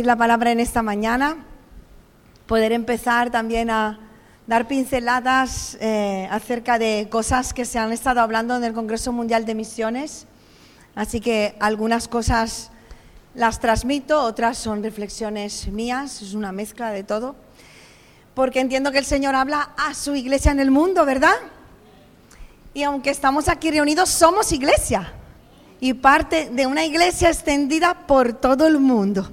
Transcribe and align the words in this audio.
la 0.00 0.16
palabra 0.16 0.50
en 0.50 0.60
esta 0.60 0.82
mañana, 0.82 1.36
poder 2.46 2.72
empezar 2.72 3.30
también 3.30 3.68
a 3.68 4.00
dar 4.46 4.66
pinceladas 4.66 5.76
eh, 5.80 6.26
acerca 6.30 6.78
de 6.78 7.08
cosas 7.10 7.52
que 7.52 7.66
se 7.66 7.78
han 7.78 7.92
estado 7.92 8.20
hablando 8.20 8.56
en 8.56 8.64
el 8.64 8.72
Congreso 8.72 9.12
Mundial 9.12 9.44
de 9.44 9.54
Misiones. 9.54 10.26
Así 10.94 11.20
que 11.20 11.54
algunas 11.60 12.08
cosas 12.08 12.70
las 13.34 13.60
transmito, 13.60 14.22
otras 14.22 14.56
son 14.56 14.82
reflexiones 14.82 15.68
mías, 15.68 16.22
es 16.22 16.32
una 16.32 16.52
mezcla 16.52 16.90
de 16.90 17.04
todo, 17.04 17.36
porque 18.34 18.60
entiendo 18.60 18.92
que 18.92 18.98
el 18.98 19.04
Señor 19.04 19.34
habla 19.34 19.72
a 19.76 19.92
su 19.92 20.14
iglesia 20.14 20.52
en 20.52 20.60
el 20.60 20.70
mundo, 20.70 21.04
¿verdad? 21.04 21.36
Y 22.72 22.82
aunque 22.82 23.10
estamos 23.10 23.48
aquí 23.48 23.70
reunidos, 23.70 24.08
somos 24.08 24.52
iglesia 24.52 25.12
y 25.80 25.94
parte 25.94 26.48
de 26.50 26.66
una 26.66 26.84
iglesia 26.84 27.28
extendida 27.28 28.06
por 28.06 28.32
todo 28.32 28.66
el 28.66 28.78
mundo. 28.78 29.30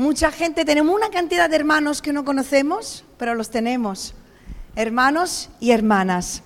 Mucha 0.00 0.30
gente, 0.32 0.64
tenemos 0.64 0.94
una 0.94 1.10
cantidad 1.10 1.50
de 1.50 1.56
hermanos 1.56 2.00
que 2.00 2.14
no 2.14 2.24
conocemos, 2.24 3.04
pero 3.18 3.34
los 3.34 3.50
tenemos, 3.50 4.14
hermanos 4.74 5.50
y 5.60 5.72
hermanas. 5.72 6.42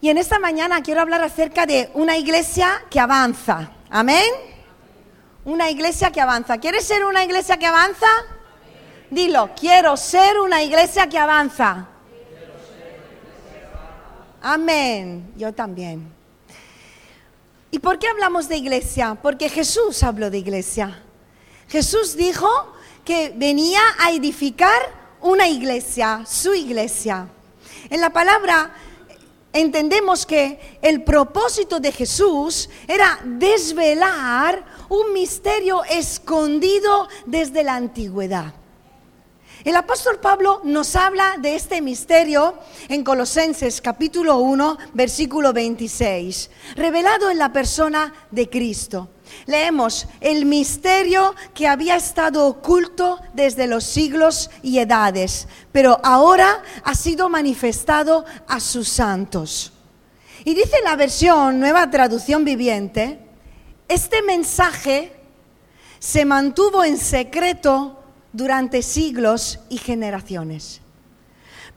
Y 0.00 0.08
en 0.08 0.18
esta 0.18 0.40
mañana 0.40 0.82
quiero 0.82 1.00
hablar 1.00 1.22
acerca 1.22 1.64
de 1.64 1.88
una 1.94 2.16
iglesia 2.16 2.82
que 2.90 2.98
avanza. 2.98 3.70
Amén. 3.88 4.28
Una 5.44 5.70
iglesia 5.70 6.10
que 6.10 6.20
avanza. 6.20 6.58
¿Quieres 6.58 6.84
ser 6.84 7.04
una 7.04 7.22
iglesia 7.22 7.56
que 7.56 7.66
avanza? 7.66 8.08
Dilo, 9.08 9.50
quiero 9.54 9.96
ser 9.96 10.40
una 10.40 10.64
iglesia 10.64 11.08
que 11.08 11.18
avanza. 11.18 11.86
Amén. 14.42 15.32
Yo 15.36 15.54
también. 15.54 16.12
¿Y 17.70 17.78
por 17.78 18.00
qué 18.00 18.08
hablamos 18.08 18.48
de 18.48 18.56
iglesia? 18.56 19.16
Porque 19.22 19.48
Jesús 19.48 20.02
habló 20.02 20.30
de 20.30 20.38
iglesia. 20.38 21.04
Jesús 21.68 22.16
dijo 22.16 22.48
que 23.04 23.32
venía 23.36 23.80
a 23.98 24.10
edificar 24.12 24.80
una 25.20 25.48
iglesia, 25.48 26.24
su 26.26 26.54
iglesia. 26.54 27.28
En 27.90 28.00
la 28.00 28.10
palabra 28.10 28.74
entendemos 29.52 30.26
que 30.26 30.78
el 30.82 31.02
propósito 31.02 31.80
de 31.80 31.92
Jesús 31.92 32.68
era 32.86 33.18
desvelar 33.24 34.64
un 34.88 35.12
misterio 35.12 35.82
escondido 35.84 37.08
desde 37.24 37.64
la 37.64 37.74
antigüedad. 37.74 38.54
El 39.64 39.74
apóstol 39.74 40.20
Pablo 40.20 40.60
nos 40.62 40.94
habla 40.94 41.36
de 41.40 41.56
este 41.56 41.80
misterio 41.80 42.54
en 42.88 43.02
Colosenses 43.02 43.80
capítulo 43.80 44.36
1, 44.38 44.78
versículo 44.94 45.52
26, 45.52 46.50
revelado 46.76 47.30
en 47.30 47.38
la 47.38 47.52
persona 47.52 48.14
de 48.30 48.48
Cristo. 48.48 49.08
Leemos 49.46 50.06
el 50.20 50.44
misterio 50.46 51.34
que 51.54 51.68
había 51.68 51.96
estado 51.96 52.46
oculto 52.46 53.20
desde 53.34 53.66
los 53.66 53.84
siglos 53.84 54.50
y 54.62 54.78
edades, 54.78 55.48
pero 55.72 56.00
ahora 56.02 56.62
ha 56.84 56.94
sido 56.94 57.28
manifestado 57.28 58.24
a 58.48 58.60
sus 58.60 58.88
santos. 58.88 59.72
Y 60.44 60.54
dice 60.54 60.76
la 60.84 60.96
versión 60.96 61.58
Nueva 61.58 61.90
Traducción 61.90 62.44
Viviente, 62.44 63.20
este 63.88 64.22
mensaje 64.22 65.12
se 65.98 66.24
mantuvo 66.24 66.84
en 66.84 66.98
secreto 66.98 68.02
durante 68.32 68.82
siglos 68.82 69.58
y 69.68 69.78
generaciones. 69.78 70.80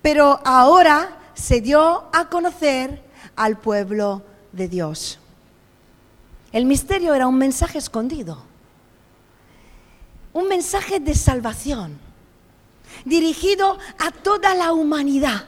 Pero 0.02 0.39
ahora 0.45 1.17
se 1.33 1.61
dio 1.61 2.09
a 2.11 2.30
conocer 2.30 3.02
al 3.36 3.58
pueblo 3.58 4.23
de 4.52 4.67
Dios. 4.67 5.20
El 6.52 6.66
misterio 6.66 7.14
era 7.14 7.28
un 7.28 7.38
mensaje 7.38 7.78
escondido, 7.78 8.44
un 10.33 10.47
mensaje 10.47 10.99
de 10.99 11.15
salvación, 11.15 11.99
dirigido 13.05 13.77
a 13.99 14.11
toda 14.11 14.55
la 14.55 14.73
humanidad 14.73 15.48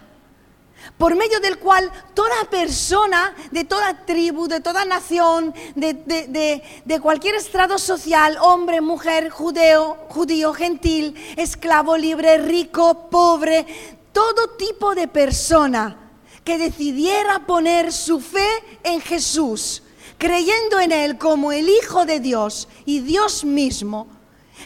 por 0.97 1.15
medio 1.15 1.39
del 1.39 1.57
cual 1.57 1.91
toda 2.13 2.45
persona 2.49 3.35
de 3.51 3.63
toda 3.63 4.05
tribu, 4.05 4.47
de 4.47 4.61
toda 4.61 4.85
nación, 4.85 5.53
de, 5.75 6.99
cualquier 7.01 7.35
estrado 7.35 7.77
social, 7.77 8.37
hombre, 8.41 8.81
mujer, 8.81 9.29
judeo, 9.29 9.97
judío, 10.09 10.53
gentil, 10.53 11.15
esclavo, 11.37 11.97
libre, 11.97 12.37
rico, 12.39 13.09
pobre, 13.09 13.65
todo 14.11 14.49
tipo 14.57 14.95
de 14.95 15.07
persona 15.07 15.97
que 16.43 16.57
decidiera 16.57 17.45
poner 17.45 17.93
su 17.93 18.19
fe 18.19 18.49
en 18.83 19.01
Jesús, 19.01 19.83
creyendo 20.21 20.79
en 20.79 20.91
Él 20.91 21.17
como 21.17 21.51
el 21.51 21.67
Hijo 21.67 22.05
de 22.05 22.19
Dios 22.19 22.67
y 22.85 22.99
Dios 22.99 23.43
mismo, 23.43 24.05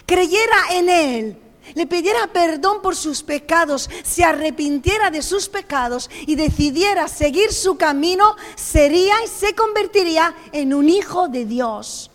creyera 0.04 0.56
en 0.72 0.90
Él 0.90 1.38
le 1.74 1.86
pidiera 1.86 2.26
perdón 2.28 2.82
por 2.82 2.94
sus 2.94 3.22
pecados, 3.22 3.88
se 4.04 4.22
arrepintiera 4.22 5.10
de 5.10 5.22
sus 5.22 5.48
pecados 5.48 6.10
y 6.26 6.36
decidiera 6.36 7.08
seguir 7.08 7.52
su 7.52 7.76
camino, 7.76 8.36
sería 8.54 9.14
y 9.24 9.28
se 9.28 9.54
convertiría 9.54 10.32
en 10.52 10.74
un 10.74 10.90
hijo 10.90 11.26
de 11.26 11.46
Dios, 11.46 12.10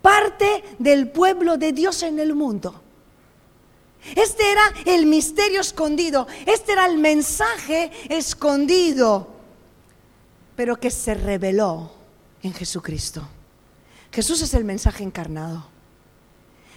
parte 0.00 0.62
del 0.78 1.10
pueblo 1.10 1.58
de 1.58 1.72
Dios 1.72 2.02
en 2.04 2.20
el 2.20 2.34
mundo. 2.34 2.80
Este 4.14 4.52
era 4.52 4.72
el 4.86 5.04
misterio 5.04 5.60
escondido, 5.60 6.28
este 6.46 6.72
era 6.72 6.86
el 6.86 6.96
mensaje 6.96 7.90
escondido, 8.08 9.28
pero 10.56 10.76
que 10.76 10.90
se 10.90 11.12
reveló 11.14 11.97
en 12.42 12.52
Jesucristo. 12.52 13.26
Jesús 14.12 14.42
es 14.42 14.54
el 14.54 14.64
mensaje 14.64 15.04
encarnado. 15.04 15.66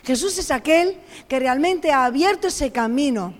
Jesús 0.04 0.38
es 0.38 0.52
aquel 0.52 1.00
que 1.28 1.40
realmente 1.40 1.92
ha 1.92 2.06
abierto 2.06 2.48
ese 2.48 2.72
camino 2.72 3.36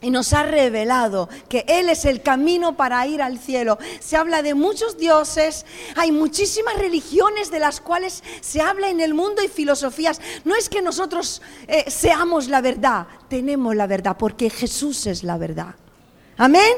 y 0.00 0.10
nos 0.10 0.34
ha 0.34 0.42
revelado 0.42 1.30
que 1.48 1.64
Él 1.66 1.88
es 1.88 2.04
el 2.04 2.20
camino 2.20 2.76
para 2.76 3.06
ir 3.06 3.22
al 3.22 3.38
cielo. 3.38 3.78
Se 4.00 4.16
habla 4.16 4.42
de 4.42 4.54
muchos 4.54 4.98
dioses, 4.98 5.64
hay 5.96 6.12
muchísimas 6.12 6.76
religiones 6.76 7.50
de 7.50 7.58
las 7.58 7.80
cuales 7.80 8.22
se 8.42 8.60
habla 8.60 8.90
en 8.90 9.00
el 9.00 9.14
mundo 9.14 9.42
y 9.42 9.48
filosofías. 9.48 10.20
No 10.44 10.54
es 10.56 10.68
que 10.68 10.82
nosotros 10.82 11.40
eh, 11.68 11.90
seamos 11.90 12.48
la 12.48 12.60
verdad, 12.60 13.06
tenemos 13.28 13.74
la 13.74 13.86
verdad, 13.86 14.16
porque 14.18 14.50
Jesús 14.50 15.06
es 15.06 15.22
la 15.22 15.38
verdad. 15.38 15.74
Amén. 16.36 16.74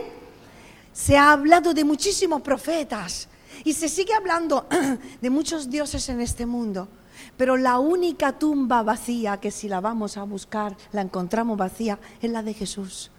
Se 0.92 1.16
ha 1.16 1.32
hablado 1.32 1.74
de 1.74 1.84
muchísimos 1.84 2.42
profetas 2.42 3.28
y 3.64 3.72
se 3.72 3.88
sigue 3.88 4.14
hablando 4.14 4.66
de 5.20 5.30
muchos 5.30 5.70
dioses 5.70 6.08
en 6.08 6.20
este 6.20 6.46
mundo. 6.46 6.88
Pero 7.36 7.56
la 7.56 7.78
única 7.78 8.38
tumba 8.38 8.82
vacía, 8.82 9.38
que 9.38 9.50
si 9.50 9.68
la 9.68 9.80
vamos 9.80 10.16
a 10.16 10.22
buscar, 10.22 10.76
la 10.92 11.02
encontramos 11.02 11.56
vacía, 11.56 11.98
es 12.20 12.30
la 12.30 12.42
de 12.42 12.54
Jesús. 12.54 13.10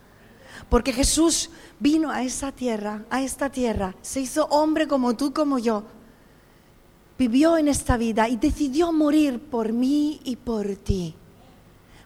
Porque 0.69 0.93
Jesús 0.93 1.49
vino 1.79 2.11
a 2.11 2.23
esa 2.23 2.51
tierra, 2.51 3.05
a 3.09 3.21
esta 3.21 3.49
tierra, 3.49 3.95
se 4.01 4.21
hizo 4.21 4.45
hombre 4.45 4.87
como 4.87 5.15
tú, 5.15 5.33
como 5.33 5.59
yo. 5.59 5.83
Vivió 7.17 7.57
en 7.57 7.67
esta 7.67 7.97
vida 7.97 8.29
y 8.29 8.37
decidió 8.37 8.91
morir 8.91 9.39
por 9.39 9.73
mí 9.73 10.19
y 10.23 10.35
por 10.35 10.75
ti. 10.75 11.15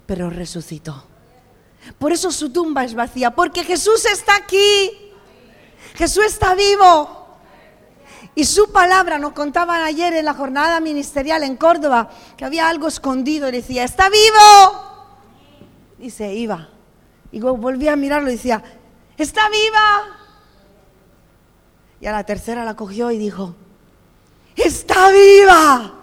Pero 0.06 0.30
resucitó. 0.30 1.06
Por 1.98 2.12
eso 2.12 2.32
su 2.32 2.52
tumba 2.52 2.84
es 2.84 2.94
vacía, 2.94 3.32
porque 3.32 3.64
Jesús 3.64 4.06
está 4.06 4.36
aquí. 4.36 4.92
Jesús 5.96 6.26
está 6.26 6.56
vivo. 6.56 7.21
Y 8.34 8.46
su 8.46 8.72
palabra 8.72 9.18
nos 9.18 9.34
contaban 9.34 9.82
ayer 9.82 10.14
en 10.14 10.26
la 10.26 10.34
jornada 10.34 10.80
ministerial 10.80 11.44
en 11.44 11.58
Córdoba 11.58 12.10
que 12.38 12.46
había 12.46 12.70
algo 12.70 12.88
escondido 12.88 13.50
y 13.50 13.52
decía, 13.52 13.84
está 13.84 14.10
vivo. 14.10 15.58
Y 16.00 16.10
se 16.10 16.34
iba. 16.34 16.70
Y 17.32 17.40
volvía 17.40 17.94
a 17.94 17.98
mirarlo 17.98 18.30
y 18.30 18.34
decía, 18.34 18.64
está 19.18 19.50
viva. 19.50 20.18
Y 22.00 22.06
a 22.06 22.12
la 22.12 22.24
tercera 22.24 22.64
la 22.64 22.76
cogió 22.76 23.12
y 23.12 23.18
dijo, 23.18 23.54
está 24.56 25.12
viva. 25.12 25.94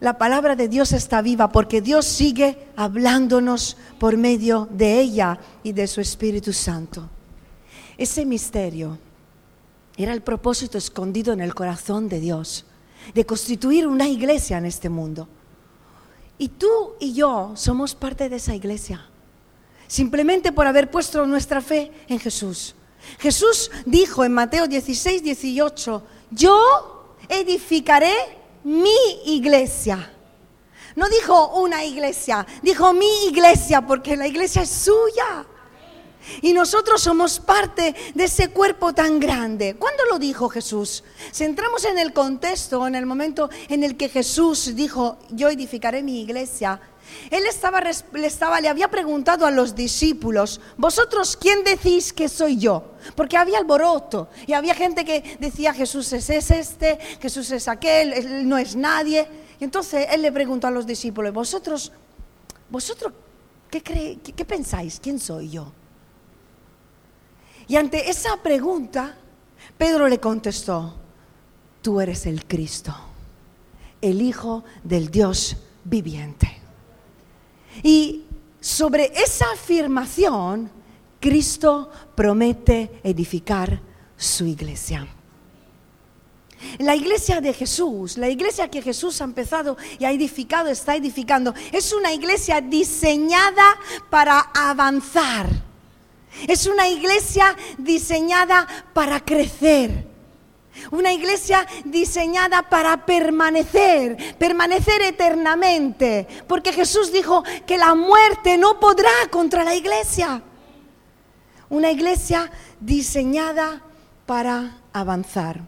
La 0.00 0.18
palabra 0.18 0.54
de 0.54 0.68
Dios 0.68 0.92
está 0.92 1.22
viva 1.22 1.48
porque 1.48 1.80
Dios 1.80 2.04
sigue 2.06 2.68
hablándonos 2.76 3.76
por 3.98 4.16
medio 4.16 4.68
de 4.70 5.00
ella 5.00 5.38
y 5.62 5.72
de 5.72 5.86
su 5.86 6.00
Espíritu 6.00 6.52
Santo. 6.52 7.08
Ese 7.96 8.24
misterio 8.26 8.98
era 9.96 10.12
el 10.12 10.22
propósito 10.22 10.78
escondido 10.78 11.32
en 11.32 11.40
el 11.40 11.54
corazón 11.54 12.08
de 12.08 12.20
Dios, 12.20 12.64
de 13.14 13.26
constituir 13.26 13.86
una 13.86 14.08
iglesia 14.08 14.58
en 14.58 14.66
este 14.66 14.88
mundo. 14.88 15.28
Y 16.38 16.48
tú 16.48 16.94
y 16.98 17.12
yo 17.12 17.52
somos 17.54 17.94
parte 17.94 18.28
de 18.28 18.36
esa 18.36 18.54
iglesia, 18.54 19.06
simplemente 19.86 20.52
por 20.52 20.66
haber 20.66 20.90
puesto 20.90 21.26
nuestra 21.26 21.60
fe 21.60 21.92
en 22.08 22.18
Jesús. 22.18 22.74
Jesús 23.18 23.70
dijo 23.84 24.24
en 24.24 24.32
Mateo 24.32 24.66
16, 24.66 25.22
18, 25.22 26.02
yo 26.30 27.16
edificaré 27.28 28.14
mi 28.64 28.94
iglesia. 29.26 30.10
No 30.94 31.08
dijo 31.08 31.60
una 31.60 31.84
iglesia, 31.84 32.46
dijo 32.62 32.92
mi 32.92 33.26
iglesia, 33.26 33.86
porque 33.86 34.16
la 34.16 34.26
iglesia 34.26 34.62
es 34.62 34.70
suya. 34.70 35.46
Y 36.40 36.52
nosotros 36.52 37.02
somos 37.02 37.40
parte 37.40 37.94
de 38.14 38.24
ese 38.24 38.50
cuerpo 38.50 38.92
tan 38.92 39.18
grande. 39.18 39.74
¿Cuándo 39.76 40.04
lo 40.10 40.18
dijo 40.18 40.48
Jesús? 40.48 41.04
Si 41.30 41.44
entramos 41.44 41.84
en 41.84 41.98
el 41.98 42.12
contexto, 42.12 42.86
en 42.86 42.94
el 42.94 43.06
momento 43.06 43.50
en 43.68 43.84
el 43.84 43.96
que 43.96 44.08
Jesús 44.08 44.74
dijo, 44.74 45.18
yo 45.30 45.48
edificaré 45.48 46.02
mi 46.02 46.22
iglesia, 46.22 46.80
él 47.30 47.44
estaba, 47.46 48.60
le, 48.60 48.68
había 48.68 48.88
preguntado 48.88 49.46
a 49.46 49.50
los 49.50 49.74
discípulos, 49.74 50.60
vosotros, 50.76 51.36
¿quién 51.36 51.64
decís 51.64 52.12
que 52.12 52.28
soy 52.28 52.58
yo? 52.58 52.92
Porque 53.14 53.36
había 53.36 53.58
alboroto 53.58 54.28
y 54.46 54.52
había 54.52 54.74
gente 54.74 55.04
que 55.04 55.36
decía, 55.40 55.72
Jesús 55.74 56.12
es 56.12 56.30
este, 56.30 56.98
Jesús 57.20 57.50
es 57.50 57.68
aquel, 57.68 58.12
él 58.12 58.48
no 58.48 58.58
es 58.58 58.76
nadie. 58.76 59.26
Y 59.60 59.64
entonces 59.64 60.06
él 60.10 60.22
le 60.22 60.32
preguntó 60.32 60.66
a 60.66 60.70
los 60.70 60.86
discípulos, 60.86 61.32
vosotros, 61.32 61.92
vosotros, 62.70 63.12
¿qué, 63.70 63.82
qué 63.82 64.44
pensáis? 64.44 64.98
¿Quién 65.00 65.18
soy 65.18 65.50
yo? 65.50 65.72
Y 67.68 67.76
ante 67.76 68.10
esa 68.10 68.36
pregunta, 68.42 69.16
Pedro 69.78 70.08
le 70.08 70.20
contestó, 70.20 70.94
tú 71.80 72.00
eres 72.00 72.26
el 72.26 72.46
Cristo, 72.46 72.94
el 74.00 74.20
Hijo 74.20 74.64
del 74.82 75.10
Dios 75.10 75.56
viviente. 75.84 76.60
Y 77.82 78.24
sobre 78.60 79.12
esa 79.14 79.46
afirmación, 79.52 80.70
Cristo 81.20 81.90
promete 82.14 83.00
edificar 83.02 83.80
su 84.16 84.44
iglesia. 84.46 85.06
La 86.78 86.94
iglesia 86.94 87.40
de 87.40 87.52
Jesús, 87.52 88.16
la 88.16 88.28
iglesia 88.28 88.70
que 88.70 88.82
Jesús 88.82 89.20
ha 89.20 89.24
empezado 89.24 89.76
y 89.98 90.04
ha 90.04 90.12
edificado, 90.12 90.68
está 90.68 90.94
edificando, 90.94 91.54
es 91.72 91.92
una 91.92 92.12
iglesia 92.12 92.60
diseñada 92.60 93.64
para 94.10 94.38
avanzar. 94.54 95.71
Es 96.46 96.66
una 96.66 96.88
iglesia 96.88 97.56
diseñada 97.78 98.66
para 98.92 99.20
crecer. 99.20 100.12
Una 100.90 101.12
iglesia 101.12 101.66
diseñada 101.84 102.62
para 102.68 103.04
permanecer, 103.04 104.36
permanecer 104.38 105.02
eternamente, 105.02 106.26
porque 106.48 106.72
Jesús 106.72 107.12
dijo 107.12 107.44
que 107.66 107.76
la 107.76 107.94
muerte 107.94 108.56
no 108.56 108.80
podrá 108.80 109.10
contra 109.30 109.64
la 109.64 109.74
iglesia. 109.74 110.42
Una 111.68 111.90
iglesia 111.90 112.50
diseñada 112.80 113.82
para 114.24 114.78
avanzar. 114.92 115.60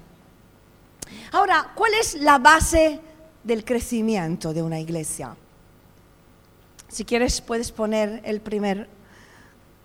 Ahora, 1.33 1.73
¿cuál 1.75 1.93
es 1.95 2.15
la 2.15 2.39
base 2.39 3.01
del 3.43 3.65
crecimiento 3.65 4.55
de 4.55 4.63
una 4.63 4.81
iglesia? 4.81 5.37
Si 6.89 7.05
quieres, 7.05 7.41
puedes 7.41 7.73
poner 7.73 8.23
el 8.25 8.41
primer 8.41 8.89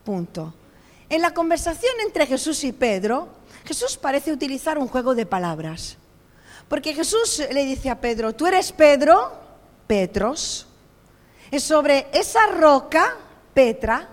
punto. 0.03 0.53
En 1.09 1.21
la 1.21 1.33
conversación 1.33 1.93
entre 2.05 2.27
Jesús 2.27 2.63
y 2.63 2.71
Pedro, 2.71 3.29
Jesús 3.65 3.97
parece 3.97 4.31
utilizar 4.31 4.77
un 4.77 4.87
juego 4.87 5.15
de 5.15 5.25
palabras. 5.25 5.97
Porque 6.67 6.93
Jesús 6.93 7.41
le 7.51 7.65
dice 7.65 7.89
a 7.89 7.99
Pedro, 7.99 8.33
tú 8.33 8.45
eres 8.45 8.71
Pedro, 8.71 9.31
Petros, 9.87 10.67
es 11.49 11.63
sobre 11.63 12.07
esa 12.13 12.45
roca, 12.47 13.17
Petra, 13.55 14.07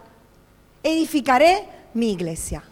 edificaré 0.82 1.68
mi 1.92 2.12
iglesia. 2.12 2.64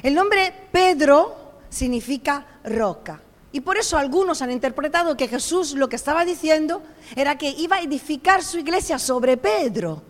El 0.00 0.14
nombre 0.14 0.52
Pedro 0.70 1.36
significa 1.68 2.46
roca. 2.64 3.20
Y 3.50 3.60
por 3.60 3.78
eso 3.78 3.96
algunos 3.98 4.42
han 4.42 4.52
interpretado 4.52 5.16
que 5.16 5.28
Jesús 5.28 5.74
lo 5.74 5.88
que 5.88 5.96
estaba 5.96 6.24
diciendo 6.24 6.82
era 7.16 7.36
que 7.36 7.50
iba 7.50 7.76
a 7.76 7.82
edificar 7.82 8.42
su 8.44 8.58
iglesia 8.58 8.98
sobre 8.98 9.36
Pedro. 9.36 10.02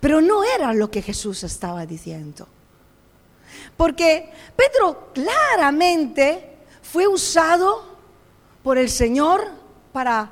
Pero 0.00 0.20
no 0.20 0.44
era 0.44 0.72
lo 0.72 0.90
que 0.90 1.02
Jesús 1.02 1.42
estaba 1.44 1.86
diciendo. 1.86 2.46
Porque 3.76 4.30
Pedro 4.56 5.10
claramente 5.12 6.56
fue 6.82 7.06
usado 7.06 7.94
por 8.62 8.78
el 8.78 8.88
Señor 8.88 9.46
para 9.92 10.30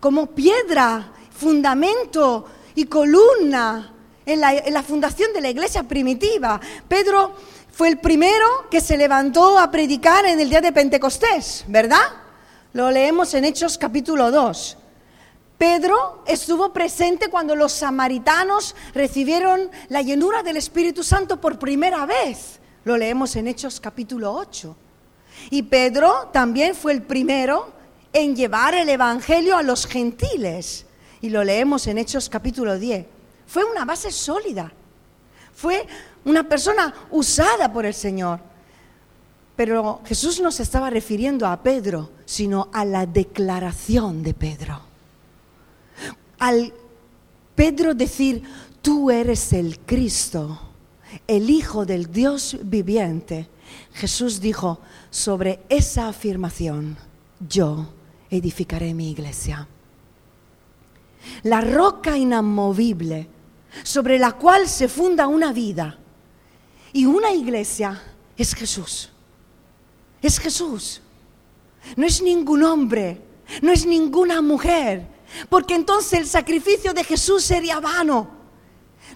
como 0.00 0.26
piedra, 0.26 1.12
fundamento 1.30 2.46
y 2.74 2.84
columna 2.84 3.92
en 4.24 4.40
la, 4.40 4.54
en 4.54 4.72
la 4.72 4.82
fundación 4.82 5.32
de 5.32 5.40
la 5.40 5.50
iglesia 5.50 5.82
primitiva. 5.82 6.60
Pedro 6.86 7.34
fue 7.72 7.88
el 7.88 7.98
primero 7.98 8.68
que 8.70 8.80
se 8.80 8.96
levantó 8.96 9.58
a 9.58 9.70
predicar 9.70 10.26
en 10.26 10.40
el 10.40 10.50
día 10.50 10.60
de 10.60 10.72
Pentecostés, 10.72 11.64
¿verdad? 11.68 12.02
Lo 12.72 12.90
leemos 12.90 13.32
en 13.34 13.44
Hechos 13.44 13.78
capítulo 13.78 14.30
2. 14.30 14.76
Pedro 15.58 16.22
estuvo 16.24 16.72
presente 16.72 17.28
cuando 17.28 17.56
los 17.56 17.72
samaritanos 17.72 18.76
recibieron 18.94 19.68
la 19.88 20.02
llenura 20.02 20.44
del 20.44 20.56
Espíritu 20.56 21.02
Santo 21.02 21.40
por 21.40 21.58
primera 21.58 22.06
vez. 22.06 22.60
Lo 22.84 22.96
leemos 22.96 23.34
en 23.34 23.48
Hechos 23.48 23.80
capítulo 23.80 24.32
8. 24.32 24.76
Y 25.50 25.64
Pedro 25.64 26.30
también 26.32 26.76
fue 26.76 26.92
el 26.92 27.02
primero 27.02 27.72
en 28.12 28.36
llevar 28.36 28.74
el 28.74 28.88
Evangelio 28.88 29.56
a 29.56 29.64
los 29.64 29.86
gentiles. 29.86 30.86
Y 31.20 31.30
lo 31.30 31.42
leemos 31.42 31.88
en 31.88 31.98
Hechos 31.98 32.28
capítulo 32.28 32.78
10. 32.78 33.06
Fue 33.48 33.64
una 33.64 33.84
base 33.84 34.12
sólida. 34.12 34.72
Fue 35.52 35.88
una 36.24 36.48
persona 36.48 36.94
usada 37.10 37.72
por 37.72 37.84
el 37.84 37.94
Señor. 37.94 38.38
Pero 39.56 40.02
Jesús 40.04 40.40
no 40.40 40.52
se 40.52 40.62
estaba 40.62 40.88
refiriendo 40.88 41.48
a 41.48 41.60
Pedro, 41.64 42.12
sino 42.26 42.68
a 42.72 42.84
la 42.84 43.06
declaración 43.06 44.22
de 44.22 44.34
Pedro 44.34 44.87
al 46.38 46.72
Pedro 47.54 47.94
decir, 47.94 48.42
tú 48.82 49.10
eres 49.10 49.52
el 49.52 49.78
Cristo, 49.80 50.60
el 51.26 51.50
Hijo 51.50 51.84
del 51.84 52.10
Dios 52.12 52.56
viviente, 52.62 53.48
Jesús 53.94 54.40
dijo, 54.40 54.80
sobre 55.10 55.60
esa 55.68 56.08
afirmación, 56.08 56.96
yo 57.48 57.92
edificaré 58.30 58.94
mi 58.94 59.10
iglesia. 59.10 59.66
La 61.42 61.60
roca 61.60 62.16
inamovible 62.16 63.28
sobre 63.82 64.18
la 64.18 64.32
cual 64.32 64.68
se 64.68 64.88
funda 64.88 65.26
una 65.26 65.52
vida 65.52 65.98
y 66.92 67.04
una 67.04 67.32
iglesia 67.32 68.00
es 68.36 68.54
Jesús. 68.54 69.10
Es 70.22 70.38
Jesús. 70.38 71.00
No 71.96 72.06
es 72.06 72.22
ningún 72.22 72.62
hombre, 72.64 73.20
no 73.62 73.72
es 73.72 73.86
ninguna 73.86 74.40
mujer, 74.42 75.06
porque 75.48 75.74
entonces 75.74 76.18
el 76.18 76.26
sacrificio 76.26 76.94
de 76.94 77.04
Jesús 77.04 77.44
sería 77.44 77.80
vano. 77.80 78.37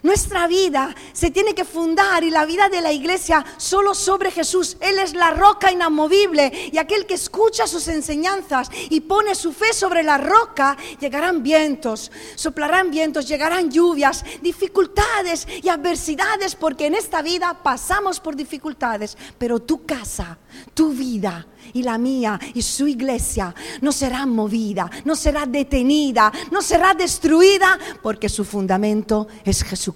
Nuestra 0.03 0.47
vida 0.47 0.93
se 1.13 1.31
tiene 1.31 1.55
que 1.55 1.63
fundar 1.63 2.25
y 2.25 2.29
la 2.29 2.45
vida 2.45 2.67
de 2.67 2.81
la 2.81 2.91
iglesia 2.91 3.45
solo 3.55 3.95
sobre 3.95 4.31
Jesús. 4.31 4.75
Él 4.81 4.99
es 4.99 5.13
la 5.13 5.31
roca 5.31 5.71
inamovible 5.71 6.51
y 6.73 6.77
aquel 6.77 7.05
que 7.05 7.13
escucha 7.13 7.67
sus 7.67 7.87
enseñanzas 7.87 8.69
y 8.89 8.99
pone 8.99 9.33
su 9.33 9.53
fe 9.53 9.71
sobre 9.71 10.03
la 10.03 10.17
roca, 10.17 10.75
llegarán 10.99 11.41
vientos, 11.41 12.11
soplarán 12.35 12.91
vientos, 12.91 13.29
llegarán 13.29 13.71
lluvias, 13.71 14.25
dificultades 14.41 15.47
y 15.63 15.69
adversidades, 15.69 16.55
porque 16.55 16.87
en 16.87 16.95
esta 16.95 17.21
vida 17.21 17.63
pasamos 17.63 18.19
por 18.19 18.35
dificultades, 18.35 19.17
pero 19.37 19.61
tu 19.61 19.85
casa, 19.85 20.37
tu 20.73 20.89
vida, 20.89 21.47
y 21.71 21.83
la 21.83 21.97
mía 21.97 22.39
y 22.53 22.61
su 22.61 22.87
iglesia 22.87 23.53
no 23.81 23.91
será 23.91 24.25
movida, 24.25 24.89
no 25.05 25.15
será 25.15 25.45
detenida, 25.45 26.31
no 26.51 26.61
será 26.61 26.93
destruida, 26.93 27.79
porque 28.01 28.27
su 28.27 28.43
fundamento 28.43 29.27
es 29.45 29.63
Jesucristo, 29.63 29.92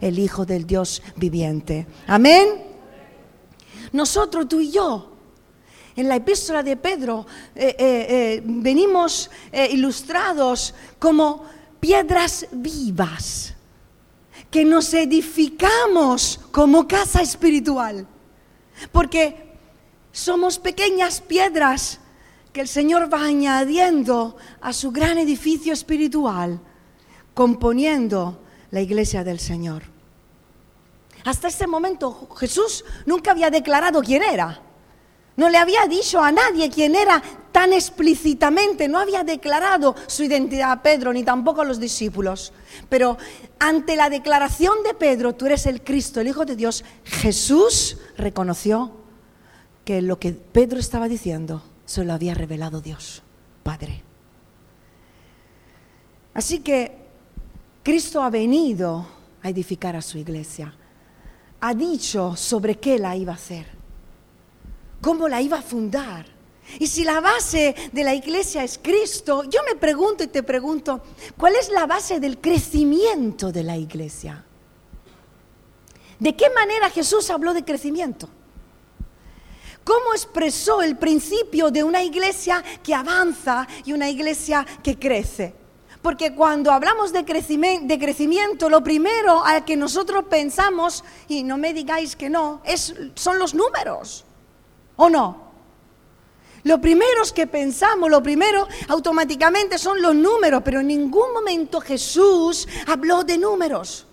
el 0.00 0.18
Hijo 0.18 0.44
del 0.44 0.66
Dios 0.66 1.02
viviente. 1.16 1.86
Amén. 2.06 2.64
Nosotros, 3.92 4.48
tú 4.48 4.60
y 4.60 4.70
yo, 4.70 5.10
en 5.96 6.08
la 6.08 6.16
epístola 6.16 6.62
de 6.62 6.76
Pedro, 6.76 7.26
eh, 7.54 7.74
eh, 7.78 8.06
eh, 8.08 8.42
venimos 8.44 9.30
ilustrados 9.70 10.74
como 10.98 11.44
piedras 11.80 12.46
vivas, 12.52 13.54
que 14.50 14.64
nos 14.64 14.92
edificamos 14.94 16.40
como 16.50 16.86
casa 16.86 17.22
espiritual. 17.22 18.06
Porque 18.92 19.56
somos 20.12 20.58
pequeñas 20.58 21.20
piedras 21.20 22.00
que 22.52 22.62
el 22.62 22.68
Señor 22.68 23.12
va 23.12 23.24
añadiendo 23.24 24.36
a 24.60 24.72
su 24.72 24.90
gran 24.90 25.18
edificio 25.18 25.72
espiritual, 25.72 26.60
componiendo 27.34 28.40
la 28.70 28.80
iglesia 28.80 29.24
del 29.24 29.40
Señor. 29.40 29.82
Hasta 31.24 31.48
ese 31.48 31.66
momento 31.66 32.28
Jesús 32.38 32.84
nunca 33.06 33.32
había 33.32 33.50
declarado 33.50 34.02
quién 34.02 34.22
era. 34.22 34.60
No 35.36 35.48
le 35.48 35.58
había 35.58 35.86
dicho 35.86 36.22
a 36.22 36.32
nadie 36.32 36.70
quién 36.70 36.94
era 36.94 37.22
tan 37.52 37.72
explícitamente, 37.72 38.88
no 38.88 38.98
había 38.98 39.24
declarado 39.24 39.94
su 40.06 40.22
identidad 40.24 40.70
a 40.70 40.82
Pedro 40.82 41.12
ni 41.12 41.24
tampoco 41.24 41.62
a 41.62 41.64
los 41.64 41.80
discípulos. 41.80 42.52
Pero 42.88 43.16
ante 43.58 43.96
la 43.96 44.10
declaración 44.10 44.82
de 44.84 44.94
Pedro, 44.94 45.34
tú 45.34 45.46
eres 45.46 45.66
el 45.66 45.82
Cristo, 45.82 46.20
el 46.20 46.28
Hijo 46.28 46.44
de 46.44 46.56
Dios, 46.56 46.84
Jesús 47.04 47.98
reconoció 48.16 48.92
que 49.84 50.02
lo 50.02 50.18
que 50.18 50.32
Pedro 50.32 50.78
estaba 50.78 51.08
diciendo 51.08 51.62
se 51.86 52.04
lo 52.04 52.12
había 52.12 52.34
revelado 52.34 52.80
Dios, 52.80 53.22
Padre. 53.62 54.02
Así 56.34 56.60
que 56.60 56.99
Cristo 57.82 58.22
ha 58.22 58.30
venido 58.30 59.06
a 59.42 59.48
edificar 59.48 59.96
a 59.96 60.02
su 60.02 60.18
iglesia. 60.18 60.74
ha 61.62 61.74
dicho 61.74 62.36
sobre 62.36 62.78
qué 62.78 62.98
la 62.98 63.14
iba 63.14 63.32
a 63.32 63.36
hacer, 63.36 63.66
cómo 65.02 65.28
la 65.28 65.42
iba 65.42 65.58
a 65.58 65.62
fundar. 65.62 66.26
Y 66.78 66.86
si 66.86 67.04
la 67.04 67.20
base 67.20 67.74
de 67.92 68.04
la 68.04 68.14
iglesia 68.14 68.64
es 68.64 68.78
Cristo, 68.82 69.44
yo 69.44 69.60
me 69.68 69.74
pregunto 69.74 70.24
y 70.24 70.28
te 70.28 70.42
pregunto, 70.42 71.02
¿cuál 71.36 71.56
es 71.56 71.68
la 71.68 71.86
base 71.86 72.20
del 72.20 72.38
crecimiento 72.38 73.52
de 73.52 73.62
la 73.64 73.76
iglesia? 73.76 74.44
¿De 76.18 76.36
qué 76.36 76.48
manera 76.50 76.88
Jesús 76.90 77.28
habló 77.28 77.52
de 77.52 77.64
crecimiento? 77.64 78.28
¿Cómo 79.84 80.14
expresó 80.14 80.80
el 80.82 80.96
principio 80.96 81.70
de 81.70 81.82
una 81.82 82.02
iglesia 82.02 82.62
que 82.82 82.94
avanza 82.94 83.66
y 83.84 83.92
una 83.92 84.08
iglesia 84.08 84.64
que 84.82 84.98
crece? 84.98 85.59
Porque 86.02 86.34
cuando 86.34 86.72
hablamos 86.72 87.12
de 87.12 87.24
crecimiento, 87.24 88.70
lo 88.70 88.82
primero 88.82 89.44
al 89.44 89.64
que 89.64 89.76
nosotros 89.76 90.24
pensamos, 90.30 91.04
y 91.28 91.42
no 91.42 91.58
me 91.58 91.74
digáis 91.74 92.16
que 92.16 92.30
no, 92.30 92.62
es, 92.64 92.94
son 93.14 93.38
los 93.38 93.54
números. 93.54 94.24
¿O 94.96 95.10
no? 95.10 95.50
Lo 96.62 96.80
primero 96.80 97.22
que 97.34 97.46
pensamos, 97.46 98.10
lo 98.10 98.22
primero 98.22 98.66
automáticamente 98.88 99.78
son 99.78 100.00
los 100.00 100.14
números, 100.14 100.62
pero 100.64 100.80
en 100.80 100.88
ningún 100.88 101.32
momento 101.32 101.80
Jesús 101.80 102.66
habló 102.86 103.22
de 103.22 103.38
números. 103.38 104.06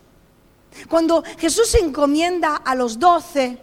Cuando 0.89 1.23
Jesús 1.37 1.67
se 1.69 1.79
encomienda 1.79 2.55
a 2.57 2.75
los 2.75 2.99
doce 2.99 3.57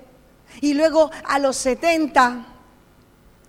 y 0.60 0.74
luego 0.74 1.10
a 1.24 1.38
los 1.38 1.56
setenta, 1.56 2.53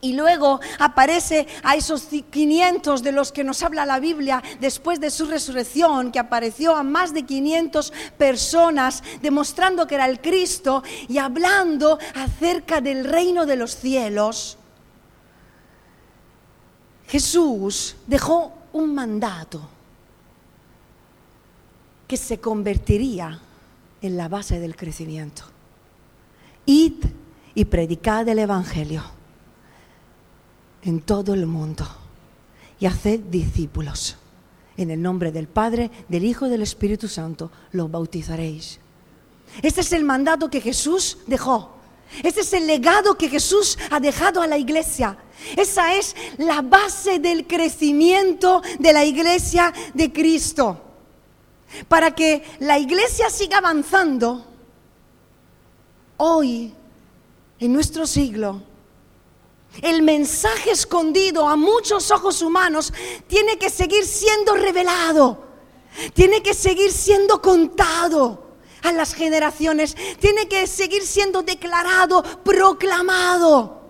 y 0.01 0.13
luego 0.13 0.59
aparece 0.79 1.47
a 1.63 1.75
esos 1.75 2.07
500 2.29 3.01
de 3.01 3.11
los 3.11 3.31
que 3.31 3.43
nos 3.43 3.63
habla 3.63 3.85
la 3.85 3.99
Biblia 3.99 4.43
después 4.59 4.99
de 4.99 5.09
su 5.09 5.25
resurrección, 5.25 6.11
que 6.11 6.19
apareció 6.19 6.75
a 6.75 6.83
más 6.83 7.13
de 7.13 7.23
500 7.23 7.91
personas, 8.17 9.03
demostrando 9.21 9.87
que 9.87 9.95
era 9.95 10.05
el 10.05 10.21
Cristo 10.21 10.83
y 11.07 11.17
hablando 11.17 11.97
acerca 12.13 12.81
del 12.81 13.05
reino 13.05 13.45
de 13.45 13.55
los 13.55 13.75
cielos. 13.75 14.57
Jesús 17.07 17.95
dejó 18.07 18.53
un 18.73 18.93
mandato 18.93 19.69
que 22.07 22.17
se 22.17 22.39
convertiría 22.39 23.39
en 24.01 24.17
la 24.17 24.27
base 24.27 24.59
del 24.59 24.75
crecimiento. 24.75 25.43
Id 26.65 27.05
y 27.55 27.65
predicad 27.65 28.27
el 28.27 28.39
Evangelio 28.39 29.03
en 30.85 31.01
todo 31.01 31.33
el 31.33 31.45
mundo 31.45 31.85
y 32.79 32.85
haced 32.85 33.19
discípulos. 33.19 34.17
En 34.77 34.91
el 34.91 35.01
nombre 35.01 35.31
del 35.31 35.47
Padre, 35.47 35.89
del 36.09 36.25
Hijo 36.25 36.47
y 36.47 36.49
del 36.49 36.61
Espíritu 36.61 37.07
Santo 37.07 37.51
los 37.71 37.89
bautizaréis. 37.89 38.79
Este 39.61 39.81
es 39.81 39.93
el 39.93 40.03
mandato 40.03 40.49
que 40.49 40.61
Jesús 40.61 41.17
dejó. 41.27 41.71
Este 42.23 42.41
es 42.41 42.53
el 42.53 42.67
legado 42.67 43.17
que 43.17 43.29
Jesús 43.29 43.77
ha 43.89 43.99
dejado 43.99 44.41
a 44.41 44.47
la 44.47 44.57
iglesia. 44.57 45.17
Esa 45.55 45.95
es 45.95 46.15
la 46.37 46.61
base 46.61 47.19
del 47.19 47.47
crecimiento 47.47 48.61
de 48.79 48.93
la 48.93 49.03
iglesia 49.03 49.73
de 49.93 50.11
Cristo. 50.11 50.81
Para 51.87 52.11
que 52.11 52.43
la 52.59 52.77
iglesia 52.77 53.29
siga 53.29 53.57
avanzando, 53.57 54.45
hoy, 56.17 56.73
en 57.59 57.73
nuestro 57.73 58.05
siglo, 58.05 58.61
el 59.81 60.01
mensaje 60.01 60.71
escondido 60.71 61.47
a 61.47 61.55
muchos 61.55 62.11
ojos 62.11 62.41
humanos 62.41 62.93
tiene 63.27 63.57
que 63.57 63.69
seguir 63.69 64.05
siendo 64.05 64.55
revelado, 64.55 65.43
tiene 66.13 66.41
que 66.41 66.53
seguir 66.53 66.91
siendo 66.91 67.41
contado 67.41 68.55
a 68.83 68.91
las 68.91 69.13
generaciones, 69.13 69.95
tiene 70.19 70.47
que 70.47 70.67
seguir 70.67 71.03
siendo 71.03 71.41
declarado, 71.41 72.23
proclamado. 72.43 73.83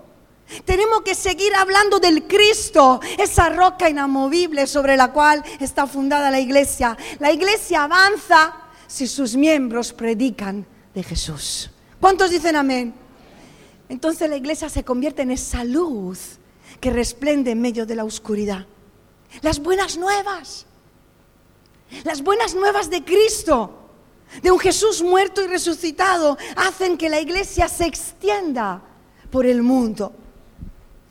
Tenemos 0.64 1.02
que 1.02 1.16
seguir 1.16 1.56
hablando 1.56 2.00
del 2.00 2.28
Cristo, 2.28 3.00
esa 3.18 3.50
roca 3.50 3.90
inamovible 3.90 4.68
sobre 4.68 4.96
la 4.96 5.12
cual 5.12 5.44
está 5.60 5.88
fundada 5.88 6.30
la 6.30 6.40
iglesia. 6.40 6.96
La 7.20 7.32
iglesia 7.32 7.84
avanza 7.84 8.54
si 8.88 9.08
sus 9.08 9.36
miembros 9.36 9.92
predican 9.92 10.66
de 10.94 11.04
Jesús. 11.04 11.72
¿Cuántos 12.00 12.30
dicen 12.30 12.56
amén? 12.56 13.05
Entonces 13.90 14.30
la 14.30 14.36
iglesia 14.36 14.70
se 14.70 14.84
convierte 14.84 15.22
en 15.22 15.32
esa 15.32 15.64
luz 15.64 16.38
que 16.80 16.92
resplende 16.92 17.52
en 17.52 17.62
medio 17.62 17.86
de 17.86 17.96
la 17.96 18.04
oscuridad. 18.04 18.66
Las 19.42 19.60
buenas 19.60 19.98
nuevas, 19.98 20.66
las 22.04 22.22
buenas 22.22 22.56
nuevas 22.56 22.90
de 22.90 23.04
Cristo 23.04 23.86
de 24.42 24.52
un 24.52 24.60
Jesús 24.60 25.02
muerto 25.02 25.44
y 25.44 25.48
resucitado 25.48 26.38
hacen 26.56 26.98
que 26.98 27.10
la 27.10 27.20
iglesia 27.20 27.68
se 27.68 27.86
extienda 27.86 28.82
por 29.30 29.46
el 29.46 29.62
mundo. 29.62 30.14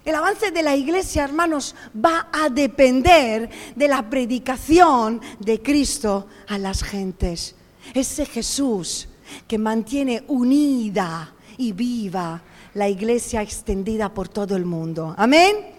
El 0.04 0.14
avance 0.14 0.50
de 0.50 0.62
la 0.62 0.76
iglesia, 0.76 1.24
hermanos, 1.24 1.74
va 2.04 2.28
a 2.30 2.50
depender 2.50 3.48
de 3.74 3.88
la 3.88 4.08
predicación 4.10 5.20
de 5.38 5.62
Cristo 5.62 6.26
a 6.48 6.58
las 6.58 6.82
gentes. 6.82 7.54
Ese 7.94 8.26
Jesús 8.26 9.08
que 9.48 9.56
mantiene 9.56 10.24
unida 10.28 11.34
y 11.56 11.72
viva 11.72 12.42
la 12.74 12.88
iglesia 12.88 13.40
extendida 13.42 14.12
por 14.12 14.28
todo 14.28 14.56
el 14.56 14.64
mundo. 14.64 15.14
Amén. 15.16 15.72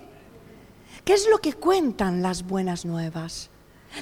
¿Qué 1.03 1.13
es 1.13 1.27
lo 1.29 1.37
que 1.37 1.53
cuentan 1.53 2.21
las 2.21 2.47
buenas 2.47 2.85
nuevas? 2.85 3.49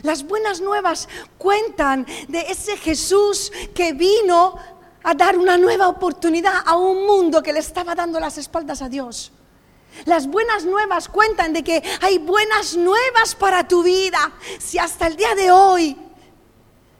Las 0.01 0.23
buenas 0.23 0.61
nuevas 0.61 1.09
cuentan 1.37 2.05
de 2.27 2.39
ese 2.41 2.77
Jesús 2.77 3.51
que 3.75 3.93
vino 3.93 4.55
a 5.03 5.13
dar 5.13 5.37
una 5.37 5.57
nueva 5.57 5.89
oportunidad 5.89 6.63
a 6.65 6.75
un 6.77 7.05
mundo 7.05 7.43
que 7.43 7.53
le 7.53 7.59
estaba 7.59 7.93
dando 7.93 8.19
las 8.19 8.37
espaldas 8.37 8.81
a 8.81 8.89
Dios. 8.89 9.33
Las 10.05 10.25
buenas 10.27 10.65
nuevas 10.65 11.07
cuentan 11.07 11.53
de 11.53 11.63
que 11.63 11.83
hay 12.01 12.17
buenas 12.17 12.75
nuevas 12.75 13.35
para 13.35 13.67
tu 13.67 13.83
vida. 13.83 14.31
Si 14.59 14.79
hasta 14.79 15.07
el 15.07 15.15
día 15.15 15.35
de 15.35 15.51
hoy 15.51 15.97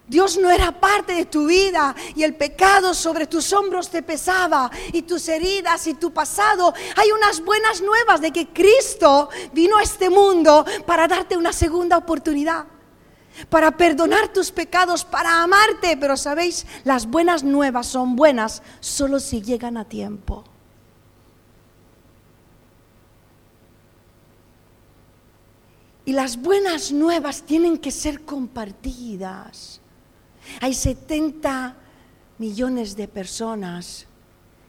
Dios 0.07 0.37
no 0.37 0.51
era 0.51 0.79
parte 0.79 1.13
de 1.13 1.25
tu 1.25 1.47
vida 1.47 1.95
y 2.15 2.23
el 2.23 2.35
pecado 2.35 2.93
sobre 2.93 3.25
tus 3.25 3.53
hombros 3.53 3.89
te 3.89 4.03
pesaba 4.03 4.69
y 4.91 5.03
tus 5.03 5.27
heridas 5.29 5.87
y 5.87 5.93
tu 5.93 6.11
pasado. 6.11 6.73
Hay 6.97 7.11
unas 7.11 7.43
buenas 7.43 7.81
nuevas 7.81 8.19
de 8.19 8.31
que 8.31 8.49
Cristo 8.49 9.29
vino 9.53 9.77
a 9.77 9.83
este 9.83 10.09
mundo 10.09 10.65
para 10.85 11.07
darte 11.07 11.37
una 11.37 11.53
segunda 11.53 11.97
oportunidad 11.97 12.65
para 13.49 13.75
perdonar 13.75 14.27
tus 14.31 14.51
pecados, 14.51 15.03
para 15.05 15.41
amarte. 15.41 15.97
Pero 15.97 16.17
sabéis, 16.17 16.65
las 16.83 17.05
buenas 17.07 17.43
nuevas 17.43 17.87
son 17.87 18.15
buenas 18.15 18.61
solo 18.79 19.19
si 19.19 19.41
llegan 19.41 19.77
a 19.77 19.85
tiempo. 19.85 20.43
Y 26.05 26.11
las 26.11 26.37
buenas 26.37 26.91
nuevas 26.91 27.43
tienen 27.43 27.77
que 27.77 27.91
ser 27.91 28.23
compartidas. 28.25 29.79
Hay 30.61 30.73
70 30.73 31.75
millones 32.37 32.95
de 32.95 33.07
personas 33.07 34.07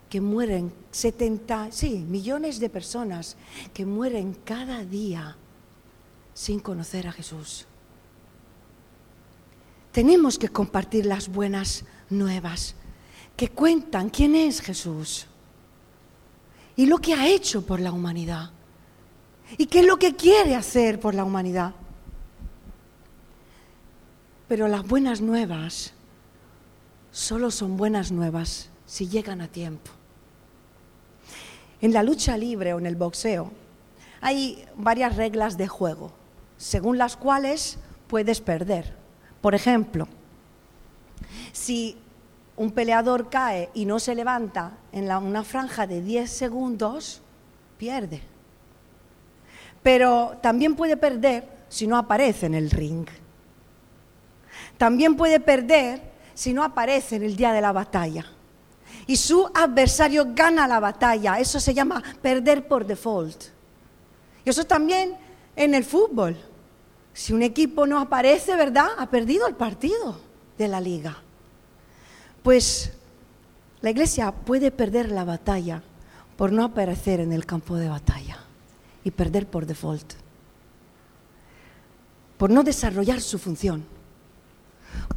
que 0.09 0.21
mueren, 0.21 0.73
70, 0.91 1.73
sí, 1.73 2.05
millones 2.09 2.61
de 2.61 2.69
personas 2.69 3.37
que 3.73 3.85
mueren 3.85 4.37
cada 4.45 4.85
día 4.85 5.37
sin 6.33 6.61
conocer 6.61 7.07
a 7.07 7.13
Jesús. 7.13 7.67
Tenemos 9.93 10.39
que 10.39 10.49
compartir 10.49 11.07
las 11.07 11.29
buenas 11.29 11.85
nuevas 12.11 12.75
que 13.37 13.49
cuentan 13.49 14.11
quién 14.11 14.35
es 14.35 14.61
Jesús 14.61 15.27
y 16.77 16.87
lo 16.87 16.99
que 16.99 17.15
ha 17.15 17.29
hecho 17.29 17.65
por 17.65 17.81
la 17.81 17.93
humanidad 17.93 18.51
y 19.57 19.67
qué 19.67 19.81
es 19.81 19.87
lo 19.87 19.99
que 19.99 20.15
quiere 20.15 20.55
hacer 20.55 20.99
por 20.99 21.15
la 21.15 21.25
humanidad. 21.25 21.75
Pero 24.49 24.69
las 24.69 24.87
buenas 24.87 25.21
nuevas 25.21 25.93
solo 27.11 27.51
son 27.51 27.77
buenas 27.77 28.13
nuevas 28.13 28.71
si 28.87 29.09
llegan 29.09 29.41
a 29.41 29.49
tiempo. 29.49 29.91
En 31.81 31.93
la 31.93 32.03
lucha 32.03 32.37
libre 32.37 32.75
o 32.75 32.79
en 32.79 32.87
el 32.87 32.97
boxeo 32.97 33.51
hay 34.21 34.65
varias 34.77 35.17
reglas 35.17 35.57
de 35.57 35.69
juego, 35.69 36.13
según 36.57 36.99
las 36.99 37.17
cuales 37.17 37.79
puedes 38.07 38.41
perder. 38.41 38.95
Por 39.41 39.55
ejemplo, 39.55 40.09
si 41.53 41.97
un 42.57 42.71
peleador 42.71 43.29
cae 43.29 43.71
y 43.75 43.85
no 43.85 43.99
se 43.99 44.15
levanta 44.15 44.79
en 44.93 45.11
una 45.11 45.45
franja 45.45 45.87
de 45.87 46.01
10 46.01 46.31
segundos, 46.31 47.21
pierde. 47.77 48.23
Pero 49.83 50.39
también 50.41 50.77
puede 50.77 50.97
perder 50.97 51.49
si 51.69 51.87
no 51.87 51.97
aparece 51.97 52.47
en 52.47 52.55
el 52.55 52.71
ring. 52.71 53.07
También 54.79 55.17
puede 55.17 55.41
perder 55.41 56.01
si 56.35 56.53
no 56.53 56.65
aparece 56.65 57.17
en 57.17 57.23
el 57.23 57.37
día 57.37 57.53
de 57.53 57.61
la 57.61 57.73
batalla. 57.73 58.27
Y 59.07 59.17
su 59.17 59.51
adversario 59.55 60.29
gana 60.35 60.67
la 60.67 60.81
batalla. 60.81 61.39
Eso 61.39 61.61
se 61.61 61.75
llama 61.75 62.03
perder 62.23 62.67
por 62.67 62.87
default. 62.87 63.45
Y 64.45 64.51
eso 64.51 64.65
también 64.65 65.17
en 65.57 65.75
el 65.75 65.85
fútbol. 65.85 66.37
Si 67.13 67.33
un 67.33 67.43
equipo 67.43 67.87
no 67.87 68.01
aparece, 68.01 68.57
¿verdad? 68.57 68.89
Ha 68.99 69.11
perdido 69.11 69.47
el 69.47 69.55
partido 69.55 70.19
de 70.59 70.69
la 70.69 70.81
liga. 70.81 71.17
Pues 72.43 72.93
La 73.85 73.91
iglesia 73.91 74.33
puede 74.33 74.71
perder 74.71 75.13
la 75.13 75.25
batalla 75.25 75.83
por 76.39 76.53
no 76.53 76.65
aparecer 76.65 77.21
en 77.21 77.35
el 77.35 77.45
campo 77.45 77.77
de 77.77 77.91
batalla 77.91 78.39
y 79.05 79.11
perder 79.11 79.47
por 79.47 79.67
default, 79.67 80.15
por 82.39 82.49
no 82.49 82.63
desarrollar 82.63 83.21
su 83.21 83.39
función, 83.39 83.85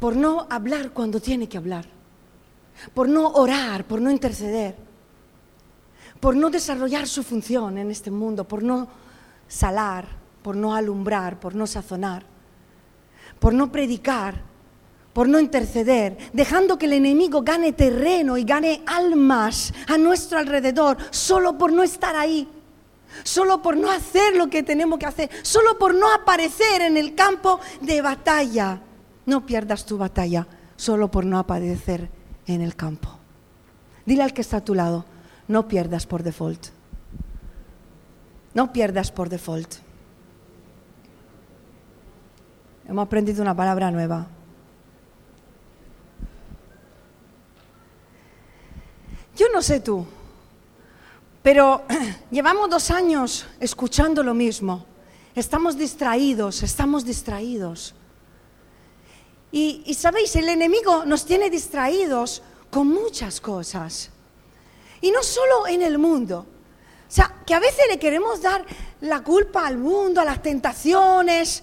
por 0.00 0.16
no 0.16 0.46
hablar 0.48 0.90
cuando 0.90 1.20
tiene 1.20 1.48
que 1.48 1.58
hablar, 1.58 1.86
por 2.94 3.08
no 3.08 3.28
orar, 3.32 3.84
por 3.84 4.00
no 4.00 4.10
interceder, 4.10 4.76
por 6.20 6.36
no 6.36 6.50
desarrollar 6.50 7.06
su 7.06 7.22
función 7.22 7.78
en 7.78 7.90
este 7.90 8.10
mundo, 8.10 8.46
por 8.46 8.62
no 8.62 8.88
salar, 9.48 10.06
por 10.42 10.56
no 10.56 10.74
alumbrar, 10.74 11.40
por 11.40 11.54
no 11.54 11.66
sazonar, 11.66 12.24
por 13.38 13.52
no 13.52 13.72
predicar, 13.72 14.42
por 15.12 15.28
no 15.28 15.40
interceder, 15.40 16.16
dejando 16.32 16.78
que 16.78 16.86
el 16.86 16.92
enemigo 16.92 17.42
gane 17.42 17.72
terreno 17.72 18.38
y 18.38 18.44
gane 18.44 18.82
almas 18.86 19.72
a 19.88 19.98
nuestro 19.98 20.38
alrededor, 20.38 20.96
solo 21.10 21.58
por 21.58 21.72
no 21.72 21.82
estar 21.82 22.14
ahí, 22.14 22.48
solo 23.24 23.60
por 23.60 23.76
no 23.76 23.90
hacer 23.90 24.36
lo 24.36 24.48
que 24.48 24.62
tenemos 24.62 24.98
que 24.98 25.06
hacer, 25.06 25.30
solo 25.42 25.76
por 25.76 25.94
no 25.94 26.12
aparecer 26.12 26.82
en 26.82 26.96
el 26.96 27.16
campo 27.16 27.58
de 27.80 28.00
batalla. 28.00 28.80
No 29.28 29.44
pierdas 29.44 29.84
tu 29.84 29.98
batalla 29.98 30.46
solo 30.76 31.10
por 31.10 31.26
no 31.26 31.38
aparecer 31.38 32.08
en 32.46 32.62
el 32.62 32.74
campo. 32.74 33.10
Dile 34.06 34.22
al 34.22 34.32
que 34.32 34.40
está 34.40 34.56
a 34.56 34.64
tu 34.64 34.74
lado, 34.74 35.04
no 35.48 35.68
pierdas 35.68 36.06
por 36.06 36.22
default. 36.22 36.68
No 38.54 38.72
pierdas 38.72 39.12
por 39.12 39.28
default. 39.28 39.74
Hemos 42.88 43.04
aprendido 43.04 43.42
una 43.42 43.54
palabra 43.54 43.90
nueva. 43.90 44.28
Yo 49.36 49.48
no 49.52 49.60
sé 49.60 49.80
tú, 49.80 50.06
pero 51.42 51.82
llevamos 52.30 52.70
dos 52.70 52.90
años 52.90 53.44
escuchando 53.60 54.22
lo 54.22 54.32
mismo. 54.32 54.86
Estamos 55.34 55.76
distraídos, 55.76 56.62
estamos 56.62 57.04
distraídos. 57.04 57.94
Y, 59.50 59.94
sabéis, 59.94 60.36
el 60.36 60.48
enemigo 60.48 61.04
nos 61.04 61.24
tiene 61.24 61.48
distraídos 61.48 62.42
con 62.70 62.88
muchas 62.88 63.40
cosas. 63.40 64.10
Y 65.00 65.10
no 65.10 65.22
solo 65.22 65.66
en 65.66 65.82
el 65.82 65.98
mundo. 65.98 66.46
O 67.08 67.10
sea, 67.10 67.34
que 67.46 67.54
a 67.54 67.60
veces 67.60 67.86
le 67.88 67.98
queremos 67.98 68.42
dar 68.42 68.64
la 69.00 69.22
culpa 69.22 69.66
al 69.66 69.78
mundo, 69.78 70.20
a 70.20 70.24
las 70.24 70.42
tentaciones, 70.42 71.62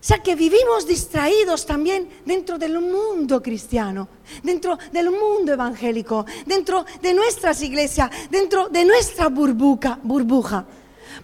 o 0.00 0.04
sea 0.04 0.22
que 0.22 0.36
vivimos 0.36 0.86
distraídos 0.86 1.66
también 1.66 2.08
dentro 2.24 2.56
del 2.56 2.80
mundo 2.80 3.42
cristiano, 3.42 4.08
dentro 4.44 4.78
del 4.92 5.10
mundo 5.10 5.52
evangélico, 5.52 6.24
dentro 6.46 6.86
de 7.02 7.14
nuestras 7.14 7.60
iglesias, 7.62 8.08
dentro 8.30 8.68
de 8.68 8.84
nuestra 8.84 9.28
burbuja. 9.28 9.98
burbuja. 10.02 10.64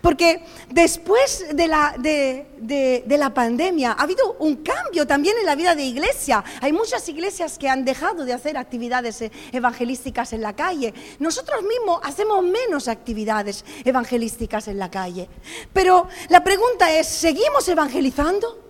Porque 0.04 0.44
después 0.68 1.46
de 1.54 1.66
la, 1.66 1.94
de, 1.96 3.04
la, 3.08 3.32
pandemia 3.32 3.92
ha 3.92 4.02
habido 4.02 4.36
un 4.38 4.56
cambio 4.56 5.06
también 5.06 5.34
en 5.40 5.46
la 5.46 5.54
vida 5.54 5.74
de 5.74 5.82
iglesia. 5.82 6.44
Hay 6.60 6.74
muchas 6.74 7.08
iglesias 7.08 7.56
que 7.56 7.70
han 7.70 7.86
dejado 7.86 8.26
de 8.26 8.34
hacer 8.34 8.58
actividades 8.58 9.24
evangelísticas 9.50 10.34
en 10.34 10.42
la 10.42 10.54
calle. 10.54 10.92
Nosotros 11.20 11.62
mismos 11.62 12.00
hacemos 12.02 12.44
menos 12.44 12.86
actividades 12.86 13.64
evangelísticas 13.82 14.68
en 14.68 14.78
la 14.78 14.90
calle. 14.90 15.26
Pero 15.72 16.06
la 16.28 16.44
pregunta 16.44 16.92
es, 16.92 17.08
¿seguimos 17.08 17.66
evangelizando? 17.66 18.62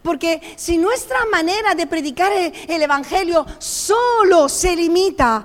Porque 0.00 0.40
si 0.54 0.78
nuestra 0.78 1.26
manera 1.26 1.74
de 1.74 1.88
predicar 1.88 2.30
el, 2.32 2.82
Evangelio 2.82 3.44
solo 3.58 4.48
se 4.48 4.76
limita 4.76 5.44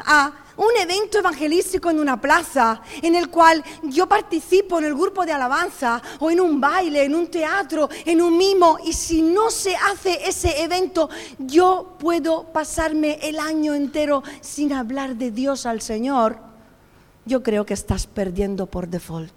a 0.00 0.32
un 0.60 0.76
evento 0.76 1.18
evangelístico 1.18 1.88
en 1.88 1.98
una 1.98 2.20
plaza 2.20 2.82
en 3.00 3.14
el 3.14 3.30
cual 3.30 3.64
yo 3.84 4.06
participo 4.06 4.78
en 4.78 4.84
el 4.84 4.94
grupo 4.94 5.24
de 5.24 5.32
alabanza 5.32 6.02
o 6.18 6.30
en 6.30 6.38
un 6.38 6.60
baile, 6.60 7.04
en 7.04 7.14
un 7.14 7.28
teatro, 7.28 7.88
en 8.04 8.20
un 8.20 8.36
mimo 8.36 8.78
y 8.84 8.92
si 8.92 9.22
no 9.22 9.50
se 9.50 9.74
hace 9.74 10.28
ese 10.28 10.62
evento 10.62 11.08
yo 11.38 11.96
puedo 11.98 12.52
pasarme 12.52 13.18
el 13.22 13.38
año 13.38 13.74
entero 13.74 14.22
sin 14.42 14.74
hablar 14.74 15.16
de 15.16 15.30
Dios 15.30 15.64
al 15.64 15.80
Señor, 15.80 16.38
yo 17.24 17.42
creo 17.42 17.64
que 17.64 17.74
estás 17.74 18.06
perdiendo 18.06 18.66
por 18.66 18.86
default. 18.86 19.32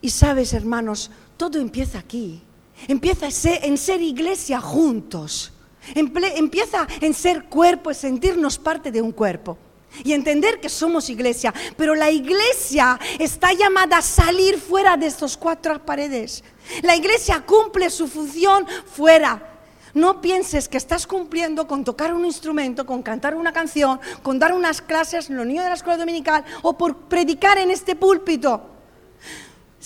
Y 0.00 0.10
sabes, 0.10 0.54
hermanos, 0.54 1.10
todo 1.36 1.58
empieza 1.58 1.98
aquí. 1.98 2.42
Empieza 2.88 3.28
en 3.44 3.76
ser 3.76 4.00
iglesia 4.00 4.60
juntos. 4.60 5.52
Empieza 5.94 6.86
en 7.00 7.14
ser 7.14 7.44
cuerpo, 7.44 7.90
en 7.90 7.96
sentirnos 7.96 8.58
parte 8.58 8.90
de 8.90 9.02
un 9.02 9.12
cuerpo 9.12 9.58
y 10.04 10.12
entender 10.12 10.60
que 10.60 10.68
somos 10.68 11.08
iglesia. 11.10 11.52
Pero 11.76 11.94
la 11.94 12.10
iglesia 12.10 12.98
está 13.18 13.52
llamada 13.52 13.98
a 13.98 14.02
salir 14.02 14.58
fuera 14.58 14.96
de 14.96 15.06
estas 15.06 15.36
cuatro 15.36 15.84
paredes. 15.84 16.44
La 16.82 16.96
iglesia 16.96 17.42
cumple 17.46 17.90
su 17.90 18.08
función 18.08 18.66
fuera. 18.86 19.52
No 19.94 20.20
pienses 20.20 20.68
que 20.68 20.76
estás 20.76 21.06
cumpliendo 21.06 21.66
con 21.66 21.82
tocar 21.82 22.12
un 22.12 22.26
instrumento, 22.26 22.84
con 22.84 23.02
cantar 23.02 23.34
una 23.34 23.52
canción, 23.52 23.98
con 24.22 24.38
dar 24.38 24.52
unas 24.52 24.82
clases 24.82 25.30
en 25.30 25.38
los 25.38 25.46
niños 25.46 25.64
de 25.64 25.70
la 25.70 25.76
escuela 25.76 25.96
dominical 25.96 26.44
o 26.60 26.76
por 26.76 26.96
predicar 27.08 27.56
en 27.56 27.70
este 27.70 27.96
púlpito. 27.96 28.75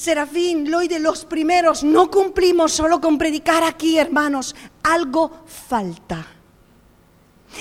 Serafín, 0.01 0.65
de 0.65 0.99
los 0.99 1.27
primeros, 1.27 1.85
no 1.85 2.11
cumplimos 2.11 2.73
solo 2.73 3.03
con 3.03 3.19
predicar 3.19 3.63
aquí, 3.63 3.99
hermanos, 3.99 4.57
algo 4.83 5.31
falta. 5.45 6.27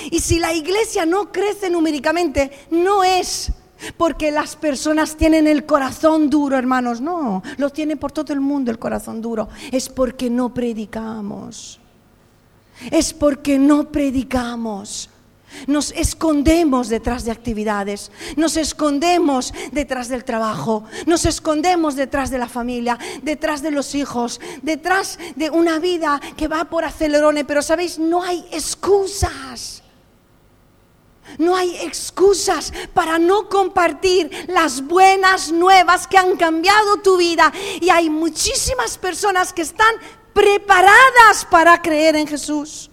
Y 0.10 0.22
si 0.22 0.40
la 0.40 0.54
iglesia 0.54 1.06
no 1.06 1.34
crece 1.34 1.70
numéricamente, 1.70 2.50
no 2.72 3.04
es 3.04 3.52
porque 3.98 4.32
las 4.32 4.56
personas 4.56 5.18
tienen 5.18 5.48
el 5.48 5.66
corazón 5.66 6.30
duro, 6.30 6.58
hermanos, 6.58 7.02
no, 7.02 7.44
lo 7.58 7.72
tiene 7.72 7.98
por 7.98 8.14
todo 8.14 8.32
el 8.32 8.40
mundo 8.40 8.72
el 8.72 8.80
corazón 8.80 9.22
duro, 9.22 9.50
es 9.70 9.90
porque 9.90 10.30
no 10.30 10.54
predicamos. 10.54 11.78
Es 12.90 13.14
porque 13.14 13.60
no 13.60 13.92
predicamos. 13.92 15.10
Nos 15.68 15.92
escondemos 15.92 16.90
detrás 16.90 17.26
de 17.26 17.32
actividades, 17.32 18.12
nos 18.36 18.58
escondemos 18.58 19.54
detrás 19.72 20.08
del 20.08 20.24
trabajo, 20.24 20.84
nos 21.06 21.26
escondemos 21.26 21.96
detrás 21.96 22.30
de 22.30 22.38
la 22.38 22.48
familia, 22.48 22.98
detrás 23.22 23.62
de 23.62 23.72
los 23.72 23.96
hijos, 23.96 24.40
detrás 24.62 25.20
de 25.36 25.50
una 25.50 25.80
vida 25.80 26.20
que 26.38 26.48
va 26.48 26.66
por 26.66 26.86
acelerone, 26.86 27.46
pero 27.46 27.62
sabéis, 27.62 28.00
no 28.00 28.24
hay 28.24 28.46
excusas. 28.52 29.84
No 31.38 31.56
hay 31.56 31.76
excusas 31.82 32.74
para 32.94 33.20
no 33.20 33.50
compartir 33.50 34.32
las 34.48 34.82
buenas 34.82 35.52
nuevas 35.52 36.08
que 36.08 36.18
han 36.18 36.36
cambiado 36.38 36.98
tu 36.98 37.18
vida. 37.18 37.54
Y 37.80 37.90
hay 37.92 38.10
muchísimas 38.10 38.98
personas 38.98 39.54
que 39.54 39.62
están 39.62 39.94
preparadas 40.34 41.46
para 41.50 41.82
creer 41.82 42.16
en 42.16 42.28
Jesús. 42.28 42.90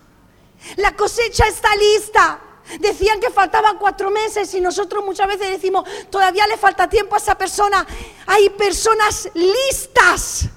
La 0.76 0.94
cosecha 0.94 1.46
está 1.46 1.68
lista. 1.76 2.40
Decían 2.80 3.20
que 3.20 3.30
faltaban 3.30 3.78
cuatro 3.78 4.10
meses 4.10 4.52
y 4.54 4.60
nosotros 4.60 5.04
muchas 5.04 5.28
veces 5.28 5.50
decimos, 5.50 5.88
todavía 6.10 6.46
le 6.46 6.56
falta 6.56 6.88
tiempo 6.88 7.14
a 7.14 7.18
esa 7.18 7.36
persona. 7.36 7.86
Hay 8.26 8.50
personas 8.50 9.28
listas 9.34 10.48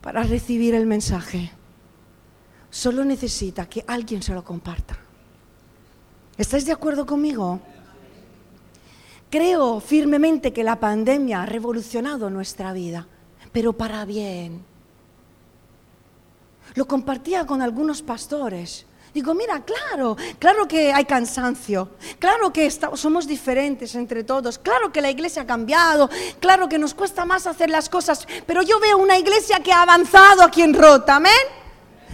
para 0.00 0.22
recibir 0.24 0.74
el 0.74 0.86
mensaje. 0.86 1.52
Solo 2.70 3.04
necesita 3.04 3.68
que 3.68 3.84
alguien 3.86 4.22
se 4.22 4.34
lo 4.34 4.44
comparta. 4.44 4.98
¿Estáis 6.36 6.66
de 6.66 6.72
acuerdo 6.72 7.06
conmigo? 7.06 7.60
Creo 9.30 9.80
firmemente 9.80 10.52
que 10.52 10.64
la 10.64 10.80
pandemia 10.80 11.42
ha 11.42 11.46
revolucionado 11.46 12.30
nuestra 12.30 12.72
vida, 12.72 13.06
pero 13.52 13.72
para 13.72 14.04
bien. 14.04 14.64
Lo 16.74 16.86
compartía 16.86 17.46
con 17.46 17.62
algunos 17.62 18.02
pastores 18.02 18.86
Digo, 19.14 19.34
mira, 19.34 19.62
claro, 19.62 20.16
claro 20.38 20.66
que 20.66 20.90
hay 20.90 21.04
cansancio, 21.04 21.90
claro 22.18 22.50
que 22.50 22.70
somos 22.70 23.26
diferentes 23.26 23.94
entre 23.94 24.24
todos, 24.24 24.58
claro 24.58 24.90
que 24.90 25.02
la 25.02 25.10
iglesia 25.10 25.42
ha 25.42 25.46
cambiado, 25.46 26.08
claro 26.40 26.66
que 26.66 26.78
nos 26.78 26.94
cuesta 26.94 27.26
más 27.26 27.46
hacer 27.46 27.68
las 27.68 27.90
cosas, 27.90 28.26
pero 28.46 28.62
yo 28.62 28.80
veo 28.80 28.96
una 28.96 29.18
iglesia 29.18 29.60
que 29.60 29.70
ha 29.70 29.82
avanzado 29.82 30.42
aquí 30.42 30.62
en 30.62 30.72
Rota, 30.72 31.16
amén. 31.16 31.32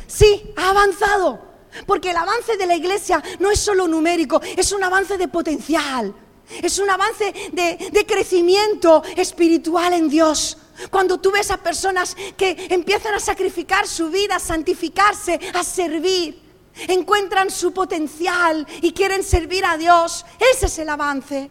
Sí, 0.08 0.52
ha 0.56 0.70
avanzado, 0.70 1.40
porque 1.86 2.10
el 2.10 2.16
avance 2.16 2.56
de 2.56 2.66
la 2.66 2.74
iglesia 2.74 3.22
no 3.38 3.52
es 3.52 3.60
solo 3.60 3.86
numérico, 3.86 4.40
es 4.56 4.72
un 4.72 4.82
avance 4.82 5.16
de 5.16 5.28
potencial, 5.28 6.12
es 6.60 6.80
un 6.80 6.90
avance 6.90 7.32
de, 7.52 7.90
de 7.92 8.06
crecimiento 8.06 9.04
espiritual 9.14 9.92
en 9.92 10.08
Dios. 10.08 10.58
Cuando 10.90 11.18
tú 11.18 11.30
ves 11.30 11.52
a 11.52 11.58
personas 11.58 12.16
que 12.36 12.66
empiezan 12.70 13.14
a 13.14 13.20
sacrificar 13.20 13.86
su 13.86 14.10
vida, 14.10 14.36
a 14.36 14.40
santificarse, 14.40 15.38
a 15.54 15.62
servir 15.62 16.47
encuentran 16.86 17.50
su 17.50 17.72
potencial 17.72 18.66
y 18.82 18.92
quieren 18.92 19.22
servir 19.22 19.64
a 19.64 19.76
Dios. 19.76 20.24
Ese 20.52 20.66
es 20.66 20.78
el 20.78 20.88
avance. 20.88 21.50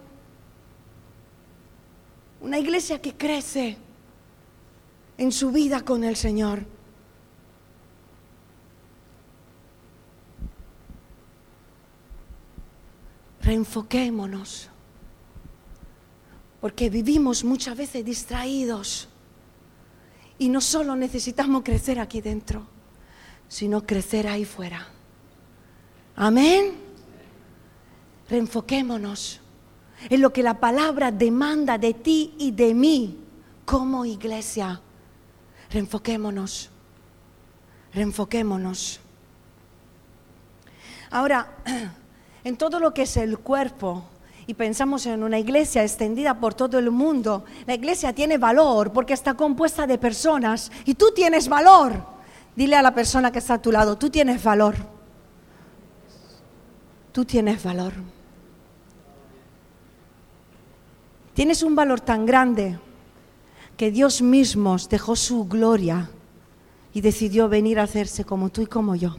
Una 2.42 2.60
iglesia 2.60 3.02
que 3.02 3.16
crece 3.16 3.78
en 5.18 5.32
su 5.32 5.52
vida 5.52 5.82
con 5.82 6.04
el 6.04 6.16
Señor. 6.16 6.66
Reenfoquémonos, 13.42 14.70
porque 16.60 16.90
vivimos 16.90 17.46
muchas 17.46 17.78
veces 17.78 18.04
distraídos 18.04 19.08
y 20.38 20.50
no 20.50 20.60
solo 20.60 20.96
necesitamos 20.98 21.64
crecer 21.64 22.00
aquí 22.00 22.20
dentro, 22.20 22.68
sino 23.48 23.86
crecer 23.86 24.28
ahí 24.28 24.44
fuera. 24.44 24.97
Amén. 26.18 26.74
Reenfoquémonos 28.28 29.40
en 30.10 30.22
lo 30.22 30.34
que 30.34 30.44
la 30.44 30.60
palabra 30.60 31.12
demanda 31.12 31.78
de 31.78 31.94
ti 31.94 32.34
y 32.40 32.52
de 32.52 32.74
mí 32.74 33.20
como 33.66 34.04
iglesia. 34.04 34.82
Reenfoquémonos. 35.72 36.72
Reenfoquémonos. 37.94 39.00
Ahora, 41.12 41.56
en 42.44 42.58
todo 42.58 42.80
lo 42.80 42.94
que 42.94 43.04
es 43.04 43.16
el 43.18 43.38
cuerpo, 43.38 44.04
y 44.48 44.54
pensamos 44.54 45.06
en 45.06 45.24
una 45.24 45.38
iglesia 45.38 45.84
extendida 45.84 46.40
por 46.40 46.54
todo 46.54 46.80
el 46.80 46.90
mundo, 46.90 47.46
la 47.68 47.76
iglesia 47.76 48.14
tiene 48.14 48.38
valor 48.38 48.92
porque 48.94 49.14
está 49.14 49.36
compuesta 49.36 49.86
de 49.86 49.98
personas 49.98 50.72
y 50.86 50.96
tú 50.96 51.12
tienes 51.14 51.48
valor. 51.48 51.94
Dile 52.56 52.78
a 52.78 52.82
la 52.82 52.96
persona 52.96 53.32
que 53.32 53.40
está 53.40 53.56
a 53.56 53.62
tu 53.62 53.72
lado, 53.72 53.98
tú 53.98 54.10
tienes 54.10 54.42
valor. 54.42 54.97
Tú 57.18 57.26
tienes 57.26 57.64
valor. 57.64 57.94
Tienes 61.34 61.64
un 61.64 61.74
valor 61.74 62.00
tan 62.00 62.28
grande 62.28 62.78
que 63.76 63.90
Dios 63.90 64.22
mismo 64.22 64.78
dejó 64.88 65.16
su 65.16 65.46
gloria 65.46 66.12
y 66.94 67.02
decidió 67.02 67.50
venir 67.50 67.80
a 67.80 67.86
hacerse 67.86 68.24
como 68.24 68.50
tú 68.50 68.62
y 68.62 68.68
como 68.68 68.96
yo. 68.96 69.16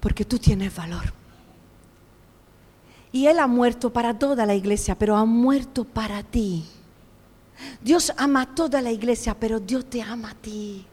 Porque 0.00 0.24
tú 0.24 0.38
tienes 0.38 0.74
valor. 0.74 1.12
Y 3.12 3.26
Él 3.26 3.38
ha 3.38 3.46
muerto 3.46 3.92
para 3.92 4.18
toda 4.18 4.46
la 4.46 4.54
iglesia, 4.54 4.94
pero 4.94 5.18
ha 5.18 5.26
muerto 5.26 5.84
para 5.84 6.22
ti. 6.22 6.64
Dios 7.82 8.10
ama 8.16 8.40
a 8.40 8.54
toda 8.54 8.80
la 8.80 8.90
iglesia, 8.90 9.38
pero 9.38 9.60
Dios 9.60 9.84
te 9.84 10.00
ama 10.00 10.30
a 10.30 10.34
ti. 10.34 10.86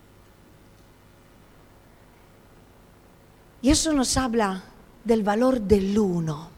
Y 3.62 3.70
eso 3.70 3.94
nos 3.94 4.18
habla 4.18 4.66
del 5.04 5.24
valor 5.24 5.62
del 5.62 5.98
uno. 5.98 6.52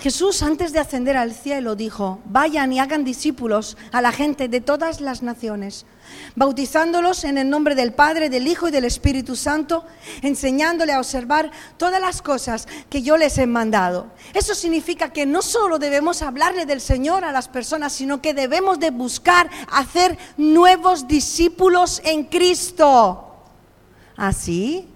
Jesús 0.00 0.42
antes 0.42 0.72
de 0.72 0.80
ascender 0.80 1.16
al 1.16 1.32
cielo 1.32 1.76
dijo, 1.76 2.20
vayan 2.26 2.72
y 2.72 2.78
hagan 2.78 3.04
discípulos 3.04 3.78
a 3.90 4.02
la 4.02 4.12
gente 4.12 4.48
de 4.48 4.60
todas 4.60 5.00
las 5.00 5.22
naciones, 5.22 5.86
bautizándolos 6.36 7.24
en 7.24 7.38
el 7.38 7.48
nombre 7.48 7.74
del 7.74 7.94
Padre, 7.94 8.28
del 8.28 8.46
Hijo 8.46 8.68
y 8.68 8.70
del 8.70 8.84
Espíritu 8.84 9.34
Santo, 9.34 9.86
enseñándole 10.20 10.92
a 10.92 10.98
observar 10.98 11.50
todas 11.78 12.02
las 12.02 12.20
cosas 12.20 12.68
que 12.90 13.00
yo 13.00 13.16
les 13.16 13.38
he 13.38 13.46
mandado. 13.46 14.08
Eso 14.34 14.54
significa 14.54 15.10
que 15.10 15.24
no 15.24 15.40
solo 15.40 15.78
debemos 15.78 16.20
hablarle 16.20 16.66
del 16.66 16.82
Señor 16.82 17.24
a 17.24 17.32
las 17.32 17.48
personas, 17.48 17.94
sino 17.94 18.20
que 18.20 18.34
debemos 18.34 18.78
de 18.78 18.90
buscar 18.90 19.48
hacer 19.70 20.18
nuevos 20.36 21.08
discípulos 21.08 22.02
en 22.04 22.24
Cristo. 22.24 23.36
¿Así? 24.16 24.91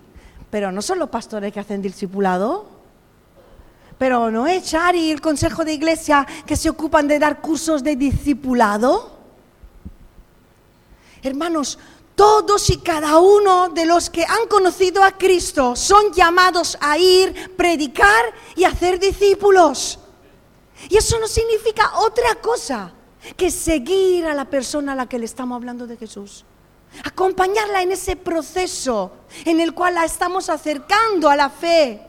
Pero 0.56 0.72
no 0.72 0.80
son 0.80 0.98
los 0.98 1.10
pastores 1.10 1.52
que 1.52 1.60
hacen 1.60 1.82
discipulado. 1.82 2.64
Pero 3.98 4.30
no 4.30 4.46
es 4.46 4.64
Chari 4.64 5.10
el 5.10 5.20
Consejo 5.20 5.66
de 5.66 5.74
Iglesia 5.74 6.26
que 6.46 6.56
se 6.56 6.70
ocupan 6.70 7.06
de 7.06 7.18
dar 7.18 7.42
cursos 7.42 7.84
de 7.84 7.94
discipulado. 7.94 9.18
Hermanos, 11.22 11.78
todos 12.14 12.70
y 12.70 12.78
cada 12.78 13.18
uno 13.18 13.68
de 13.68 13.84
los 13.84 14.08
que 14.08 14.24
han 14.24 14.48
conocido 14.48 15.04
a 15.04 15.12
Cristo 15.12 15.76
son 15.76 16.14
llamados 16.14 16.78
a 16.80 16.96
ir, 16.96 17.54
predicar 17.54 18.24
y 18.54 18.64
hacer 18.64 18.98
discípulos. 18.98 19.98
Y 20.88 20.96
eso 20.96 21.18
no 21.18 21.28
significa 21.28 21.98
otra 21.98 22.36
cosa 22.36 22.94
que 23.36 23.50
seguir 23.50 24.24
a 24.24 24.32
la 24.32 24.46
persona 24.46 24.92
a 24.92 24.96
la 24.96 25.06
que 25.06 25.18
le 25.18 25.26
estamos 25.26 25.54
hablando 25.54 25.86
de 25.86 25.98
Jesús. 25.98 26.46
Acompañarla 27.04 27.82
en 27.82 27.92
ese 27.92 28.16
proceso 28.16 29.12
en 29.44 29.60
el 29.60 29.74
cual 29.74 29.94
la 29.94 30.04
estamos 30.04 30.48
acercando 30.48 31.28
a 31.28 31.36
la 31.36 31.50
fe 31.50 32.00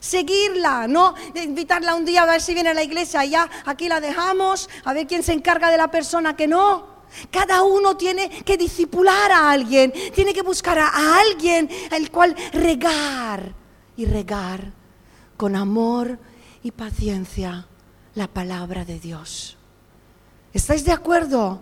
seguirla, 0.00 0.86
no 0.86 1.14
invitarla 1.34 1.94
un 1.94 2.04
día 2.04 2.22
a 2.22 2.26
ver 2.26 2.40
si 2.40 2.54
viene 2.54 2.70
a 2.70 2.74
la 2.74 2.82
iglesia, 2.82 3.24
ya 3.24 3.48
aquí 3.64 3.88
la 3.88 4.00
dejamos, 4.00 4.68
a 4.84 4.92
ver 4.92 5.06
quién 5.06 5.22
se 5.22 5.32
encarga 5.32 5.70
de 5.70 5.76
la 5.76 5.90
persona 5.90 6.36
que 6.36 6.46
no. 6.46 6.98
Cada 7.30 7.62
uno 7.62 7.96
tiene 7.96 8.28
que 8.28 8.56
disipular 8.56 9.32
a 9.32 9.50
alguien, 9.50 9.92
tiene 10.14 10.34
que 10.34 10.42
buscar 10.42 10.78
a, 10.78 11.18
alguien 11.18 11.68
al 11.90 12.10
cual 12.10 12.36
regar 12.52 13.54
y 13.96 14.04
regar 14.04 14.72
con 15.36 15.56
amor 15.56 16.18
y 16.62 16.70
paciencia 16.70 17.66
la 18.14 18.28
palabra 18.28 18.84
de 18.84 18.98
Dios. 18.98 19.56
¿Estáis 20.52 20.84
de 20.84 20.92
acuerdo? 20.92 21.60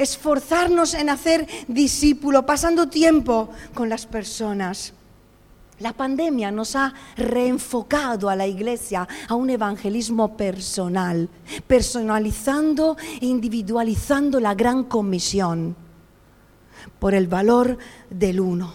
Esforzarnos 0.00 0.94
en 0.94 1.10
hacer 1.10 1.46
discípulo, 1.68 2.46
pasando 2.46 2.88
tiempo 2.88 3.50
con 3.74 3.90
las 3.90 4.06
personas. 4.06 4.94
La 5.78 5.92
pandemia 5.92 6.50
nos 6.50 6.74
ha 6.74 6.94
reenfocado 7.18 8.30
a 8.30 8.34
la 8.34 8.46
iglesia 8.46 9.06
a 9.28 9.34
un 9.34 9.50
evangelismo 9.50 10.38
personal, 10.38 11.28
personalizando 11.66 12.96
e 13.20 13.26
individualizando 13.26 14.40
la 14.40 14.54
gran 14.54 14.84
comisión 14.84 15.76
por 16.98 17.12
el 17.12 17.26
valor 17.26 17.76
del 18.08 18.40
uno. 18.40 18.72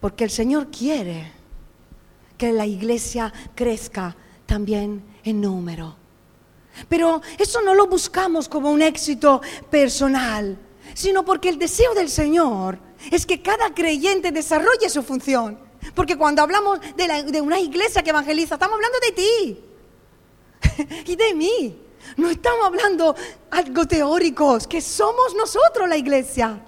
Porque 0.00 0.22
el 0.22 0.30
Señor 0.30 0.68
quiere 0.70 1.32
que 2.38 2.52
la 2.52 2.66
iglesia 2.66 3.32
crezca 3.56 4.14
también 4.46 5.02
en 5.24 5.40
número. 5.40 6.01
Pero 6.88 7.20
eso 7.38 7.60
no 7.62 7.74
lo 7.74 7.86
buscamos 7.86 8.48
como 8.48 8.70
un 8.70 8.82
éxito 8.82 9.40
personal, 9.70 10.58
sino 10.94 11.24
porque 11.24 11.48
el 11.48 11.58
deseo 11.58 11.94
del 11.94 12.08
Señor 12.08 12.78
es 13.10 13.26
que 13.26 13.42
cada 13.42 13.74
creyente 13.74 14.32
desarrolle 14.32 14.88
su 14.88 15.02
función. 15.02 15.58
Porque 15.94 16.16
cuando 16.16 16.42
hablamos 16.42 16.80
de, 16.96 17.40
una 17.40 17.58
iglesia 17.58 18.02
que 18.02 18.10
evangeliza, 18.10 18.54
estamos 18.54 18.76
hablando 18.76 18.98
de 19.00 19.12
ti 19.12 19.64
y 21.12 21.16
de 21.16 21.34
mí. 21.34 21.78
No 22.16 22.30
estamos 22.30 22.66
hablando 22.66 23.14
algo 23.50 23.86
teóricos, 23.86 24.66
que 24.66 24.80
somos 24.80 25.34
nosotros 25.34 25.88
la 25.88 25.96
iglesia. 25.96 26.60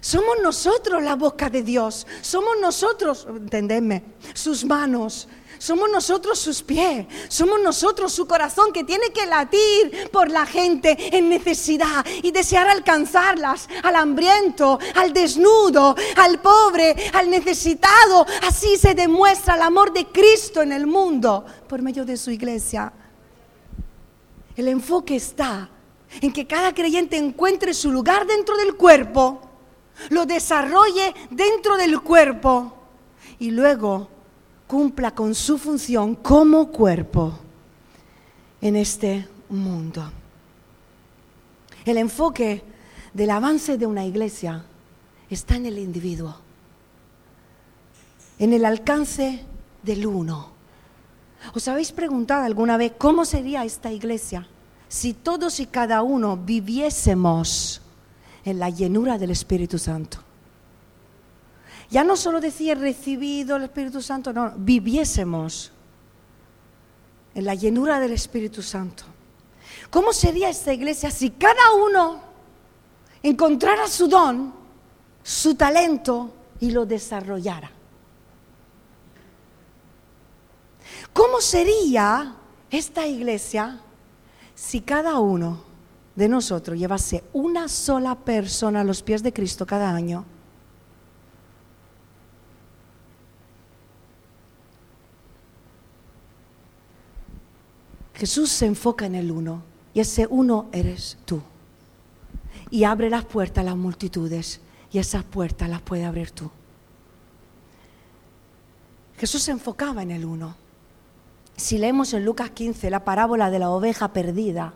Somos 0.00 0.36
nosotros 0.42 1.02
la 1.02 1.16
boca 1.16 1.48
de 1.48 1.62
Dios. 1.62 2.06
Somos 2.20 2.56
nosotros, 2.60 3.26
entendedme, 3.28 4.04
sus 4.34 4.64
manos, 4.64 5.28
somos 5.64 5.88
nosotros 5.90 6.38
sus 6.38 6.62
pies, 6.62 7.06
somos 7.28 7.58
nosotros 7.58 8.12
su 8.12 8.26
corazón 8.26 8.70
que 8.70 8.84
tiene 8.84 9.08
que 9.14 9.24
latir 9.24 10.10
por 10.12 10.30
la 10.30 10.44
gente 10.44 11.16
en 11.16 11.30
necesidad 11.30 12.04
y 12.22 12.32
desear 12.32 12.68
alcanzarlas, 12.68 13.66
al 13.82 13.96
hambriento, 13.96 14.78
al 14.94 15.14
desnudo, 15.14 15.96
al 16.16 16.38
pobre, 16.42 16.94
al 17.14 17.30
necesitado. 17.30 18.26
Así 18.42 18.76
se 18.76 18.94
demuestra 18.94 19.54
el 19.54 19.62
amor 19.62 19.90
de 19.94 20.04
Cristo 20.04 20.60
en 20.60 20.70
el 20.70 20.86
mundo 20.86 21.46
por 21.66 21.80
medio 21.80 22.04
de 22.04 22.18
su 22.18 22.30
iglesia. 22.30 22.92
El 24.54 24.68
enfoque 24.68 25.16
está 25.16 25.70
en 26.20 26.30
que 26.30 26.46
cada 26.46 26.74
creyente 26.74 27.16
encuentre 27.16 27.72
su 27.72 27.90
lugar 27.90 28.26
dentro 28.26 28.54
del 28.58 28.74
cuerpo, 28.74 29.40
lo 30.10 30.26
desarrolle 30.26 31.14
dentro 31.30 31.78
del 31.78 32.02
cuerpo 32.02 32.76
y 33.38 33.50
luego 33.50 34.10
cumpla 34.66 35.14
con 35.14 35.34
su 35.34 35.58
función 35.58 36.14
como 36.14 36.70
cuerpo 36.70 37.38
en 38.60 38.76
este 38.76 39.28
mundo. 39.48 40.10
El 41.84 41.98
enfoque 41.98 42.62
del 43.12 43.30
avance 43.30 43.76
de 43.76 43.86
una 43.86 44.04
iglesia 44.04 44.64
está 45.28 45.56
en 45.56 45.66
el 45.66 45.78
individuo, 45.78 46.36
en 48.38 48.52
el 48.52 48.64
alcance 48.64 49.44
del 49.82 50.06
uno. 50.06 50.48
¿Os 51.54 51.68
habéis 51.68 51.92
preguntado 51.92 52.44
alguna 52.44 52.76
vez 52.76 52.92
cómo 52.96 53.24
sería 53.24 53.64
esta 53.64 53.92
iglesia 53.92 54.46
si 54.88 55.12
todos 55.12 55.60
y 55.60 55.66
cada 55.66 56.02
uno 56.02 56.36
viviésemos 56.36 57.82
en 58.44 58.58
la 58.58 58.70
llenura 58.70 59.18
del 59.18 59.30
Espíritu 59.30 59.78
Santo? 59.78 60.18
Ya 61.90 62.04
no 62.04 62.16
solo 62.16 62.40
decía 62.40 62.74
recibido 62.74 63.56
el 63.56 63.64
Espíritu 63.64 64.00
Santo, 64.02 64.32
no, 64.32 64.52
viviésemos 64.56 65.72
en 67.34 67.44
la 67.44 67.54
llenura 67.54 68.00
del 68.00 68.12
Espíritu 68.12 68.62
Santo. 68.62 69.04
¿Cómo 69.90 70.12
sería 70.12 70.48
esta 70.48 70.72
iglesia 70.72 71.10
si 71.10 71.30
cada 71.30 71.72
uno 71.72 72.20
encontrara 73.22 73.86
su 73.88 74.08
don, 74.08 74.54
su 75.22 75.54
talento 75.54 76.32
y 76.60 76.70
lo 76.70 76.86
desarrollara? 76.86 77.70
¿Cómo 81.12 81.40
sería 81.40 82.34
esta 82.70 83.06
iglesia 83.06 83.80
si 84.54 84.80
cada 84.80 85.18
uno 85.20 85.62
de 86.16 86.28
nosotros 86.28 86.78
llevase 86.78 87.24
una 87.32 87.68
sola 87.68 88.16
persona 88.16 88.80
a 88.80 88.84
los 88.84 89.02
pies 89.02 89.22
de 89.22 89.32
Cristo 89.32 89.66
cada 89.66 89.94
año 89.94 90.24
Jesús 98.14 98.50
se 98.50 98.66
enfoca 98.66 99.06
en 99.06 99.14
el 99.14 99.30
uno 99.30 99.62
y 99.92 100.00
ese 100.00 100.26
uno 100.28 100.68
eres 100.72 101.18
tú. 101.24 101.42
Y 102.70 102.84
abre 102.84 103.10
las 103.10 103.24
puertas 103.24 103.62
a 103.62 103.66
las 103.66 103.76
multitudes 103.76 104.60
y 104.92 104.98
esas 104.98 105.24
puertas 105.24 105.68
las 105.68 105.82
puede 105.82 106.04
abrir 106.04 106.30
tú. 106.30 106.50
Jesús 109.18 109.42
se 109.42 109.52
enfocaba 109.52 110.02
en 110.02 110.10
el 110.10 110.24
uno. 110.24 110.56
Si 111.56 111.78
leemos 111.78 112.12
en 112.14 112.24
Lucas 112.24 112.50
15 112.50 112.90
la 112.90 113.04
parábola 113.04 113.50
de 113.50 113.58
la 113.58 113.70
oveja 113.70 114.12
perdida, 114.12 114.72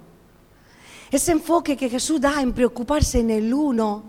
ese 1.10 1.32
enfoque 1.32 1.76
que 1.76 1.88
Jesús 1.88 2.20
da 2.20 2.40
en 2.40 2.52
preocuparse 2.52 3.20
en 3.20 3.30
el 3.30 3.52
uno, 3.52 4.04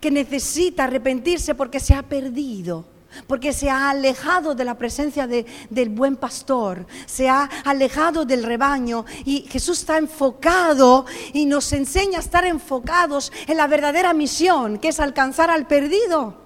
que 0.00 0.10
necesita 0.10 0.84
arrepentirse 0.84 1.54
porque 1.54 1.80
se 1.80 1.94
ha 1.94 2.02
perdido, 2.02 2.84
porque 3.26 3.52
se 3.52 3.70
ha 3.70 3.90
alejado 3.90 4.54
de 4.54 4.64
la 4.64 4.76
presencia 4.76 5.26
del 5.26 5.88
buen 5.90 6.16
pastor, 6.16 6.86
se 7.06 7.28
ha 7.28 7.48
alejado 7.64 8.24
del 8.24 8.42
rebaño 8.42 9.04
y 9.24 9.42
Jesús 9.50 9.80
está 9.80 9.98
enfocado 9.98 11.06
y 11.32 11.46
nos 11.46 11.72
enseña 11.72 12.18
a 12.18 12.20
estar 12.20 12.44
enfocados 12.44 13.32
en 13.46 13.56
la 13.56 13.66
verdadera 13.66 14.12
misión, 14.12 14.78
que 14.78 14.88
es 14.88 15.00
alcanzar 15.00 15.50
al 15.50 15.66
perdido. 15.66 16.42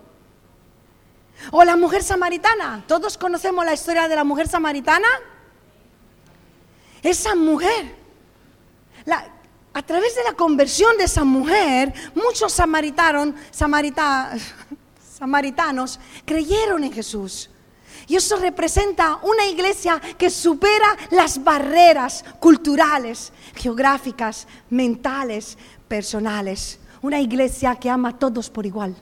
O 1.53 1.65
la 1.65 1.77
mujer 1.77 2.03
samaritana, 2.03 2.85
todos 2.87 3.17
conocemos 3.17 3.65
la 3.65 3.75
historia 3.75 4.09
de 4.09 4.17
la 4.17 4.25
mujer 4.25 4.49
samaritana. 4.49 5.09
Esa 7.03 7.35
mujer, 7.35 7.95
a 9.73 9.83
través 9.83 10.17
de 10.17 10.25
la 10.25 10.33
conversión 10.33 10.97
de 10.99 11.05
esa 11.05 11.25
mujer, 11.25 11.95
muchos 12.15 12.53
samaritanos, 12.53 13.35
samaritanos 15.19 15.99
creyeron 16.25 16.85
en 16.85 16.93
Jesús. 16.93 17.51
Y 18.07 18.15
eso 18.15 18.37
representa 18.37 19.19
una 19.23 19.47
iglesia 19.47 20.01
que 20.17 20.31
supera 20.31 20.97
las 21.11 21.43
barreras 21.43 22.25
culturales, 22.39 23.33
geográficas, 23.57 24.47
mentales, 24.71 25.59
personales. 25.89 26.79
Una 27.03 27.21
iglesia 27.21 27.75
que 27.75 27.91
ama 27.91 28.11
a 28.11 28.19
todos 28.19 28.49
por 28.49 28.65
igual. 28.65 28.95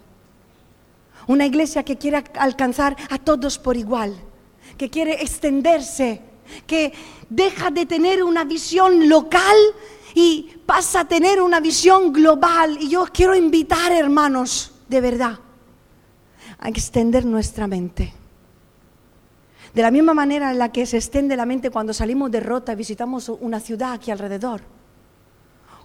Una 1.27 1.45
iglesia 1.45 1.83
que 1.83 1.99
quiere 1.99 2.25
alcanzar 2.39 2.97
a 3.11 3.19
todos 3.19 3.59
por 3.59 3.77
igual. 3.77 4.17
Que 4.79 4.89
quiere 4.89 5.23
extenderse. 5.23 6.23
Que 6.67 6.93
deja 7.29 7.71
de 7.71 7.85
tener 7.85 8.23
una 8.23 8.45
visión 8.45 9.09
local 9.09 9.57
y 10.15 10.55
pasa 10.65 11.01
a 11.01 11.09
tener 11.09 11.43
una 11.43 11.61
visión 11.61 12.13
global. 12.13 12.79
Y 12.81 12.89
yo 12.89 13.05
quiero 13.13 13.35
invitar, 13.35 13.93
hermanos, 13.93 14.73
de 14.89 15.01
verdad, 15.01 15.39
a 16.59 16.69
extender 16.69 17.25
nuestra 17.25 17.66
mente. 17.66 18.12
De 19.75 19.83
la 19.83 19.90
misma 19.90 20.14
manera 20.14 20.51
en 20.51 20.59
la 20.59 20.73
que 20.73 20.87
se 20.87 20.97
extiende 20.97 21.37
la 21.37 21.45
mente 21.45 21.71
cuando 21.71 21.92
salimos 21.92 22.31
de 22.31 22.40
rota 22.40 22.73
y 22.73 22.77
visitamos 22.77 23.29
una 23.29 23.61
ciudad 23.61 23.92
aquí 23.92 24.11
alrededor. 24.11 24.62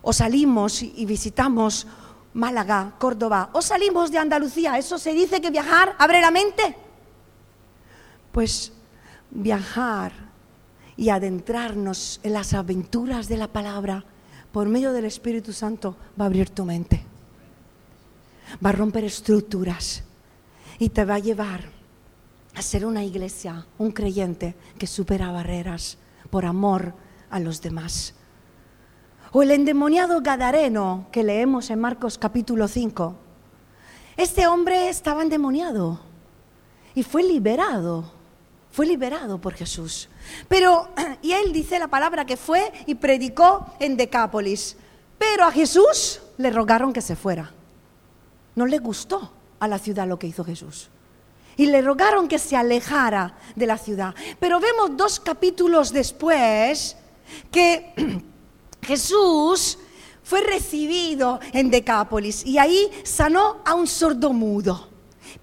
O 0.02 0.14
salimos 0.14 0.82
y 0.82 1.06
visitamos 1.06 1.88
Málaga, 2.34 2.94
Córdoba, 2.98 3.50
o 3.54 3.62
salimos 3.62 4.10
de 4.10 4.18
Andalucía. 4.18 4.78
¿Eso 4.78 4.98
se 4.98 5.14
dice 5.14 5.42
que 5.42 5.52
viajar 5.52 5.96
abre 6.00 6.22
la 6.22 6.32
mente? 6.32 6.76
Pues 8.32 8.72
viajar 9.30 10.14
y 10.96 11.10
adentrarnos 11.10 12.20
en 12.24 12.34
las 12.34 12.54
aventuras 12.54 13.28
de 13.28 13.38
la 13.38 13.48
palabra 13.48 14.06
por 14.52 14.68
medio 14.70 14.94
del 14.94 15.06
Espíritu 15.06 15.52
Santo 15.52 15.98
va 16.20 16.26
a 16.26 16.28
abrir 16.28 16.50
tu 16.50 16.64
mente. 16.64 17.04
Va 18.64 18.70
a 18.70 18.74
romper 18.74 19.04
estructuras 19.04 20.04
y 20.82 20.90
te 20.90 21.06
va 21.06 21.14
a 21.14 21.20
llevar 21.20 21.62
a 22.56 22.62
ser 22.64 22.88
una 22.88 23.04
iglesia, 23.04 23.68
un 23.78 23.92
creyente 23.92 24.56
que 24.80 24.88
supera 24.88 25.32
barreras 25.32 26.00
por 26.32 26.44
amor 26.44 26.96
a 27.30 27.40
los 27.40 27.62
demás. 27.62 28.16
O 29.32 29.44
el 29.44 29.52
endemoniado 29.52 30.22
Gadareno 30.22 31.06
que 31.12 31.22
leemos 31.22 31.70
en 31.70 31.80
Marcos 31.80 32.18
capítulo 32.18 32.68
5. 32.68 33.16
Este 34.18 34.48
hombre 34.48 34.90
estaba 34.90 35.22
endemoniado 35.22 36.00
y 36.96 37.04
fue 37.04 37.22
liberado. 37.22 38.12
Fue 38.72 38.88
liberado 38.88 39.40
por 39.40 39.54
Jesús. 39.54 40.10
Pero, 40.48 40.90
y 41.22 41.34
él 41.34 41.54
dice 41.54 41.78
la 41.78 41.90
palabra 41.90 42.26
que 42.26 42.38
fue 42.38 42.74
y 42.88 42.96
predicó 42.96 43.68
en 43.80 43.98
Decápolis. 43.98 44.78
Pero 45.20 45.46
a 45.46 45.52
Jesús 45.52 46.22
le 46.40 46.50
rogaron 46.50 46.92
que 46.92 47.02
se 47.02 47.16
fuera. 47.16 47.52
No 48.56 48.66
le 48.66 48.80
gustó 48.80 49.32
a 49.62 49.68
la 49.68 49.78
ciudad 49.78 50.08
lo 50.08 50.18
que 50.18 50.28
hizo 50.28 50.44
Jesús. 50.44 50.90
Y 51.56 51.68
le 51.68 51.82
rogaron 51.82 52.28
que 52.28 52.40
se 52.40 52.58
alejara 52.58 53.38
de 53.56 53.68
la 53.68 53.78
ciudad. 53.78 54.16
Pero 54.40 54.60
vemos 54.60 54.98
dos 54.98 55.20
capítulos 55.20 55.94
después 55.94 56.98
que 57.52 57.94
Jesús 58.82 59.78
fue 60.24 60.42
recibido 60.42 61.40
en 61.54 61.70
Decápolis 61.70 62.44
y 62.44 62.58
ahí 62.58 62.90
sanó 63.04 63.62
a 63.64 63.76
un 63.76 63.86
sordomudo. 63.86 64.90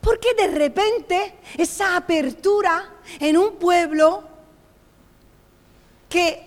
Porque 0.00 0.34
de 0.34 0.48
repente 0.48 1.38
esa 1.56 1.96
apertura 1.96 2.96
en 3.20 3.36
un 3.36 3.54
pueblo 3.54 4.24
que 6.08 6.44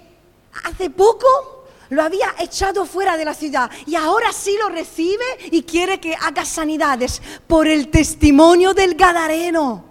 hace 0.65 0.89
poco 0.89 1.60
lo 1.91 2.01
había 2.01 2.33
echado 2.39 2.85
fuera 2.85 3.17
de 3.17 3.25
la 3.25 3.33
ciudad 3.33 3.69
y 3.85 3.95
ahora 3.95 4.31
sí 4.31 4.55
lo 4.57 4.69
recibe 4.69 5.25
y 5.51 5.63
quiere 5.63 5.99
que 5.99 6.15
haga 6.15 6.45
sanidades 6.45 7.21
por 7.47 7.67
el 7.67 7.89
testimonio 7.89 8.73
del 8.73 8.95
Gadareno. 8.95 9.83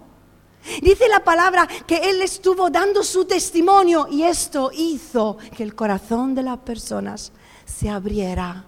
Dice 0.81 1.07
la 1.07 1.23
palabra 1.23 1.67
que 1.85 1.97
él 2.09 2.23
estuvo 2.23 2.71
dando 2.71 3.03
su 3.03 3.25
testimonio 3.25 4.07
y 4.09 4.23
esto 4.23 4.71
hizo 4.73 5.37
que 5.55 5.61
el 5.61 5.75
corazón 5.75 6.33
de 6.33 6.41
las 6.41 6.57
personas 6.59 7.31
se 7.65 7.87
abriera 7.87 8.65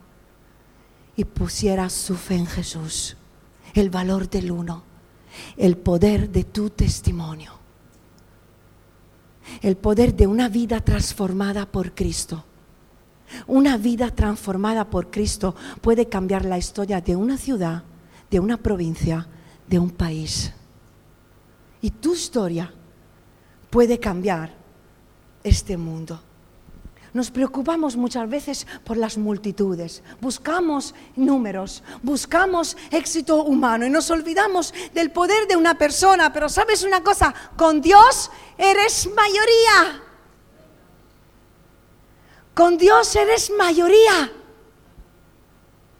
y 1.15 1.25
pusiera 1.25 1.89
su 1.89 2.15
fe 2.15 2.35
en 2.35 2.45
Jesús. 2.45 3.17
El 3.73 3.89
valor 3.89 4.29
del 4.29 4.51
uno, 4.51 4.83
el 5.57 5.75
poder 5.77 6.29
de 6.29 6.43
tu 6.43 6.69
testimonio, 6.69 7.51
el 9.63 9.75
poder 9.75 10.13
de 10.13 10.27
una 10.27 10.49
vida 10.49 10.81
transformada 10.81 11.65
por 11.65 11.95
Cristo 11.95 12.45
una 13.47 13.77
vida 13.77 14.09
transformada 14.11 14.89
por 14.89 15.09
Cristo 15.09 15.55
puede 15.81 16.07
cambiar 16.07 16.45
la 16.45 16.57
historia 16.57 17.01
de 17.01 17.15
una 17.15 17.37
ciudad, 17.37 17.83
de 18.29 18.39
una 18.39 18.57
provincia, 18.57 19.27
de 19.67 19.79
un 19.79 19.89
país. 19.89 20.53
Y 21.81 21.91
tu 21.91 22.13
historia 22.13 22.73
puede 23.69 23.99
cambiar 23.99 24.53
este 25.43 25.77
mundo. 25.77 26.21
Nos 27.13 27.29
preocupamos 27.29 27.95
muchas 27.95 28.27
veces 28.27 28.65
por 28.83 28.97
las 28.97 29.19
multitudes, 29.19 30.01
buscamos 30.19 30.95
números, 31.15 31.83
buscamos 32.01 32.75
éxito 32.89 33.43
humano 33.43 33.85
y 33.85 33.89
nos 33.91 34.09
olvidamos 34.09 34.73
del 34.95 35.11
poder 35.11 35.47
de 35.47 35.55
una 35.55 35.77
persona. 35.77 36.33
Pero 36.33 36.49
sabes 36.49 36.83
una 36.83 37.03
cosa, 37.03 37.33
con 37.55 37.81
Dios 37.81 38.31
eres 38.57 39.07
mayoría. 39.15 40.12
Con 42.53 42.77
Dios 42.77 43.15
eres 43.15 43.51
mayoría. 43.51 44.31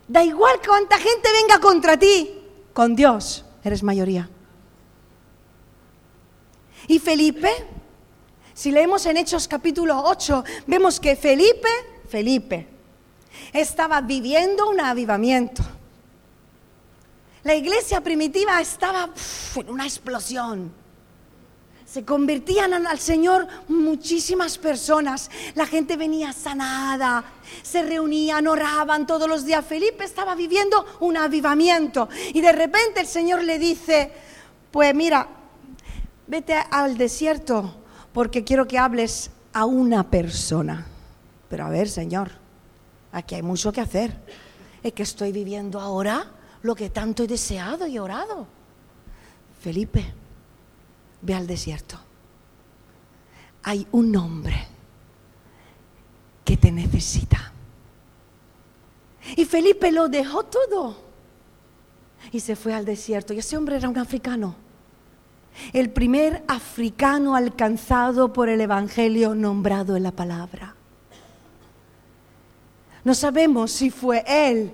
Da 0.08 0.24
igual 0.24 0.60
cuánta 0.66 0.98
gente 0.98 1.30
venga 1.42 1.60
contra 1.60 1.98
ti, 1.98 2.30
con 2.74 2.96
Dios 2.96 3.44
eres 3.64 3.82
mayoría. 3.82 4.30
Y 6.88 7.00
Felipe, 7.00 7.50
si 8.54 8.72
leemos 8.72 9.06
en 9.06 9.18
Hechos 9.18 9.48
capítulo 9.48 10.04
8, 10.04 10.44
vemos 10.68 11.00
que 11.00 11.16
Felipe, 11.16 11.70
Felipe, 12.08 12.68
estaba 13.54 14.02
viviendo 14.02 14.70
un 14.70 14.80
avivamiento. 14.80 15.64
La 17.44 17.56
iglesia 17.56 18.02
primitiva 18.02 18.62
estaba 18.62 19.10
en 19.56 19.70
una 19.70 19.86
explosión. 19.86 20.83
Se 21.94 22.04
convertían 22.04 22.74
al 22.88 22.98
Señor 22.98 23.48
muchísimas 23.68 24.58
personas. 24.58 25.30
La 25.54 25.68
gente 25.68 25.96
venía 25.96 26.34
sanada, 26.34 27.24
se 27.62 27.84
reunían, 27.84 28.48
oraban 28.48 29.06
todos 29.06 29.30
los 29.30 29.46
días. 29.46 29.64
Felipe 29.64 30.04
estaba 30.04 30.34
viviendo 30.34 30.84
un 31.02 31.18
avivamiento. 31.18 32.10
Y 32.34 32.42
de 32.42 32.52
repente 32.52 33.02
el 33.02 33.06
Señor 33.06 33.44
le 33.44 33.60
dice, 33.60 34.12
pues 34.72 34.96
mira, 34.96 35.28
vete 36.26 36.56
al 36.56 36.98
desierto 36.98 37.76
porque 38.12 38.44
quiero 38.44 38.68
que 38.68 38.80
hables 38.80 39.30
a 39.54 39.66
una 39.66 40.10
persona. 40.10 40.88
Pero 41.48 41.64
a 41.64 41.70
ver, 41.70 41.88
Señor, 41.88 42.32
aquí 43.12 43.36
hay 43.36 43.44
mucho 43.44 43.72
que 43.72 43.82
hacer. 43.82 44.20
Es 44.82 44.94
que 44.94 45.04
estoy 45.04 45.32
viviendo 45.32 45.80
ahora 45.80 46.26
lo 46.64 46.74
que 46.74 46.90
tanto 46.90 47.22
he 47.22 47.28
deseado 47.28 47.86
y 47.86 48.00
orado. 48.00 48.48
Felipe, 49.62 50.12
ve 51.24 51.34
al 51.34 51.48
desierto. 51.48 51.98
Hay 53.64 53.88
un 53.92 54.16
hombre 54.16 54.68
que 56.44 56.58
te 56.58 56.72
necesita. 56.72 57.52
Y 59.36 59.46
Felipe 59.46 59.92
lo 59.92 60.10
dejó 60.10 60.44
todo 60.44 60.98
y 62.32 62.42
se 62.42 62.56
fue 62.56 62.74
al 62.74 62.86
desierto. 62.86 63.34
Y 63.34 63.40
ese 63.40 63.58
hombre 63.58 63.78
era 63.78 63.90
un 63.90 63.98
africano. 63.98 64.56
El 65.72 65.92
primer 65.92 66.44
africano 66.48 67.36
alcanzado 67.36 68.34
por 68.34 68.50
el 68.50 68.60
Evangelio 68.60 69.34
nombrado 69.34 69.96
en 69.96 70.04
la 70.04 70.12
palabra. 70.12 70.76
No 73.04 73.14
sabemos 73.14 73.72
si 73.72 73.90
fue 73.90 74.24
él 74.28 74.74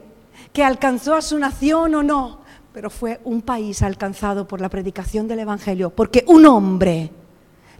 que 0.53 0.63
alcanzó 0.63 1.15
a 1.15 1.21
su 1.21 1.37
nación 1.37 1.95
o 1.95 2.03
no, 2.03 2.38
pero 2.79 2.89
fue 2.89 3.19
un 3.25 3.41
país 3.41 3.81
alcanzado 3.81 4.47
por 4.47 4.61
la 4.61 4.69
predicación 4.69 5.27
del 5.27 5.39
Evangelio, 5.39 5.89
porque 5.89 6.23
un 6.27 6.45
hombre 6.45 7.11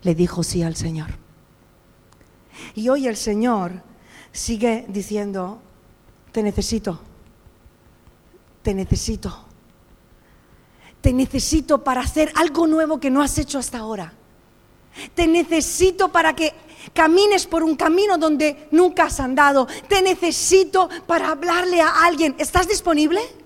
le 0.02 0.14
dijo 0.14 0.44
sí 0.44 0.62
al 0.62 0.76
Señor. 0.76 1.08
Y 2.76 2.90
hoy 2.90 3.08
el 3.08 3.16
Señor 3.16 3.82
sigue 4.34 4.84
diciendo, 4.90 5.62
te 6.34 6.44
necesito, 6.44 7.00
te 8.62 8.74
necesito, 8.74 9.46
te 11.00 11.14
necesito 11.14 11.82
para 11.82 12.02
hacer 12.02 12.34
algo 12.36 12.68
nuevo 12.68 13.00
que 13.00 13.10
no 13.10 13.22
has 13.22 13.38
hecho 13.38 13.58
hasta 13.58 13.78
ahora. 13.78 14.12
Te 15.16 15.28
necesito 15.28 16.12
para 16.12 16.36
que 16.36 16.54
camines 16.92 17.48
por 17.48 17.64
un 17.64 17.78
camino 17.78 18.18
donde 18.18 18.68
nunca 18.72 19.06
has 19.06 19.22
andado. 19.22 19.66
Te 19.88 20.02
necesito 20.02 20.90
para 21.08 21.30
hablarle 21.30 21.80
a 21.80 22.04
alguien. 22.04 22.36
¿Estás 22.38 22.68
disponible? 22.68 23.39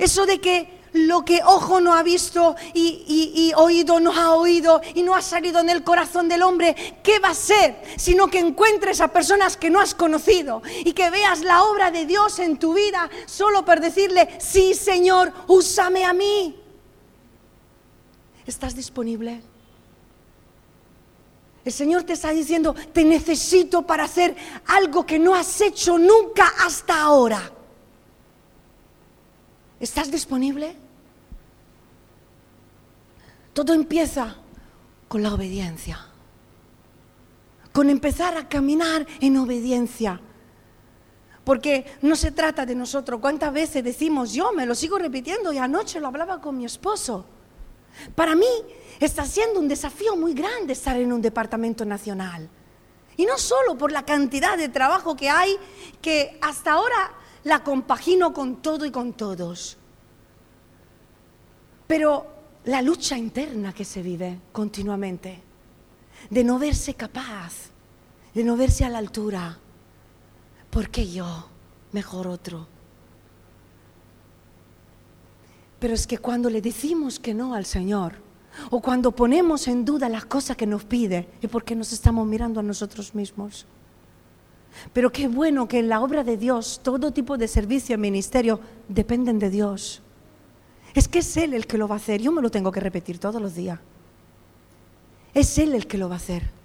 Eso 0.00 0.24
de 0.24 0.40
que 0.40 0.80
lo 0.92 1.26
que 1.26 1.42
ojo 1.44 1.78
no 1.78 1.94
ha 1.94 2.02
visto 2.02 2.56
y, 2.72 3.52
oído 3.54 4.00
no 4.00 4.12
ha 4.12 4.34
oído 4.34 4.80
y 4.94 5.02
no 5.02 5.14
ha 5.14 5.20
salido 5.20 5.60
en 5.60 5.68
el 5.68 5.84
corazón 5.84 6.26
del 6.26 6.42
hombre, 6.42 6.74
¿qué 7.02 7.18
va 7.18 7.28
a 7.28 7.34
ser? 7.34 7.82
Sino 7.98 8.28
que 8.28 8.38
encuentres 8.38 9.02
a 9.02 9.08
personas 9.08 9.58
que 9.58 9.68
no 9.68 9.78
has 9.78 9.94
conocido 9.94 10.62
y 10.84 10.94
que 10.94 11.10
veas 11.10 11.42
la 11.42 11.64
obra 11.64 11.90
de 11.90 12.06
Dios 12.06 12.38
en 12.38 12.58
tu 12.58 12.72
vida 12.72 13.10
solo 13.26 13.62
por 13.62 13.78
decirle, 13.78 14.28
sí 14.40 14.74
Señor, 14.74 15.34
úsame 15.48 16.06
a 16.06 16.14
mí. 16.14 16.58
¿Estás 18.46 18.74
disponible? 18.74 19.42
El 21.62 21.72
Señor 21.72 22.04
te 22.04 22.14
está 22.14 22.30
diciendo, 22.30 22.74
te 22.94 23.04
necesito 23.04 23.82
para 23.82 24.04
hacer 24.04 24.34
algo 24.66 25.04
que 25.04 25.18
no 25.18 25.34
has 25.34 25.60
hecho 25.60 25.98
nunca 25.98 26.50
hasta 26.64 27.02
ahora. 27.02 27.52
¿Estás 29.80 30.10
disponible? 30.10 30.76
Todo 33.54 33.72
empieza 33.72 34.36
con 35.08 35.22
la 35.22 35.34
obediencia, 35.34 36.06
con 37.72 37.88
empezar 37.88 38.36
a 38.36 38.48
caminar 38.48 39.06
en 39.20 39.38
obediencia. 39.38 40.20
Porque 41.44 41.86
no 42.02 42.14
se 42.14 42.30
trata 42.30 42.66
de 42.66 42.74
nosotros. 42.74 43.18
¿Cuántas 43.20 43.52
veces 43.52 43.82
decimos, 43.82 44.34
yo 44.34 44.52
me 44.52 44.66
lo 44.66 44.74
sigo 44.74 44.98
repitiendo 44.98 45.52
y 45.52 45.58
anoche 45.58 45.98
lo 45.98 46.08
hablaba 46.08 46.40
con 46.40 46.58
mi 46.58 46.66
esposo? 46.66 47.24
Para 48.14 48.34
mí 48.34 48.46
está 49.00 49.24
siendo 49.24 49.58
un 49.58 49.66
desafío 49.66 50.14
muy 50.14 50.34
grande 50.34 50.74
estar 50.74 50.96
en 50.96 51.12
un 51.12 51.22
departamento 51.22 51.86
nacional. 51.86 52.48
Y 53.16 53.24
no 53.24 53.38
solo 53.38 53.76
por 53.76 53.90
la 53.90 54.04
cantidad 54.04 54.56
de 54.56 54.68
trabajo 54.68 55.16
que 55.16 55.28
hay, 55.28 55.56
que 56.00 56.38
hasta 56.40 56.72
ahora 56.72 57.14
la 57.44 57.62
compagino 57.62 58.32
con 58.32 58.56
todo 58.56 58.84
y 58.84 58.90
con 58.90 59.12
todos. 59.14 59.76
Pero 61.86 62.26
la 62.64 62.82
lucha 62.82 63.16
interna 63.16 63.72
que 63.72 63.84
se 63.84 64.02
vive 64.02 64.38
continuamente, 64.52 65.42
de 66.28 66.44
no 66.44 66.58
verse 66.58 66.94
capaz, 66.94 67.70
de 68.34 68.44
no 68.44 68.56
verse 68.56 68.84
a 68.84 68.88
la 68.88 68.98
altura. 68.98 69.58
¿Por 70.70 70.90
qué 70.90 71.10
yo? 71.10 71.48
Mejor 71.92 72.28
otro. 72.28 72.68
Pero 75.80 75.94
es 75.94 76.06
que 76.06 76.18
cuando 76.18 76.50
le 76.50 76.60
decimos 76.60 77.18
que 77.18 77.34
no 77.34 77.54
al 77.54 77.64
Señor, 77.64 78.14
o 78.70 78.80
cuando 78.80 79.12
ponemos 79.12 79.66
en 79.66 79.84
duda 79.84 80.08
las 80.08 80.26
cosas 80.26 80.56
que 80.56 80.66
nos 80.66 80.84
pide, 80.84 81.28
es 81.40 81.48
porque 81.50 81.74
nos 81.74 81.92
estamos 81.92 82.26
mirando 82.26 82.60
a 82.60 82.62
nosotros 82.62 83.14
mismos. 83.14 83.66
Pero 84.92 85.10
qué 85.10 85.28
bueno 85.28 85.68
que 85.68 85.78
en 85.78 85.88
la 85.88 86.00
obra 86.00 86.24
de 86.24 86.36
Dios 86.36 86.80
todo 86.82 87.12
tipo 87.12 87.36
de 87.36 87.48
servicio 87.48 87.94
y 87.94 87.98
ministerio 87.98 88.60
dependen 88.88 89.38
de 89.38 89.50
Dios. 89.50 90.02
Es 90.94 91.08
que 91.08 91.20
es 91.20 91.36
Él 91.36 91.54
el 91.54 91.66
que 91.66 91.78
lo 91.78 91.88
va 91.88 91.96
a 91.96 91.98
hacer. 91.98 92.20
Yo 92.20 92.32
me 92.32 92.42
lo 92.42 92.50
tengo 92.50 92.72
que 92.72 92.80
repetir 92.80 93.18
todos 93.18 93.40
los 93.40 93.54
días. 93.54 93.78
Es 95.34 95.58
Él 95.58 95.74
el 95.74 95.86
que 95.86 95.98
lo 95.98 96.08
va 96.08 96.16
a 96.16 96.18
hacer. 96.18 96.60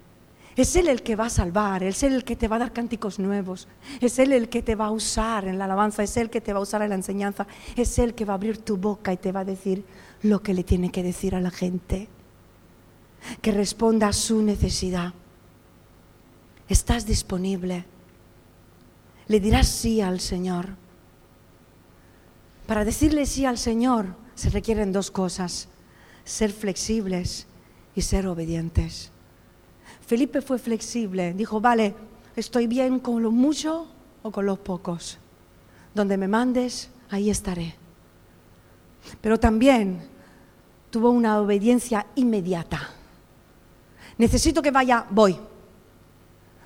Es 0.56 0.74
Él 0.74 0.88
el 0.88 1.02
que 1.02 1.16
va 1.16 1.26
a 1.26 1.30
salvar, 1.30 1.82
es 1.82 2.02
Él 2.02 2.14
el 2.14 2.24
que 2.24 2.34
te 2.34 2.48
va 2.48 2.56
a 2.56 2.60
dar 2.60 2.72
cánticos 2.72 3.18
nuevos, 3.18 3.68
es 4.00 4.18
Él 4.18 4.32
el 4.32 4.48
que 4.48 4.62
te 4.62 4.74
va 4.74 4.86
a 4.86 4.90
usar 4.90 5.46
en 5.46 5.58
la 5.58 5.66
alabanza, 5.66 6.02
es 6.02 6.16
Él 6.16 6.30
que 6.30 6.40
te 6.40 6.54
va 6.54 6.60
a 6.60 6.62
usar 6.62 6.80
en 6.80 6.88
la 6.88 6.94
enseñanza, 6.94 7.46
es 7.76 7.98
Él 7.98 8.14
que 8.14 8.24
va 8.24 8.32
a 8.32 8.36
abrir 8.36 8.56
tu 8.56 8.78
boca 8.78 9.12
y 9.12 9.18
te 9.18 9.32
va 9.32 9.40
a 9.40 9.44
decir 9.44 9.84
lo 10.22 10.42
que 10.42 10.54
le 10.54 10.64
tiene 10.64 10.90
que 10.90 11.02
decir 11.02 11.34
a 11.34 11.40
la 11.42 11.50
gente, 11.50 12.08
que 13.42 13.52
responda 13.52 14.08
a 14.08 14.12
su 14.14 14.40
necesidad. 14.40 15.12
¿Estás 16.70 17.04
disponible? 17.04 17.84
Le 19.28 19.40
dirás 19.40 19.66
sí 19.66 20.00
al 20.00 20.20
Señor. 20.20 20.68
Para 22.66 22.84
decirle 22.84 23.26
sí 23.26 23.44
al 23.44 23.58
Señor 23.58 24.14
se 24.34 24.50
requieren 24.50 24.92
dos 24.92 25.10
cosas, 25.10 25.68
ser 26.24 26.52
flexibles 26.52 27.46
y 27.94 28.02
ser 28.02 28.26
obedientes. 28.26 29.10
Felipe 30.06 30.42
fue 30.42 30.58
flexible, 30.58 31.32
dijo, 31.32 31.60
vale, 31.60 31.94
estoy 32.36 32.66
bien 32.66 33.00
con 33.00 33.22
lo 33.22 33.32
mucho 33.32 33.88
o 34.22 34.30
con 34.30 34.46
los 34.46 34.58
pocos. 34.58 35.18
Donde 35.94 36.16
me 36.16 36.28
mandes, 36.28 36.90
ahí 37.10 37.30
estaré. 37.30 37.74
Pero 39.20 39.40
también 39.40 40.02
tuvo 40.90 41.10
una 41.10 41.40
obediencia 41.40 42.06
inmediata. 42.14 42.90
Necesito 44.18 44.62
que 44.62 44.70
vaya, 44.70 45.06
voy. 45.10 45.36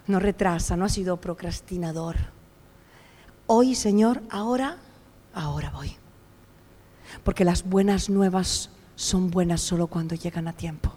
No 0.06 0.18
retrasa, 0.18 0.76
no 0.76 0.84
ha 0.84 0.88
sido 0.88 1.18
procrastinador. 1.18 2.39
Hoy, 3.52 3.74
Señor, 3.74 4.22
ahora, 4.30 4.76
ahora 5.34 5.70
voy. 5.70 5.96
Porque 7.24 7.44
las 7.44 7.64
buenas 7.64 8.08
nuevas 8.08 8.70
son 8.94 9.28
buenas 9.28 9.60
solo 9.60 9.88
cuando 9.88 10.14
llegan 10.14 10.46
a 10.46 10.52
tiempo. 10.52 10.92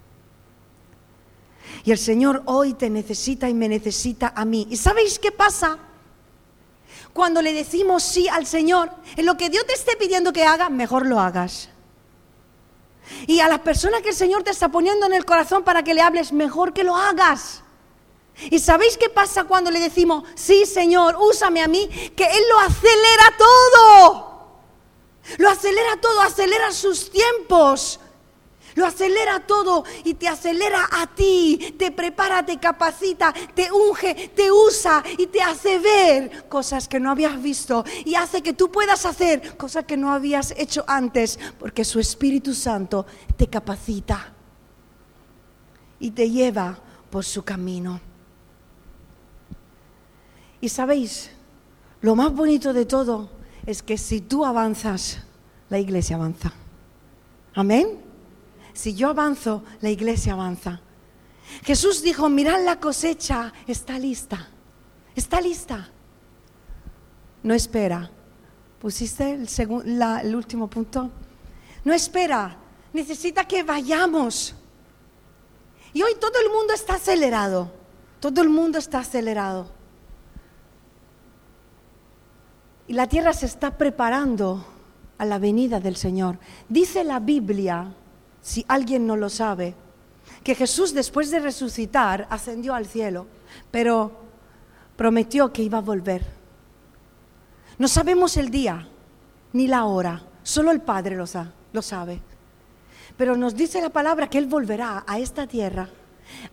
Y 1.82 1.90
el 1.90 1.98
Señor 1.98 2.44
hoy 2.46 2.74
te 2.74 2.90
necesita 2.90 3.48
y 3.48 3.54
me 3.54 3.68
necesita 3.68 4.32
a 4.36 4.44
mí. 4.44 4.68
¿Y 4.70 4.76
sabéis 4.76 5.18
qué 5.18 5.32
pasa? 5.32 5.78
Cuando 7.12 7.42
le 7.42 7.52
decimos 7.52 8.04
sí 8.04 8.28
al 8.28 8.46
Señor, 8.46 8.88
en 9.16 9.26
lo 9.26 9.36
que 9.36 9.50
Dios 9.50 9.66
te 9.66 9.72
esté 9.72 9.96
pidiendo 9.96 10.32
que 10.32 10.44
haga, 10.44 10.70
mejor 10.70 11.06
lo 11.06 11.18
hagas. 11.18 11.70
Y 13.26 13.40
a 13.40 13.48
las 13.48 13.58
personas 13.58 14.00
que 14.02 14.10
el 14.10 14.14
Señor 14.14 14.44
te 14.44 14.52
está 14.52 14.68
poniendo 14.68 15.06
en 15.06 15.14
el 15.14 15.24
corazón 15.24 15.64
para 15.64 15.82
que 15.82 15.92
le 15.92 16.02
hables, 16.02 16.32
mejor 16.32 16.72
que 16.72 16.84
lo 16.84 16.94
hagas. 16.94 17.63
¿Y 18.50 18.58
sabéis 18.58 18.98
qué 18.98 19.08
pasa 19.08 19.44
cuando 19.44 19.70
le 19.70 19.80
decimos, 19.80 20.24
sí 20.34 20.66
Señor, 20.66 21.16
úsame 21.20 21.62
a 21.62 21.68
mí? 21.68 21.88
Que 22.16 22.24
Él 22.24 22.42
lo 22.50 22.58
acelera 22.58 23.34
todo. 23.38 24.34
Lo 25.38 25.48
acelera 25.48 25.96
todo, 26.00 26.20
acelera 26.20 26.72
sus 26.72 27.10
tiempos. 27.10 28.00
Lo 28.74 28.86
acelera 28.86 29.38
todo 29.46 29.84
y 30.02 30.14
te 30.14 30.26
acelera 30.26 30.88
a 30.90 31.06
ti, 31.06 31.76
te 31.78 31.92
prepara, 31.92 32.44
te 32.44 32.58
capacita, 32.58 33.32
te 33.54 33.70
unge, 33.70 34.32
te 34.34 34.50
usa 34.50 35.02
y 35.16 35.28
te 35.28 35.40
hace 35.40 35.78
ver 35.78 36.48
cosas 36.48 36.88
que 36.88 36.98
no 36.98 37.10
habías 37.12 37.40
visto 37.40 37.84
y 38.04 38.16
hace 38.16 38.42
que 38.42 38.52
tú 38.52 38.72
puedas 38.72 39.06
hacer 39.06 39.56
cosas 39.56 39.84
que 39.84 39.96
no 39.96 40.12
habías 40.12 40.52
hecho 40.56 40.84
antes, 40.88 41.38
porque 41.60 41.84
su 41.84 42.00
Espíritu 42.00 42.52
Santo 42.52 43.06
te 43.36 43.46
capacita 43.46 44.32
y 46.00 46.10
te 46.10 46.28
lleva 46.28 46.76
por 47.10 47.24
su 47.24 47.44
camino. 47.44 48.00
Y 50.64 50.70
sabéis, 50.70 51.28
lo 52.00 52.16
más 52.16 52.32
bonito 52.32 52.72
de 52.72 52.86
todo 52.86 53.28
es 53.66 53.82
que 53.82 53.98
si 53.98 54.22
tú 54.22 54.46
avanzas, 54.46 55.18
la 55.68 55.78
iglesia 55.78 56.16
avanza. 56.16 56.54
Amén 57.52 57.98
si 58.72 58.94
yo 58.94 59.10
avanzo, 59.10 59.62
la 59.82 59.90
iglesia 59.90 60.32
avanza. 60.32 60.80
Jesús 61.64 62.00
dijo, 62.00 62.30
mirad 62.30 62.64
la 62.64 62.80
cosecha, 62.80 63.52
está 63.66 63.98
lista, 63.98 64.48
está 65.14 65.38
lista. 65.42 65.90
No 67.42 67.52
espera. 67.52 68.10
¿Pusiste 68.80 69.32
el, 69.34 69.46
el 70.22 70.34
último 70.34 70.68
punto? 70.68 71.10
No 71.84 71.92
espera, 71.92 72.56
necesita 72.94 73.46
que 73.46 73.62
vayamos. 73.62 74.54
Y 75.92 76.02
hoy 76.02 76.14
todo 76.18 76.40
el 76.42 76.50
mundo 76.50 76.72
está 76.72 76.94
acelerado, 76.94 77.70
todo 78.18 78.40
el 78.40 78.48
mundo 78.48 78.78
está 78.78 79.00
acelerado. 79.00 79.73
Y 82.86 82.92
la 82.92 83.08
tierra 83.08 83.32
se 83.32 83.46
está 83.46 83.78
preparando 83.78 84.64
a 85.18 85.24
la 85.24 85.38
venida 85.38 85.80
del 85.80 85.96
Señor. 85.96 86.38
Dice 86.68 87.04
la 87.04 87.20
Biblia 87.20 87.94
si 88.42 88.64
alguien 88.68 89.06
no 89.06 89.16
lo 89.16 89.30
sabe, 89.30 89.74
que 90.42 90.54
Jesús 90.54 90.92
después 90.92 91.30
de 91.30 91.40
resucitar 91.40 92.26
ascendió 92.28 92.74
al 92.74 92.86
cielo, 92.86 93.26
pero 93.70 94.12
prometió 94.96 95.50
que 95.50 95.62
iba 95.62 95.78
a 95.78 95.82
volver. 95.82 96.22
No 97.78 97.88
sabemos 97.88 98.36
el 98.36 98.50
día 98.50 98.86
ni 99.54 99.66
la 99.66 99.84
hora, 99.86 100.22
solo 100.42 100.70
el 100.72 100.82
Padre 100.82 101.16
lo, 101.16 101.24
lo 101.72 101.82
sabe. 101.82 102.20
Pero 103.16 103.36
nos 103.36 103.54
dice 103.54 103.80
la 103.80 103.90
palabra 103.90 104.28
que 104.28 104.38
Él 104.38 104.46
volverá 104.46 105.04
a 105.06 105.18
esta 105.18 105.46
tierra 105.46 105.88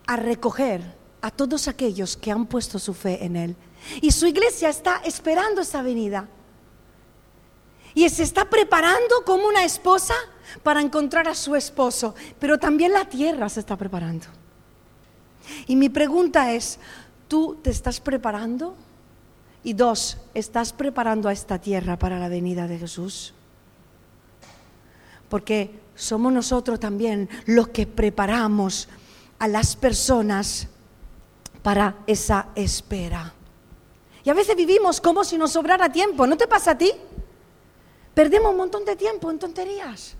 a 0.07 0.15
recoger 0.15 0.81
a 1.21 1.29
todos 1.29 1.67
aquellos 1.67 2.15
que 2.15 2.31
han 2.31 2.45
puesto 2.45 2.79
su 2.79 2.93
fe 2.93 3.25
en 3.25 3.35
Él. 3.35 3.55
Y 4.01 4.11
su 4.11 4.27
iglesia 4.27 4.69
está 4.69 5.01
esperando 5.03 5.61
esa 5.61 5.81
venida. 5.81 6.27
Y 7.93 8.07
se 8.09 8.23
está 8.23 8.49
preparando 8.49 9.23
como 9.25 9.47
una 9.47 9.65
esposa 9.65 10.15
para 10.63 10.81
encontrar 10.81 11.27
a 11.27 11.35
su 11.35 11.55
esposo, 11.55 12.15
pero 12.39 12.57
también 12.57 12.93
la 12.93 13.05
tierra 13.05 13.49
se 13.49 13.59
está 13.59 13.75
preparando. 13.75 14.27
Y 15.67 15.75
mi 15.75 15.89
pregunta 15.89 16.53
es, 16.53 16.79
¿tú 17.27 17.59
te 17.61 17.69
estás 17.69 17.99
preparando? 17.99 18.75
Y 19.63 19.73
dos, 19.73 20.17
¿estás 20.33 20.73
preparando 20.73 21.29
a 21.29 21.33
esta 21.33 21.59
tierra 21.59 21.97
para 21.97 22.17
la 22.17 22.29
venida 22.29 22.67
de 22.67 22.79
Jesús? 22.79 23.33
Porque 25.29 25.79
somos 25.95 26.33
nosotros 26.33 26.79
también 26.79 27.29
los 27.45 27.69
que 27.69 27.85
preparamos 27.85 28.89
a 29.39 29.47
las 29.47 29.75
personas 29.75 30.67
para 31.61 31.95
esa 32.07 32.47
espera. 32.55 33.33
Y 34.23 34.29
a 34.29 34.33
veces 34.33 34.55
vivimos 34.55 35.01
como 35.01 35.23
si 35.23 35.37
nos 35.37 35.51
sobrara 35.51 35.91
tiempo. 35.91 36.27
¿No 36.27 36.37
te 36.37 36.47
pasa 36.47 36.71
a 36.71 36.77
ti? 36.77 36.91
Perdemos 38.13 38.51
un 38.51 38.57
montón 38.57 38.85
de 38.85 38.95
tiempo 38.95 39.31
en 39.31 39.39
tonterías. 39.39 40.15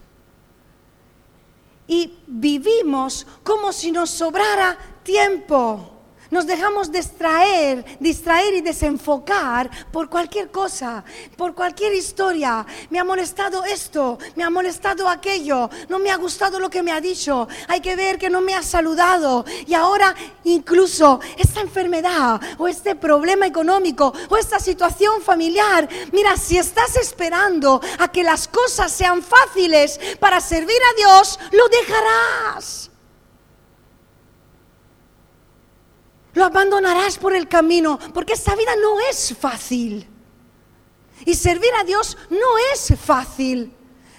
Y 1.87 2.19
vivimos 2.25 3.27
como 3.43 3.71
si 3.73 3.91
nos 3.91 4.09
sobrara 4.09 4.77
tiempo 5.03 6.00
nos 6.31 6.47
dejamos 6.47 6.91
distraer, 6.91 7.85
distraer 7.99 8.55
y 8.55 8.61
desenfocar 8.61 9.69
por 9.91 10.09
cualquier 10.09 10.49
cosa, 10.49 11.03
por 11.37 11.53
cualquier 11.53 11.93
historia. 11.93 12.65
Me 12.89 12.99
ha 12.99 13.03
molestado 13.03 13.63
esto, 13.65 14.17
me 14.35 14.43
ha 14.43 14.49
molestado 14.49 15.07
aquello, 15.07 15.69
no 15.89 15.99
me 15.99 16.09
ha 16.09 16.15
gustado 16.15 16.59
lo 16.59 16.69
que 16.69 16.81
me 16.81 16.91
ha 16.91 17.01
dicho, 17.01 17.47
hay 17.67 17.81
que 17.81 17.95
ver 17.95 18.17
que 18.17 18.29
no 18.29 18.41
me 18.41 18.55
ha 18.55 18.63
saludado. 18.63 19.45
Y 19.67 19.73
ahora 19.73 20.15
incluso 20.45 21.19
esta 21.37 21.61
enfermedad 21.61 22.39
o 22.57 22.67
este 22.67 22.95
problema 22.95 23.45
económico 23.45 24.13
o 24.29 24.37
esta 24.37 24.59
situación 24.59 25.21
familiar, 25.21 25.87
mira, 26.11 26.37
si 26.37 26.57
estás 26.57 26.95
esperando 26.95 27.81
a 27.99 28.07
que 28.07 28.23
las 28.23 28.47
cosas 28.47 28.91
sean 28.91 29.21
fáciles 29.21 29.99
para 30.19 30.39
servir 30.39 30.77
a 30.91 30.95
Dios, 30.95 31.39
lo 31.51 31.67
dejarás. 31.67 32.90
Lo 36.33 36.45
abandonarás 36.45 37.17
por 37.17 37.35
el 37.35 37.47
camino, 37.47 37.99
porque 38.13 38.33
esta 38.33 38.55
vida 38.55 38.75
no 38.81 38.99
es 38.99 39.35
fácil. 39.37 40.07
Y 41.25 41.33
servir 41.35 41.71
a 41.79 41.83
Dios 41.83 42.17
no 42.29 42.57
es 42.73 42.93
fácil. 42.99 43.73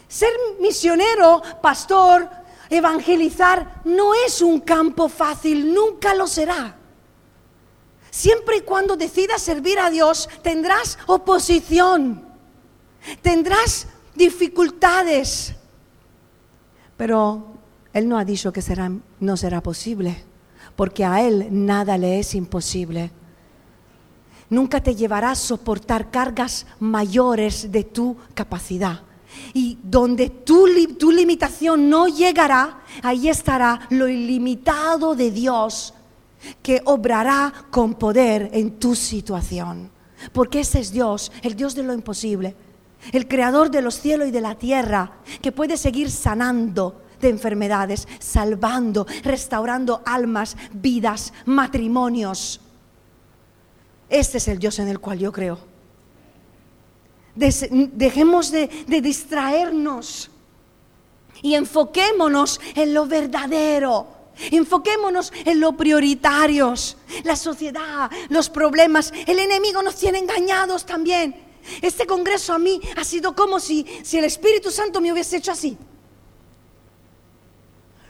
Ser 0.08 0.32
misionero, 0.60 1.42
pastor, 1.62 2.28
evangelizar 2.68 3.80
no 3.84 4.14
es 4.14 4.42
un 4.42 4.60
campo 4.60 5.08
fácil, 5.08 5.72
nunca 5.72 6.14
lo 6.14 6.26
será. 6.26 6.76
Siempre 8.10 8.58
y 8.58 8.60
cuando 8.60 8.94
decidas 8.94 9.40
servir 9.40 9.78
a 9.78 9.88
Dios, 9.88 10.28
tendrás 10.42 10.98
oposición, 11.06 12.28
tendrás 13.22 13.86
dificultades. 14.14 15.54
Pero 16.98 17.46
Él 17.94 18.06
no 18.06 18.18
ha 18.18 18.24
dicho 18.26 18.52
que 18.52 18.60
será, 18.60 18.90
no 19.18 19.36
será 19.38 19.62
posible 19.62 20.31
porque 20.76 21.04
a 21.04 21.22
Él 21.26 21.48
nada 21.50 21.98
le 21.98 22.18
es 22.18 22.34
imposible. 22.34 23.10
Nunca 24.50 24.82
te 24.82 24.94
llevará 24.94 25.30
a 25.30 25.34
soportar 25.34 26.10
cargas 26.10 26.66
mayores 26.78 27.72
de 27.72 27.84
tu 27.84 28.16
capacidad. 28.34 29.00
Y 29.54 29.78
donde 29.82 30.28
tu, 30.28 30.66
tu 30.98 31.10
limitación 31.10 31.88
no 31.88 32.06
llegará, 32.06 32.82
ahí 33.02 33.28
estará 33.28 33.80
lo 33.90 34.08
ilimitado 34.08 35.14
de 35.14 35.30
Dios 35.30 35.94
que 36.62 36.82
obrará 36.84 37.52
con 37.70 37.94
poder 37.94 38.50
en 38.52 38.78
tu 38.78 38.94
situación. 38.94 39.90
Porque 40.32 40.60
ese 40.60 40.80
es 40.80 40.92
Dios, 40.92 41.32
el 41.42 41.56
Dios 41.56 41.74
de 41.74 41.82
lo 41.82 41.94
imposible, 41.94 42.54
el 43.12 43.26
creador 43.26 43.70
de 43.70 43.82
los 43.82 43.94
cielos 43.96 44.28
y 44.28 44.30
de 44.30 44.40
la 44.40 44.54
tierra, 44.56 45.12
que 45.40 45.52
puede 45.52 45.76
seguir 45.76 46.10
sanando, 46.10 47.01
de 47.22 47.30
enfermedades, 47.30 48.06
salvando, 48.18 49.06
restaurando 49.22 50.02
almas, 50.04 50.56
vidas, 50.72 51.32
matrimonios. 51.46 52.60
Este 54.10 54.38
es 54.38 54.48
el 54.48 54.58
Dios 54.58 54.78
en 54.78 54.88
el 54.88 54.98
cual 54.98 55.18
yo 55.18 55.32
creo. 55.32 55.58
Dejemos 57.34 58.50
de, 58.50 58.68
distraernos 58.86 60.30
y 61.40 61.54
enfoquémonos 61.54 62.60
en 62.74 62.92
lo 62.92 63.06
verdadero. 63.06 64.06
Enfoquémonos 64.50 65.32
en 65.44 65.60
lo 65.60 65.76
prioritarios. 65.76 66.96
La 67.24 67.36
sociedad, 67.36 68.10
los 68.28 68.50
problemas, 68.50 69.12
el 69.26 69.38
enemigo 69.38 69.82
nos 69.82 69.96
tiene 69.96 70.18
engañados 70.18 70.84
también. 70.84 71.36
Este 71.80 72.06
congreso 72.06 72.52
a 72.52 72.58
mí 72.58 72.80
ha 72.96 73.04
sido 73.04 73.34
como 73.36 73.60
si, 73.60 73.86
si 74.02 74.18
el 74.18 74.24
Espíritu 74.24 74.70
Santo 74.70 75.00
me 75.00 75.12
hubiese 75.12 75.36
hecho 75.36 75.52
así. 75.52 75.78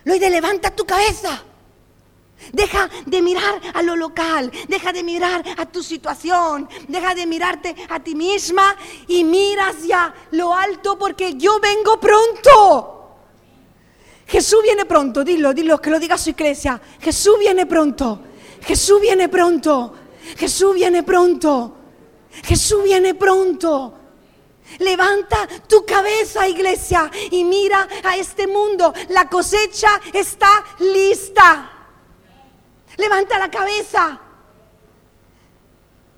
Lo 0.05 0.19
de 0.19 0.31
levanta 0.31 0.71
tu 0.71 0.85
cabeza. 0.85 1.43
Deja 2.53 2.91
de 3.07 3.23
mirar 3.23 3.61
a 3.73 3.83
lo 3.83 3.95
local, 3.95 4.51
deja 4.67 4.93
de 4.93 5.05
mirar 5.05 5.45
a 5.57 5.67
tu 5.67 5.83
situación, 5.83 6.69
deja 6.89 7.15
de 7.15 7.25
mirarte 7.25 7.75
a 7.89 8.01
ti 8.01 8.17
misma 8.17 8.77
y 9.07 9.23
mira 9.23 9.69
hacia 9.69 10.13
lo 10.33 10.53
alto 10.53 10.99
porque 10.99 11.35
yo 11.35 11.61
vengo 11.61 12.01
pronto. 12.01 12.99
Jesús 14.27 14.61
viene 14.63 14.87
pronto, 14.87 15.23
dilo, 15.23 15.53
dilo, 15.53 15.81
que 15.81 15.91
lo 15.91 16.01
diga 16.01 16.19
su 16.19 16.31
iglesia. 16.31 16.81
Jesús 17.01 17.39
viene 17.39 17.67
pronto, 17.67 18.21
Jesús 18.63 19.01
viene 19.01 19.29
pronto, 19.29 19.95
Jesús 20.37 20.75
viene 20.75 21.05
pronto, 21.05 21.77
Jesús 22.43 22.83
viene 22.83 23.15
pronto. 23.15 24.02
Levanta 24.79 25.49
tu 25.69 25.85
cabeza, 25.85 26.49
iglesia, 26.49 27.11
y 27.31 27.45
mira 27.45 27.89
a 28.03 28.17
este 28.17 28.47
mundo. 28.47 28.93
La 29.09 29.29
cosecha 29.29 30.01
está 30.13 30.65
lista. 30.79 31.71
Levanta 32.97 33.39
la 33.39 33.51
cabeza. 33.51 34.21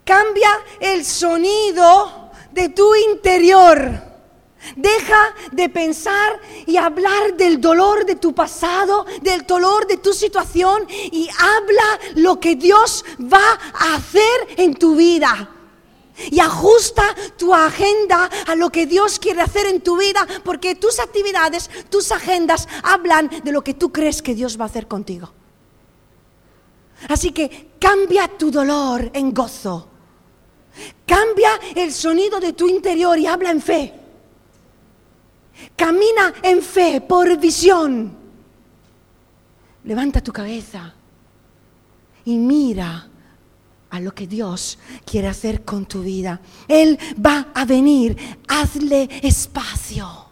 Cambia 0.04 0.60
el 0.80 1.04
sonido 1.04 2.30
de 2.52 2.68
tu 2.70 2.94
interior. 2.94 4.14
Deja 4.76 5.34
de 5.52 5.68
pensar 5.68 6.40
y 6.66 6.78
hablar 6.78 7.34
del 7.34 7.60
dolor 7.60 8.06
de 8.06 8.16
tu 8.16 8.34
pasado, 8.34 9.04
del 9.20 9.46
dolor 9.46 9.86
de 9.86 9.98
tu 9.98 10.14
situación 10.14 10.86
y 10.88 11.28
habla 11.38 12.00
lo 12.14 12.40
que 12.40 12.56
Dios 12.56 13.04
va 13.20 13.58
a 13.74 13.94
hacer 13.96 14.54
en 14.56 14.74
tu 14.74 14.96
vida 14.96 15.53
y 16.30 16.40
ajusta 16.40 17.02
tu 17.36 17.54
agenda 17.54 18.30
a 18.46 18.54
lo 18.54 18.70
que 18.70 18.86
Dios 18.86 19.18
quiere 19.18 19.42
hacer 19.42 19.66
en 19.66 19.80
tu 19.80 19.96
vida, 19.96 20.26
porque 20.44 20.74
tus 20.74 21.00
actividades, 21.00 21.68
tus 21.90 22.12
agendas 22.12 22.68
hablan 22.82 23.30
de 23.42 23.52
lo 23.52 23.62
que 23.62 23.74
tú 23.74 23.92
crees 23.92 24.22
que 24.22 24.34
Dios 24.34 24.58
va 24.58 24.64
a 24.64 24.68
hacer 24.68 24.86
contigo. 24.86 25.32
Así 27.08 27.32
que 27.32 27.72
cambia 27.78 28.28
tu 28.28 28.50
dolor 28.50 29.10
en 29.12 29.34
gozo. 29.34 29.88
Cambia 31.06 31.50
el 31.74 31.92
sonido 31.92 32.40
de 32.40 32.52
tu 32.52 32.68
interior 32.68 33.18
y 33.18 33.26
habla 33.26 33.50
en 33.50 33.60
fe. 33.60 33.94
Camina 35.76 36.34
en 36.42 36.62
fe 36.62 37.00
por 37.00 37.36
visión. 37.38 38.16
Levanta 39.84 40.22
tu 40.22 40.32
cabeza 40.32 40.94
y 42.24 42.38
mira 42.38 43.08
a 43.94 44.00
lo 44.00 44.12
que 44.12 44.26
Dios 44.26 44.76
quiere 45.06 45.28
hacer 45.28 45.64
con 45.64 45.86
tu 45.86 46.02
vida. 46.02 46.40
Él 46.66 46.98
va 47.24 47.52
a 47.54 47.64
venir, 47.64 48.16
hazle 48.48 49.08
espacio. 49.22 50.26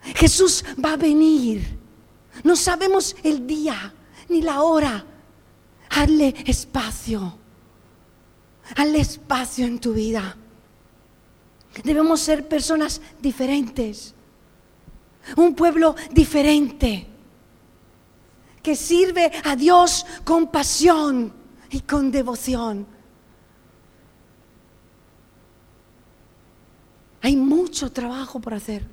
Jesús 0.00 0.64
va 0.82 0.94
a 0.94 0.96
venir. 0.96 1.78
No 2.44 2.56
sabemos 2.56 3.14
el 3.22 3.46
día 3.46 3.92
ni 4.30 4.40
la 4.40 4.62
hora. 4.62 5.04
Hazle 5.90 6.34
espacio. 6.46 7.36
Hazle 8.74 9.00
espacio 9.00 9.66
en 9.66 9.78
tu 9.78 9.92
vida. 9.92 10.34
Debemos 11.84 12.20
ser 12.20 12.48
personas 12.48 13.02
diferentes. 13.20 14.14
Un 15.36 15.54
pueblo 15.54 15.94
diferente. 16.10 17.06
Que 18.62 18.76
sirve 18.76 19.30
a 19.44 19.54
Dios 19.56 20.06
con 20.24 20.46
pasión 20.50 21.41
y 21.72 21.80
con 21.80 22.12
devoción. 22.12 22.86
Hay 27.22 27.34
mucho 27.34 27.90
trabajo 27.90 28.40
por 28.40 28.52
hacer. 28.52 28.86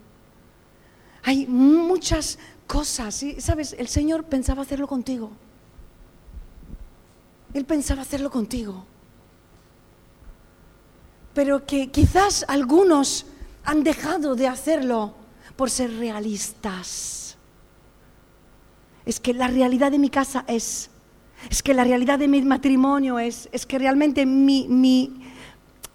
Hay 1.23 1.45
muchas 1.45 2.39
cosas. 2.65 3.21
Y 3.21 3.41
sabes, 3.41 3.73
el 3.77 3.89
Señor 3.89 4.23
pensaba 4.23 4.61
hacerlo 4.61 4.87
contigo. 4.87 5.29
Él 7.53 7.65
pensaba 7.65 8.03
hacerlo 8.03 8.31
contigo. 8.31 8.85
Pero 11.33 11.65
que 11.65 11.91
quizás 11.91 12.45
algunos 12.47 13.25
han 13.65 13.83
dejado 13.83 14.35
de 14.35 14.47
hacerlo 14.47 15.15
por 15.57 15.69
ser 15.69 15.97
realistas. 15.97 17.35
Es 19.05 19.19
que 19.19 19.33
la 19.33 19.47
realidad 19.47 19.91
de 19.91 19.99
mi 19.99 20.09
casa 20.09 20.45
es 20.47 20.89
Es 21.49 21.63
que 21.63 21.73
la 21.73 21.83
realidad 21.83 22.19
de 22.19 22.27
mi 22.27 22.41
matrimonio 22.41 23.19
es, 23.19 23.47
es 23.51 23.65
que 23.65 23.79
realmente 23.79 24.25
mi, 24.25 24.67
mi, 24.67 25.21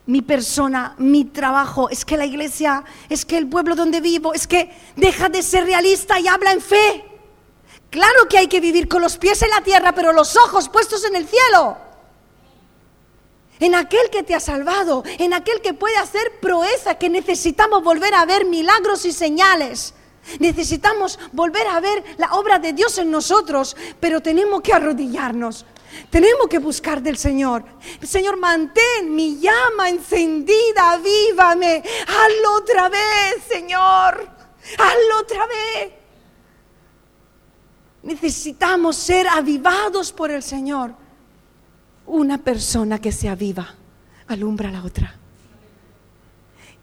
mi 0.06 0.22
persona, 0.22 0.94
mi 0.98 1.24
trabajo, 1.24 1.88
es 1.90 2.04
que 2.04 2.16
la 2.16 2.26
iglesia, 2.26 2.84
es 3.08 3.24
que 3.24 3.36
el 3.36 3.48
pueblo 3.48 3.74
donde 3.74 4.00
vivo, 4.00 4.34
es 4.34 4.46
que 4.46 4.70
deja 4.96 5.28
de 5.28 5.42
ser 5.42 5.64
realista 5.64 6.18
y 6.18 6.28
habla 6.28 6.52
en 6.52 6.60
fe. 6.60 7.04
Claro 7.90 8.26
que 8.28 8.38
hay 8.38 8.48
que 8.48 8.60
vivir 8.60 8.88
con 8.88 9.02
los 9.02 9.18
pies 9.18 9.42
en 9.42 9.50
la 9.50 9.60
tierra, 9.60 9.94
pero 9.94 10.12
los 10.12 10.36
ojos 10.36 10.68
puestos 10.68 11.04
en 11.04 11.16
el 11.16 11.28
cielo. 11.28 11.76
En 13.60 13.74
aquel 13.74 14.10
que 14.10 14.22
te 14.22 14.34
ha 14.34 14.40
salvado, 14.40 15.04
en 15.18 15.32
aquel 15.32 15.60
que 15.60 15.74
puede 15.74 15.96
hacer 15.96 16.40
proeza, 16.40 16.96
que 16.96 17.08
necesitamos 17.08 17.84
volver 17.84 18.14
a 18.14 18.24
ver 18.24 18.46
milagros 18.46 19.04
y 19.04 19.12
señales. 19.12 19.94
Necesitamos 20.38 21.18
volver 21.32 21.66
a 21.66 21.80
ver 21.80 22.02
la 22.16 22.34
obra 22.34 22.58
de 22.58 22.72
Dios 22.72 22.98
en 22.98 23.10
nosotros, 23.10 23.76
pero 24.00 24.20
tenemos 24.20 24.62
que 24.62 24.72
arrodillarnos. 24.72 25.64
Tenemos 26.10 26.48
que 26.48 26.58
buscar 26.58 27.02
del 27.02 27.16
Señor. 27.16 27.64
Señor, 28.02 28.36
mantén 28.36 29.14
mi 29.14 29.38
llama 29.38 29.88
encendida, 29.88 30.92
avívame. 30.92 31.82
Hazlo 32.06 32.56
otra 32.56 32.88
vez, 32.88 33.44
Señor. 33.48 34.28
Hazlo 34.78 35.18
otra 35.20 35.46
vez. 35.46 35.92
Necesitamos 38.02 38.96
ser 38.96 39.28
avivados 39.28 40.12
por 40.12 40.30
el 40.30 40.42
Señor. 40.42 40.94
Una 42.06 42.38
persona 42.38 43.00
que 43.00 43.12
se 43.12 43.28
aviva 43.28 43.74
alumbra 44.26 44.68
a 44.68 44.72
la 44.72 44.82
otra. 44.82 45.14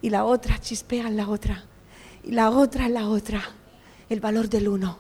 Y 0.01 0.09
la 0.09 0.25
otra 0.25 0.59
chispea 0.59 1.07
en 1.07 1.17
la 1.17 1.27
otra. 1.27 1.63
Y 2.24 2.32
la 2.32 2.49
otra 2.49 2.86
en 2.86 2.93
la 2.93 3.07
otra. 3.07 3.41
El 4.09 4.19
valor 4.19 4.49
del 4.49 4.67
uno. 4.67 4.99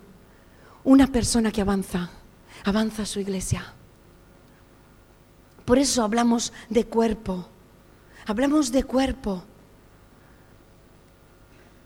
Una 0.83 1.07
persona 1.07 1.51
que 1.51 1.61
avanza, 1.61 2.09
avanza 2.63 3.05
su 3.05 3.19
iglesia. 3.19 3.73
Por 5.65 5.77
eso 5.77 6.03
hablamos 6.03 6.53
de 6.69 6.85
cuerpo. 6.85 7.47
Hablamos 8.25 8.71
de 8.71 8.83
cuerpo. 8.83 9.43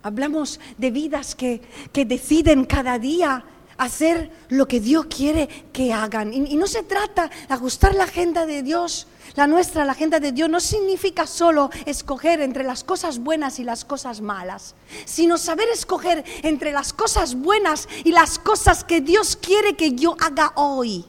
Hablamos 0.03 0.59
de 0.77 0.91
vidas 0.91 1.35
que, 1.35 1.61
que 1.91 2.05
deciden 2.05 2.65
cada 2.65 2.99
día 2.99 3.43
hacer 3.77 4.31
lo 4.49 4.67
que 4.67 4.79
Dios 4.79 5.07
quiere 5.07 5.47
que 5.71 5.93
hagan. 5.93 6.33
Y, 6.33 6.55
no 6.55 6.67
se 6.67 6.83
trata 6.83 7.29
de 7.47 7.53
ajustar 7.53 7.95
la 7.95 8.05
agenda 8.05 8.45
de 8.45 8.63
Dios, 8.63 9.07
la 9.35 9.47
nuestra, 9.47 9.85
la 9.85 9.91
agenda 9.91 10.19
de 10.19 10.31
Dios, 10.31 10.49
no 10.49 10.59
significa 10.59 11.27
solo 11.27 11.69
escoger 11.85 12.41
entre 12.41 12.63
las 12.63 12.83
cosas 12.83 13.19
buenas 13.19 13.59
y 13.59 13.63
las 13.63 13.85
cosas 13.85 14.21
malas, 14.21 14.75
sino 15.05 15.37
saber 15.37 15.67
escoger 15.69 16.23
entre 16.43 16.71
las 16.71 16.93
cosas 16.93 17.35
buenas 17.35 17.87
y 18.03 18.11
las 18.11 18.39
cosas 18.39 18.83
que 18.83 19.01
Dios 19.01 19.35
quiere 19.35 19.75
que 19.75 19.93
yo 19.93 20.15
haga 20.19 20.53
hoy 20.55 21.05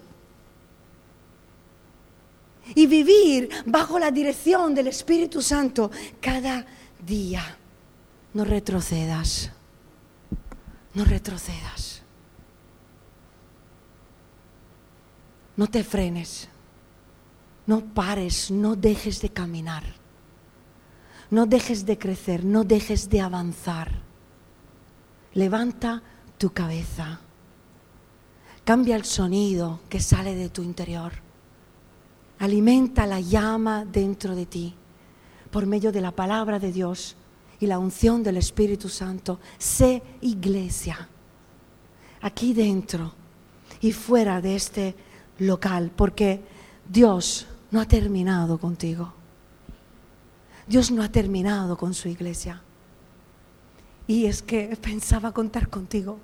y 2.75 2.87
vivir 2.87 3.49
bajo 3.65 3.99
la 3.99 4.11
dirección 4.11 4.75
del 4.75 4.89
Espíritu 4.89 5.41
Santo 5.41 5.91
cada 6.21 6.67
día. 7.05 7.57
No 8.35 8.45
retrocedas, 8.45 9.51
no 10.95 11.05
retrocedas. 11.05 12.03
No 15.57 15.69
te 15.69 15.83
frenes, 15.85 16.49
no 17.67 17.81
pares, 17.81 18.51
no 18.51 18.77
dejes 18.77 19.21
de 19.21 19.31
caminar, 19.31 19.85
no 21.31 21.47
dejes 21.47 21.85
de 21.87 21.99
crecer, 21.99 22.45
no 22.45 22.65
dejes 22.65 23.09
de 23.09 23.21
avanzar. 23.21 24.03
Levanta 25.35 26.03
tu 26.39 26.51
cabeza, 26.51 27.21
cambia 28.65 28.97
el 28.97 29.05
sonido 29.05 29.81
que 29.89 30.01
sale 30.01 30.35
de 30.35 30.49
tu 30.49 30.63
interior 30.63 31.27
Alimenta 32.39 33.07
la 33.07 33.21
llama 33.21 33.85
dentro 33.85 34.35
de 34.35 34.47
ti 34.47 34.75
por 35.51 35.67
medio 35.67 35.91
de 35.91 36.03
la 36.03 36.11
palabra 36.11 36.59
de 36.59 36.71
Dios 36.71 37.17
y 37.61 37.67
la 37.67 37.79
unción 37.79 38.23
del 38.23 38.37
Espíritu 38.37 38.91
Santo. 38.91 39.41
Sé 39.57 40.03
iglesia 40.21 41.09
aquí 42.21 42.53
dentro 42.53 43.15
y 43.81 43.93
fuera 43.93 44.43
de 44.43 44.57
este 44.57 44.95
local, 45.39 45.91
porque 45.97 46.43
Dios 46.87 47.47
no 47.71 47.81
ha 47.81 47.87
terminado 47.87 48.59
contigo. 48.59 49.13
Dios 50.67 50.91
no 50.91 51.03
ha 51.03 51.09
terminado 51.09 51.77
con 51.77 51.95
su 51.95 52.09
iglesia. 52.09 52.61
Y 54.07 54.27
es 54.27 54.43
que 54.43 54.77
pensaba 54.77 55.33
contar 55.33 55.69
contigo. 55.69 56.19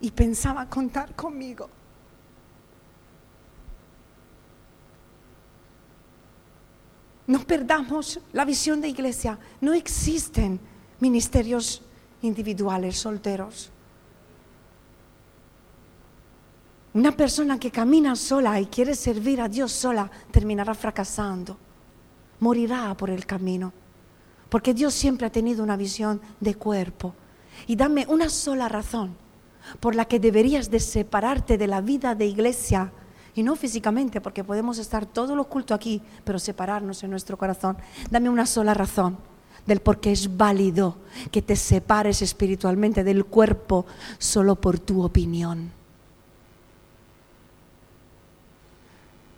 Y 0.00 0.10
pensaba 0.10 0.68
contar 0.68 1.14
conmigo. 1.14 1.68
No 7.26 7.40
perdamos 7.46 8.18
la 8.32 8.44
visión 8.44 8.80
de 8.80 8.88
iglesia. 8.88 9.38
No 9.60 9.72
existen 9.72 10.58
ministerios 10.98 11.82
individuales, 12.22 12.98
solteros. 12.98 13.70
Una 16.92 17.12
persona 17.12 17.58
que 17.58 17.70
camina 17.70 18.16
sola 18.16 18.60
y 18.60 18.66
quiere 18.66 18.96
servir 18.96 19.40
a 19.40 19.48
Dios 19.48 19.70
sola 19.70 20.10
terminará 20.32 20.74
fracasando. 20.74 21.56
Morirá 22.40 22.96
por 22.96 23.10
el 23.10 23.26
camino. 23.26 23.72
Porque 24.48 24.74
Dios 24.74 24.92
siempre 24.92 25.26
ha 25.26 25.30
tenido 25.30 25.62
una 25.62 25.76
visión 25.76 26.20
de 26.40 26.56
cuerpo. 26.56 27.14
Y 27.68 27.76
dame 27.76 28.06
una 28.08 28.28
sola 28.28 28.68
razón 28.68 29.14
por 29.78 29.94
la 29.94 30.06
que 30.06 30.18
deberías 30.18 30.68
de 30.68 30.80
separarte 30.80 31.56
de 31.58 31.68
la 31.68 31.80
vida 31.80 32.16
de 32.16 32.26
iglesia 32.26 32.92
y 33.36 33.44
no 33.44 33.54
físicamente, 33.54 34.20
porque 34.20 34.42
podemos 34.42 34.78
estar 34.78 35.06
todos 35.06 35.36
los 35.36 35.46
cultos 35.46 35.76
aquí, 35.76 36.02
pero 36.24 36.40
separarnos 36.40 37.04
en 37.04 37.10
nuestro 37.10 37.38
corazón. 37.38 37.76
Dame 38.10 38.28
una 38.28 38.46
sola 38.46 38.74
razón 38.74 39.16
del 39.64 39.80
por 39.80 40.00
qué 40.00 40.10
es 40.10 40.36
válido 40.36 40.96
que 41.30 41.42
te 41.42 41.54
separes 41.54 42.22
espiritualmente 42.22 43.04
del 43.04 43.24
cuerpo 43.26 43.86
solo 44.18 44.56
por 44.56 44.80
tu 44.80 45.04
opinión. 45.04 45.79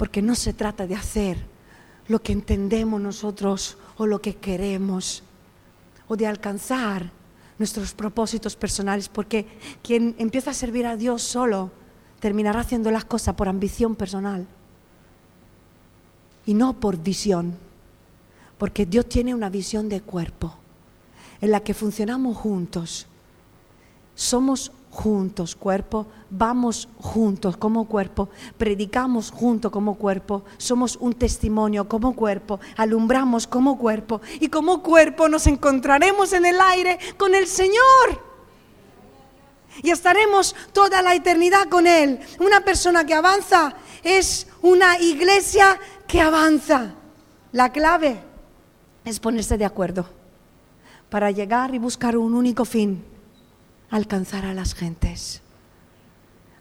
Porque 0.02 0.20
no 0.20 0.34
se 0.34 0.52
trata 0.52 0.84
de 0.84 0.96
hacer 0.96 1.38
lo 2.08 2.20
que 2.20 2.32
entendemos 2.32 3.00
nosotros 3.00 3.78
o 3.98 4.04
lo 4.04 4.20
que 4.20 4.34
queremos 4.34 5.22
o 6.08 6.16
de 6.16 6.26
alcanzar 6.26 7.12
nuestros 7.56 7.94
propósitos 7.94 8.56
personales, 8.56 9.08
porque 9.08 9.46
quien 9.80 10.16
empieza 10.18 10.50
a 10.50 10.54
servir 10.54 10.86
a 10.86 10.96
Dios 10.96 11.22
solo, 11.22 11.70
terminará 12.18 12.58
haciendo 12.58 12.90
las 12.90 13.04
cosas 13.04 13.36
por 13.36 13.46
ambición 13.46 13.94
personal 13.94 14.44
y 16.46 16.54
no 16.54 16.80
por 16.80 16.96
visión, 16.96 17.54
porque 18.58 18.86
Dios 18.86 19.08
tiene 19.08 19.36
una 19.36 19.50
visión 19.50 19.88
de 19.88 20.00
cuerpo 20.00 20.52
en 21.40 21.52
la 21.52 21.60
que 21.60 21.74
funcionamos 21.74 22.36
juntos. 22.36 23.06
Somos 24.16 24.72
juntos, 24.92 25.56
cuerpo, 25.56 26.06
vamos 26.28 26.86
juntos 26.98 27.56
como 27.56 27.86
cuerpo, 27.86 28.28
predicamos 28.58 29.30
juntos 29.30 29.72
como 29.72 29.94
cuerpo, 29.94 30.44
somos 30.58 30.96
un 31.00 31.14
testimonio 31.14 31.88
como 31.88 32.14
cuerpo, 32.14 32.60
alumbramos 32.76 33.46
como 33.46 33.78
cuerpo. 33.78 34.20
Y 34.38 34.48
como 34.48 34.82
cuerpo 34.82 35.28
nos 35.28 35.46
encontraremos 35.46 36.34
en 36.34 36.44
el 36.44 36.60
aire 36.60 36.98
con 37.16 37.34
el 37.34 37.46
Señor. 37.46 38.22
Y 39.82 39.90
estaremos 39.90 40.54
toda 40.74 41.00
la 41.00 41.14
eternidad 41.14 41.68
con 41.70 41.86
Él. 41.86 42.20
Una 42.38 42.60
persona 42.60 43.06
que 43.06 43.14
avanza 43.14 43.74
es 44.02 44.46
una 44.60 44.98
iglesia 44.98 45.80
que 46.06 46.20
avanza. 46.20 46.92
La 47.52 47.72
clave 47.72 48.20
es 49.06 49.18
ponerse 49.18 49.56
de 49.56 49.64
acuerdo 49.64 50.06
para 51.08 51.30
llegar 51.30 51.74
y 51.74 51.78
buscar 51.78 52.18
un 52.18 52.34
único 52.34 52.66
fin, 52.66 53.02
alcanzar 53.92 54.46
a 54.46 54.54
las 54.54 54.74
gentes, 54.74 55.42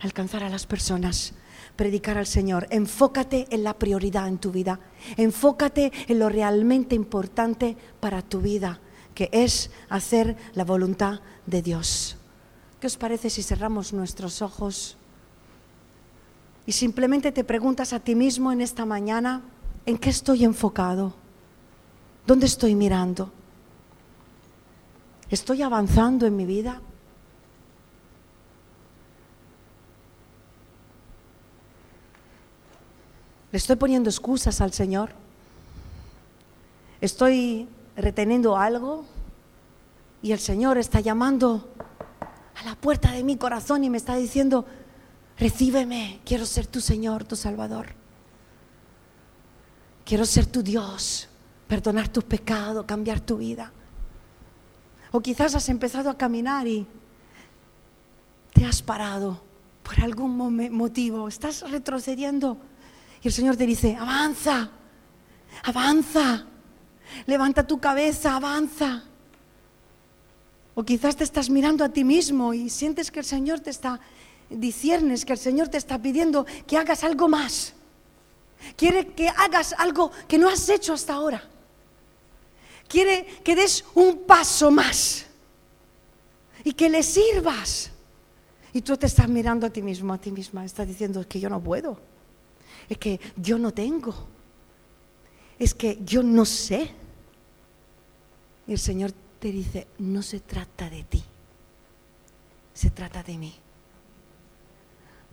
alcanzar 0.02 0.44
a 0.44 0.50
las 0.50 0.68
personas, 0.68 1.34
predicar 1.78 2.18
al 2.18 2.28
Señor. 2.28 2.68
Enfócate 2.70 3.48
en 3.50 3.64
la 3.64 3.74
prioridad 3.80 4.28
en 4.28 4.38
tu 4.38 4.52
vida, 4.52 4.80
enfócate 5.16 5.92
en 6.08 6.20
lo 6.20 6.28
realmente 6.28 6.94
importante 6.94 7.78
para 8.02 8.22
tu 8.22 8.42
vida, 8.42 8.82
que 9.16 9.30
es 9.32 9.72
hacer 9.90 10.36
la 10.54 10.66
voluntad 10.66 11.22
de 11.46 11.62
Dios. 11.62 12.18
¿Qué 12.82 12.88
os 12.88 12.98
parece 12.98 13.30
si 13.30 13.42
cerramos 13.44 13.94
nuestros 13.94 14.42
ojos 14.42 14.98
y 16.66 16.74
simplemente 16.74 17.32
te 17.32 17.46
preguntas 17.46 17.94
a 17.94 18.02
ti 18.02 18.14
mismo 18.14 18.52
en 18.52 18.60
esta 18.60 18.86
mañana, 18.86 19.42
¿en 19.86 19.98
qué 19.98 20.10
estoy 20.10 20.44
enfocado? 20.44 21.16
¿Dónde 22.28 22.46
estoy 22.46 22.76
mirando? 22.76 23.32
¿Estoy 25.30 25.62
avanzando 25.62 26.26
en 26.26 26.36
mi 26.36 26.46
vida? 26.46 26.82
¿Le 33.52 33.58
estoy 33.58 33.76
poniendo 33.76 34.10
excusas 34.10 34.62
al 34.62 34.72
Señor? 34.72 35.12
¿Estoy 37.02 37.68
reteniendo 37.98 38.56
algo? 38.56 39.06
Y 40.22 40.32
el 40.32 40.40
Señor 40.40 40.78
está 40.78 41.02
llamando 41.02 41.68
a 42.56 42.64
la 42.64 42.76
puerta 42.76 43.12
de 43.12 43.24
mi 43.24 43.36
corazón 43.36 43.84
y 43.84 43.90
me 43.90 43.98
está 43.98 44.16
diciendo, 44.16 44.66
recíbeme, 45.38 46.22
quiero 46.24 46.46
ser 46.46 46.68
tu 46.68 46.80
Señor, 46.80 47.26
tu 47.26 47.36
Salvador. 47.36 47.88
Quiero 50.06 50.26
ser 50.26 50.46
tu 50.46 50.64
Dios, 50.64 51.28
perdonar 51.68 52.08
tus 52.08 52.24
pecados, 52.24 52.86
cambiar 52.86 53.20
tu 53.20 53.38
vida. 53.38 53.74
O 55.12 55.20
quizás 55.20 55.56
has 55.56 55.68
empezado 55.68 56.10
a 56.10 56.18
caminar 56.18 56.68
y 56.68 56.88
te 58.54 58.64
has 58.64 58.82
parado 58.82 59.42
por 59.84 60.00
algún 60.00 60.38
motivo, 60.72 61.28
estás 61.28 61.70
retrocediendo 61.70 62.58
y 63.24 63.28
el 63.28 63.34
Señor 63.34 63.56
te 63.56 63.66
dice, 63.66 63.96
avanza, 63.96 64.72
avanza, 65.64 66.46
levanta 67.26 67.66
tu 67.66 67.80
cabeza, 67.80 68.36
avanza. 68.36 69.04
O 70.74 70.84
quizás 70.84 71.16
te 71.16 71.24
estás 71.24 71.50
mirando 71.50 71.84
a 71.84 71.90
ti 71.90 72.04
mismo 72.04 72.54
y 72.54 72.70
sientes 72.70 73.12
que 73.12 73.20
el 73.20 73.26
Señor 73.26 73.60
te 73.60 73.70
está, 73.70 74.00
disiernes 74.50 75.26
que 75.26 75.34
el 75.34 75.40
Señor 75.40 75.68
te 75.68 75.78
está 75.78 76.02
pidiendo 76.02 76.46
que 76.66 76.78
hagas 76.78 77.04
algo 77.04 77.28
más. 77.28 77.74
Quiere 78.76 79.08
que 79.08 79.28
hagas 79.28 79.74
algo 79.78 80.12
que 80.28 80.38
no 80.38 80.50
has 80.50 80.68
hecho 80.70 80.94
hasta 80.94 81.14
ahora. 81.14 81.44
Quiere 82.88 83.26
que 83.44 83.56
des 83.56 83.86
un 83.94 84.24
paso 84.26 84.72
más 84.72 85.26
y 86.64 86.74
que 86.74 86.90
le 86.90 87.04
sirvas. 87.04 87.92
Y 88.74 88.82
tú 88.82 88.98
te 88.98 89.06
estás 89.06 89.28
mirando 89.28 89.68
a 89.68 89.70
ti 89.70 89.82
mismo, 89.82 90.14
a 90.14 90.18
ti 90.18 90.32
misma, 90.32 90.64
estás 90.66 90.88
diciendo 90.88 91.26
que 91.28 91.40
yo 91.40 91.50
no 91.50 91.62
puedo, 91.62 92.00
es 92.90 92.98
que 92.98 93.20
yo 93.36 93.58
no 93.58 93.74
tengo, 93.74 94.14
es 95.60 95.74
que 95.74 96.00
yo 96.04 96.24
no 96.24 96.46
sé. 96.46 96.92
Y 98.68 98.74
el 98.74 98.80
Señor 98.80 99.12
te 99.40 99.52
dice, 99.52 99.88
no 100.00 100.22
se 100.22 100.40
trata 100.40 100.90
de 100.90 101.04
ti, 101.04 101.24
se 102.74 102.90
trata 102.92 103.24
de 103.24 103.38
mí. 103.38 103.56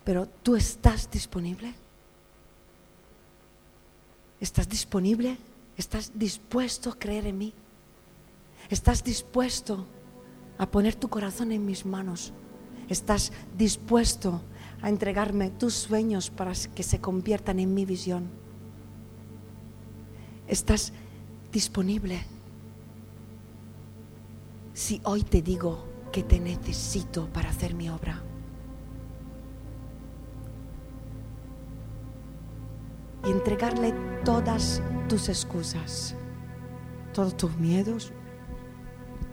Pero 0.05 0.27
tú 0.27 0.57
estás 0.57 1.11
disponible. 1.11 1.75
¿Estás 4.41 4.69
disponible? 4.69 5.37
¿Estás 5.77 6.13
dispuesto 6.15 6.91
a 6.91 6.99
creer 6.99 7.27
en 7.27 7.39
mí? 7.39 7.53
¿Estás 8.71 9.05
dispuesto 9.05 9.87
a 10.59 10.67
poner 10.71 10.95
tu 10.95 11.09
corazón 11.09 11.53
en 11.53 11.65
mis 11.65 11.85
manos? 11.85 12.33
¿Estás 12.89 13.33
dispuesto 13.57 14.33
a 14.33 14.43
entregarme 14.87 15.51
tus 15.51 15.75
sueños 15.75 16.31
para 16.31 16.53
que 16.75 16.83
se 16.83 17.01
conviertan 17.01 17.59
en 17.59 17.75
mi 17.75 17.85
visión? 17.85 18.29
¿Estás 20.47 20.93
disponible? 21.53 22.21
Si 24.75 25.01
hoy 25.05 25.23
te 25.23 25.43
digo 25.43 25.85
que 26.13 26.23
te 26.23 26.39
necesito 26.39 27.27
para 27.33 27.51
hacer 27.51 27.75
mi 27.75 27.91
obra. 27.91 28.23
Y 33.25 33.31
entregarle 33.31 33.93
todas 34.25 34.81
tus 35.09 35.29
excusas, 35.29 36.15
todos 37.13 37.37
tus 37.37 37.57
miedos, 37.57 38.13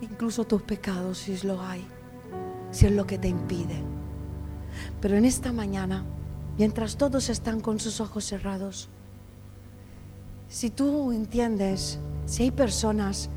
incluso 0.02 0.44
tus 0.44 0.64
pecados 0.64 1.20
si 1.20 1.38
lo 1.46 1.62
hay 1.62 1.86
si 2.76 2.86
es 2.88 2.92
lo 2.92 3.08
que 3.08 3.18
te 3.18 3.30
impide. 3.30 3.95
Pero 5.02 5.18
en 5.18 5.26
esta 5.26 5.52
mañana, 5.52 6.04
mientras 6.58 6.98
todos 6.98 7.30
están 7.30 7.62
con 7.62 7.80
sus 7.80 8.02
ojos 8.02 8.26
cerrados, 8.26 8.90
si 10.48 10.70
tú 10.70 11.12
entiendes, 11.12 12.00
si 12.26 12.44
hay 12.44 12.52
personas 12.52 13.30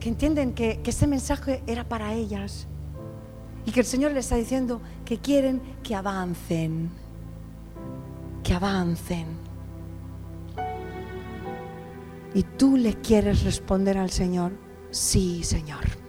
que 0.00 0.08
entienden 0.08 0.52
que, 0.52 0.80
que 0.82 0.90
este 0.90 1.06
mensaje 1.06 1.62
era 1.66 1.84
para 1.84 2.14
ellas 2.14 2.66
y 3.66 3.70
que 3.70 3.80
el 3.80 3.86
Señor 3.86 4.12
les 4.12 4.26
está 4.26 4.36
diciendo 4.36 4.80
que 5.04 5.18
quieren 5.18 5.60
que 5.82 5.94
avancen, 5.94 6.90
que 8.42 8.54
avancen. 8.54 9.26
Y 12.34 12.42
tú 12.42 12.76
le 12.76 12.94
quieres 12.94 13.44
responder 13.44 13.96
al 13.96 14.10
Señor, 14.10 14.52
sí, 14.90 15.44
Señor 15.44 16.04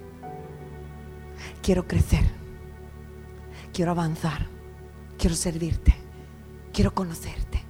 quiero 1.65 1.87
crecer, 1.87 2.23
quiero 3.75 3.91
avanzar, 3.91 4.47
quiero 5.17 5.35
servirte, 5.35 5.93
quiero 6.71 6.93
conocerte. 6.93 7.61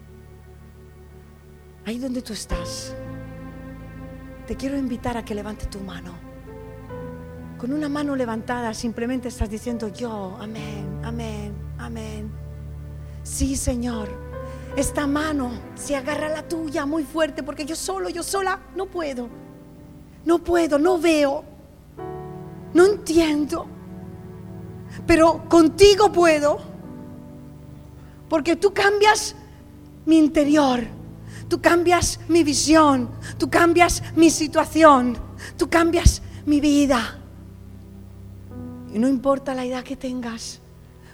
Ahí 1.83 1.97
donde 1.97 2.21
tú 2.21 2.31
estás, 2.31 2.93
te 4.45 4.55
quiero 4.55 4.77
invitar 4.77 5.17
a 5.17 5.25
que 5.25 5.33
levantes 5.33 5.67
tu 5.67 5.79
mano. 5.79 6.13
Con 7.57 7.73
una 7.73 7.89
mano 7.89 8.15
levantada 8.15 8.71
simplemente 8.75 9.29
estás 9.29 9.49
diciendo 9.49 9.87
yo, 9.87 10.37
amén, 10.39 11.01
amén, 11.03 11.55
amén. 11.79 12.29
Sí, 13.23 13.55
Señor, 13.55 14.07
esta 14.75 15.07
mano 15.07 15.53
se 15.73 15.95
agarra 15.95 16.27
a 16.27 16.29
la 16.29 16.47
tuya 16.47 16.85
muy 16.85 17.03
fuerte 17.03 17.41
porque 17.41 17.65
yo 17.65 17.75
solo, 17.75 18.09
yo 18.09 18.21
sola, 18.21 18.59
no 18.75 18.85
puedo. 18.85 19.27
No 20.23 20.37
puedo, 20.37 20.77
no 20.77 20.99
veo, 20.99 21.43
no 22.75 22.85
entiendo 22.85 23.74
pero 25.05 25.47
contigo 25.49 26.11
puedo, 26.11 26.59
porque 28.29 28.55
tú 28.55 28.73
cambias 28.73 29.35
mi 30.05 30.17
interior, 30.17 30.83
tú 31.47 31.61
cambias 31.61 32.19
mi 32.27 32.43
visión, 32.43 33.09
tú 33.37 33.49
cambias 33.49 34.03
mi 34.15 34.29
situación, 34.29 35.17
tú 35.57 35.69
cambias 35.69 36.21
mi 36.45 36.59
vida. 36.59 37.17
Y 38.93 38.99
no 38.99 39.07
importa 39.07 39.53
la 39.53 39.65
edad 39.65 39.83
que 39.83 39.95
tengas, 39.95 40.61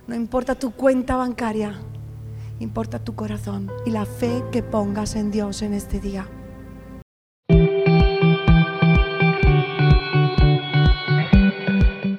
no 0.08 0.16
importa 0.16 0.56
tu 0.56 0.72
cuenta 0.72 1.16
bancaria, 1.16 1.80
importa 2.60 3.00
tu 3.04 3.16
corazón 3.16 3.72
y 3.86 3.92
la 3.92 4.06
fe 4.06 4.44
que 4.52 4.62
pongas 4.62 5.16
en 5.16 5.32
Dios 5.32 5.62
en 5.62 5.74
este 5.74 6.00
día. 6.00 6.28